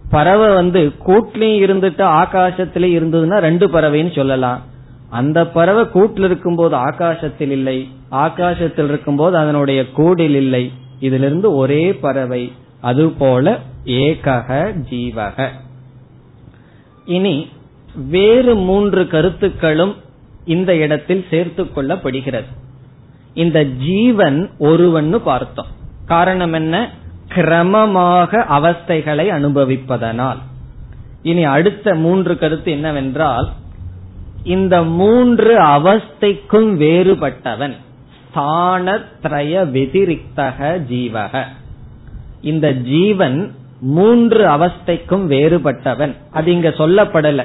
பறவை 0.10 0.54
வந்து 0.54 0.92
கூட்லயும் 1.08 1.66
இருந்துட்டு 1.66 2.04
ஆகாசத்திலே 2.04 3.00
இருந்ததுன்னா 3.00 3.38
ரெண்டு 3.38 3.68
பறவைன்னு 3.68 4.16
சொல்லலாம். 4.16 4.62
அந்த 5.10 5.48
பறவை 5.48 5.90
கூட்டில் 5.90 6.26
இருக்கும்போது 6.26 6.76
ஆகாசத்தில் 6.76 7.50
இல்லை. 7.50 7.88
ஆகாசத்தில் 8.12 8.88
இருக்கும்போது 8.88 9.38
அதனுடைய 9.38 9.92
கூடில் 9.92 10.36
இல்லை. 10.36 10.72
இதிலிருந்து 11.00 11.56
ஒரே 11.56 11.94
பறவை 11.94 12.52
அதுபோல 12.82 13.60
ஏகக 13.86 14.74
ஜீவக. 14.90 15.50
இனி 17.06 17.48
வேறு 18.10 18.56
மூன்று 18.56 19.08
கருத்துக்களும் 19.08 19.96
இந்த 20.46 20.76
இடத்தில் 20.76 21.26
சேர்த்து 21.30 21.64
கொள்ளப்படுகிறது. 21.64 22.46
இந்த 23.34 23.64
ஜீவன் 23.64 24.50
ஒருவன்னு 24.60 25.16
பார்த்தோம். 25.16 25.68
காரணம் 26.06 26.54
என்ன? 26.54 26.92
கிரமமாக 27.36 28.46
அவஸ்தைகளை 28.50 29.28
அனுபவிப்பதனால். 29.28 30.38
இனி 31.22 31.44
அடுத்த 31.44 31.96
மூன்று 31.96 32.38
கருத்து 32.38 32.72
என்னவென்றால் 32.72 33.52
இந்த 34.44 34.84
மூன்று 34.84 35.60
அவஸ்தைக்கும் 35.60 36.78
வேறுபட்டவன். 36.78 37.76
ஸ்தானத்ரய 38.36 39.70
வெதிரிக்தக 39.72 40.82
ஜீவக. 40.90 41.44
இந்த 42.42 42.72
ஜீவன் 42.72 43.52
மூன்று 43.80 44.48
அவஸ்தைக்கும் 44.48 45.28
வேறுபட்டவன். 45.28 46.16
அது 46.32 46.52
இங்க 46.52 46.70
சொல்லப்படல. 46.70 47.44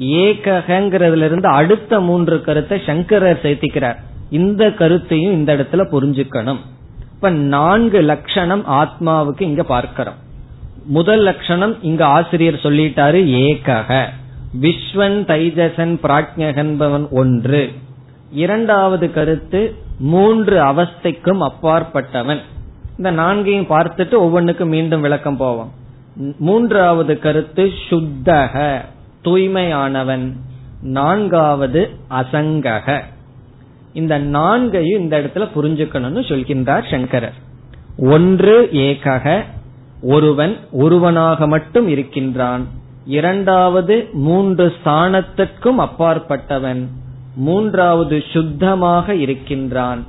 ஏகங்கிறதுல 0.00 1.24
இருந்து 1.24 1.48
அடுத்த 1.48 2.00
மூன்று 2.00 2.42
கருத்தை 2.42 2.80
சங்கரர் 2.86 3.40
சேர்த்திக்கிறார். 3.42 3.96
இந்த 4.30 4.72
கருத்தையும் 4.72 5.32
இந்த 5.32 5.54
இடத்துல 5.56 5.86
புரிஞ்சுக்கணும். 5.92 6.58
இப்ப 7.14 7.30
நான்கு 7.30 8.00
லட்சணம் 8.00 8.64
ஆத்மாவுக்கு 8.66 9.42
இங்க 9.42 9.62
பார்க்கிறோம். 9.62 10.14
முதல் 10.84 11.20
லட்சணம் 11.20 11.82
இங்க 11.82 12.04
ஆசிரியர் 12.04 12.54
சொல்லிட்டாரு 12.54 13.20
ஏகக. 13.26 14.04
விஸ்வன் 14.60 15.24
தைஜசன் 15.24 15.98
பிராஜ்யகன்பவன் 16.02 17.08
ஒன்று. 17.10 17.72
இரண்டாவது 18.34 19.12
கருத்து 19.12 19.74
மூன்று 19.98 20.62
அவஸ்தைக்கும் 20.62 21.48
அப்பாற்பட்டவன். 21.48 22.38
இந்த 22.96 23.10
நான்கையும் 23.10 23.66
பார்த்துட்டு 23.68 24.14
ஒவ்வொன்றுக்கும் 24.14 24.68
மீண்டும் 24.68 25.00
விளக்கம் 25.00 25.36
போவோம். 25.36 25.72
மூன்றாவது 26.38 27.18
கருத்து 27.18 27.70
சுத்தக 27.88 28.80
தூய்மையானவன். 29.24 30.32
நான்காவது 30.82 31.90
அசங்கக. 32.10 33.00
இந்த 33.92 34.18
நான்கையும் 34.18 35.00
இந்த 35.00 35.18
இடத்துல 35.18 35.48
புரிஞ்சுக்கணும்னு 35.56 36.22
சொல்கின்றார் 36.28 36.90
சங்கரர். 36.90 37.34
ஒன்று 37.96 38.68
ஏகக. 38.72 39.42
ஒருவன் 40.02 40.56
ஒருவனாக 40.72 41.46
மட்டும் 41.46 41.88
இருக்கின்றான். 41.88 42.66
இரண்டாவது 43.06 44.08
மூன்று 44.12 44.72
ஸ்தானத்திற்கும் 44.84 45.78
அப்பாற்பட்டவன். 45.78 46.86
மூன்றாவது 47.34 48.24
சுத்தமாக 48.32 49.14
இருக்கின்றான். 49.14 50.06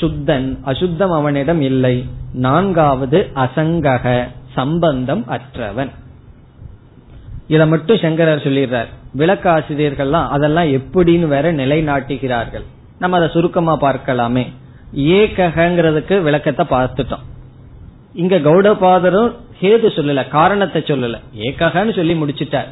சுத்தன் 0.00 0.58
அசுத்தம் 0.62 1.10
அவனிடம் 1.10 1.60
இல்லை. 1.60 2.06
நான்காவது 2.32 3.30
அசங்கக 3.34 4.28
சம்பந்தம் 4.52 5.24
அற்றவன். 5.28 5.90
இத 7.48 7.66
மட்டும் 7.66 7.98
சங்கரர் 7.98 8.42
சொல்லிடுறார். 8.42 8.86
விளக்காசிரியர்கள்லாம் 9.16 10.28
அதெல்லாம் 10.28 10.66
எப்படின்னு 10.66 11.26
வேற 11.26 11.52
நிலைநாட்டுகிறார்கள். 11.52 12.62
நம்ம 12.98 13.16
அதை 13.16 13.28
சுருக்கமா 13.28 13.80
பார்க்கலாமே. 13.80 14.52
ஏகங்கிறதுக்கு 14.96 16.22
விளக்கத்தை 16.22 16.66
பார்த்துட்டோம். 16.70 17.24
இங்க 18.12 18.38
கௌடபாதரும் 18.38 19.32
ஹேது 19.60 19.88
சொல்லல 19.96 20.28
காரணத்தை 20.28 20.82
சொல்லல. 20.82 21.18
ஏகன்னு 21.38 21.94
சொல்லி 21.94 22.14
முடிச்சிட்டார். 22.14 22.68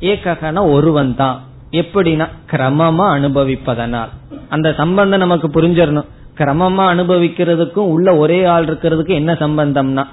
ஏககனா 0.00 0.70
ஒருவன் 0.70 1.16
தான் 1.16 1.42
எப்படின்னா 1.74 2.26
கிரமமா 2.50 3.06
அனுபவிப்பதனால். 3.16 4.12
அந்த 4.48 4.74
சம்பந்தம் 4.76 5.18
நமக்கு 5.18 5.48
புரிஞ்சிடணும் 5.48 6.10
கிரமமா 6.38 6.84
அனுபவிக்கிறதுக்கும் 6.92 7.92
உள்ள 7.94 8.16
ஒரே 8.16 8.44
ஆள் 8.44 8.64
இருக்கிறதுக்கு 8.64 9.08
என்ன 9.08 9.32
சம்பந்தம்னா 9.32 10.04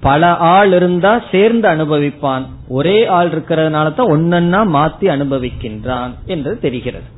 பல 0.00 0.34
ஆள் 0.34 0.72
இருந்தா 0.72 1.22
சேர்ந்து 1.30 1.68
அனுபவிப்பான். 1.68 2.44
ஒரே 2.68 3.06
ஆள் 3.06 3.30
இருக்கிறதுனால 3.30 3.94
தான் 3.94 4.10
ஒன்னொன்னா 4.10 4.60
மாத்தி 4.76 5.04
அனுபவிக்கின்றான் 5.04 6.10
என்று 6.26 6.58
தெரிகிறது. 6.58 7.08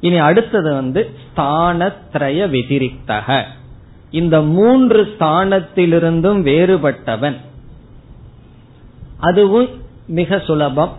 இனி 0.00 0.18
அடுத்தது 0.18 0.74
வந்து 0.74 1.10
ஸ்தானத்ரய 1.26 2.40
வெதிரிக்தக. 2.54 3.42
இந்த 4.10 4.40
மூன்று 4.40 5.14
ஸ்தானத்திலிருந்தும் 5.18 6.40
வேறுபட்டவன். 6.42 7.36
அதுவும் 9.18 9.68
மிக 10.06 10.38
சுலபம். 10.38 10.92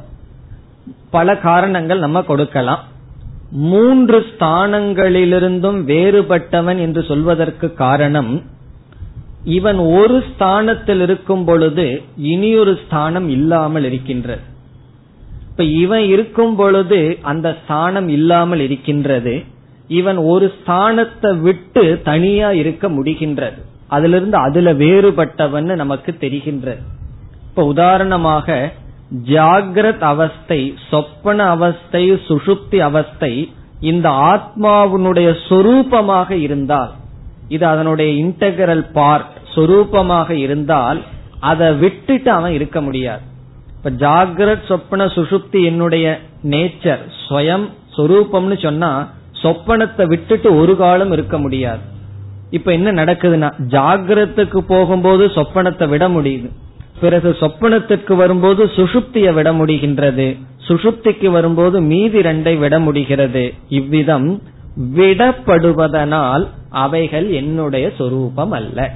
பல 1.11 1.37
காரணங்கள் 1.37 1.99
நம்ம 1.99 2.21
கொடுக்கலாம். 2.21 2.83
மூன்று 3.51 4.19
ஸ்தானங்களிலிருந்தும் 4.19 5.79
வேறுபட்டவன் 5.91 6.79
என்று 6.79 7.03
சொல்வதற்கு 7.03 7.73
காரணம் 7.73 8.43
இவன் 9.43 9.77
ஒரு 9.77 10.23
ஸ்தானத்தில் 10.29 11.01
இருக்கும் 11.01 11.45
பொழுது 11.45 12.01
இனியொரு 12.17 12.79
ஸ்தானம் 12.85 13.29
இல்லாமல் 13.29 13.83
இருக்கின்றது. 13.83 14.41
இப்ப 15.49 15.63
இவன் 15.63 16.03
இருக்கும் 16.03 16.55
பொழுது 16.55 17.17
அந்த 17.21 17.57
ஸ்தானம் 17.63 18.07
இல்லாமல் 18.07 18.59
இருக்கின்றது. 18.59 19.43
இவன் 19.87 20.17
ஒரு 20.17 20.53
ஸ்தானத்தை 20.59 21.39
விட்டு 21.39 22.01
தனியா 22.03 22.51
இருக்க 22.51 22.89
முடிகின்றது. 22.89 23.59
அதிலிருந்து 23.87 24.37
அதுல 24.37 24.73
வேறுபட்டவன் 24.73 25.75
நமக்கு 25.75 26.17
தெரிகின்றது. 26.19 26.83
இப்ப 27.49 27.65
உதாரணமாக 27.65 28.73
ஜாகிரத் 29.11 29.99
அவஸ்தை 29.99 30.73
சொப்பன 30.89 31.47
அவஸ்தை 31.49 32.11
சுஷுப்தி 32.11 32.77
அவஸ்தை 32.77 33.53
இந்த 33.79 34.09
ஆத்மாவினுடைய 34.09 35.37
சொரூபமாக 35.49 36.31
இருந்தால் 36.31 36.91
இது 37.47 37.65
அதனுடைய 37.65 38.25
இன்டகரல் 38.25 38.91
பார்ட் 38.93 39.25
சொரூபமாக 39.55 40.29
இருந்தால் 40.29 41.01
அதை 41.39 41.73
விட்டுட்டு 41.73 42.31
அவன் 42.31 42.51
இருக்க 42.51 42.81
முடியாது. 42.81 43.21
இப்ப 43.77 43.89
ஜாகிரத் 43.89 44.65
சொப்பன 44.65 45.05
சுஷுப்தி 45.05 45.63
என்னுடைய 45.63 46.19
நேச்சர் 46.43 47.03
ஸ்வயம் 47.29 47.69
சொரூபம்னு 47.97 48.63
சொன்னா 48.63 49.11
சொப்பனத்தை 49.41 50.05
விட்டுட்டு 50.05 50.57
ஒரு 50.57 50.77
காலம் 50.77 51.11
இருக்க 51.11 51.37
முடியாது. 51.37 51.79
இப்ப 52.49 52.71
என்ன 52.71 52.91
நடக்குதுன்னா 52.91 53.51
ஜாகிரத்துக்கு 53.69 54.57
போகும்போது 54.57 55.25
சொப்பனத்தை 55.25 55.89
விட 55.89 56.09
முடியுது. 56.09 56.49
பிறகு 57.01 57.35
சொப்பனத்திற்கு 57.39 58.15
வரும்போது 58.15 58.65
சுஷுப்தியை 58.65 59.33
விட 59.33 59.51
முடிகின்றது. 59.51 60.37
சுஷுப்திக்கு 60.67 61.29
வரும்போது 61.29 61.81
மீதி 61.81 62.19
ரெண்டை 62.19 62.57
விட 62.57 62.79
முடிகிறது. 62.79 63.53
இவ்விதம் 63.69 64.41
விடப்படுவதனால் 64.95 66.47
அவைகள் 66.69 67.29
என்னுடைய 67.29 67.91
சொரூபம் 67.97 68.51
அல்ல. 68.51 68.91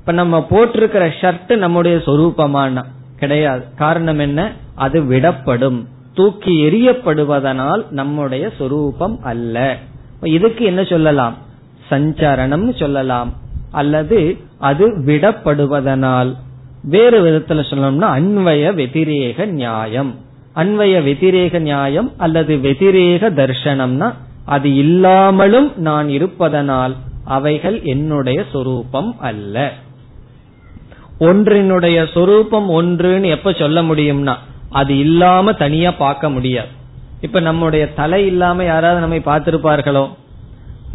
இப்ப 0.00 0.12
நம்ம 0.12 0.42
போட்டிருக்கிற 0.42 1.08
ஷர்ட் 1.08 1.56
நம்முடைய 1.56 1.96
சொரூபமான 1.96 2.84
கிடையாது. 3.18 3.64
காரணம் 3.76 4.18
என்ன? 4.18 4.52
அது 4.74 5.00
விடப்படும். 5.00 5.86
தூக்கி 6.14 6.64
எரியப்படுவதனால் 6.64 7.90
நம்முடைய 7.90 8.50
சொரூபம் 8.58 9.18
அல்ல. 9.22 9.76
இதுக்கு 10.22 10.64
என்ன 10.64 10.84
சொல்லலாம்? 10.84 11.34
சஞ்சரணம் 11.90 12.76
சொல்லலாம். 12.76 13.32
அல்லது 13.70 14.36
அது 14.58 14.98
விடப்படுவதனால். 14.98 16.34
வேறு 16.84 17.24
விதத்துல 17.24 17.50
சொல்லணும்னா 17.50 18.08
அன்வய 18.18 18.72
வெதிரேக 18.74 19.46
நியாயம். 19.46 20.14
அன்வய 20.54 20.94
வெதிரேக 21.02 21.58
நியாயம் 21.58 22.12
அல்லது 22.16 22.56
வெதிரேக 22.56 23.30
தர்சனம்னா 23.30 24.14
அது 24.44 24.74
இல்லாமலும் 24.74 25.72
நான் 25.76 26.08
இருப்பதனால் 26.08 26.96
அவைகள் 27.24 27.82
என்னுடைய 27.82 28.44
சொரூபம் 28.52 29.16
அல்ல. 29.20 29.72
ஒன்றினுடைய 31.20 32.12
சொரூபம் 32.12 32.70
ஒன்றுன்னு 32.70 33.26
எப்ப 33.26 33.52
சொல்ல 33.52 33.82
முடியும்னா 33.82 34.34
அது 34.70 34.98
இல்லாம 34.98 35.52
தனியா 35.52 35.90
பார்க்க 35.90 36.30
முடியாது. 36.30 36.68
இப்ப 37.20 37.40
நம்முடைய 37.40 37.94
தலை 37.94 38.26
இல்லாம 38.26 38.64
யாராவது 38.64 39.00
நம்மை 39.00 39.20
பார்த்திருப்பார்களோ? 39.20 40.08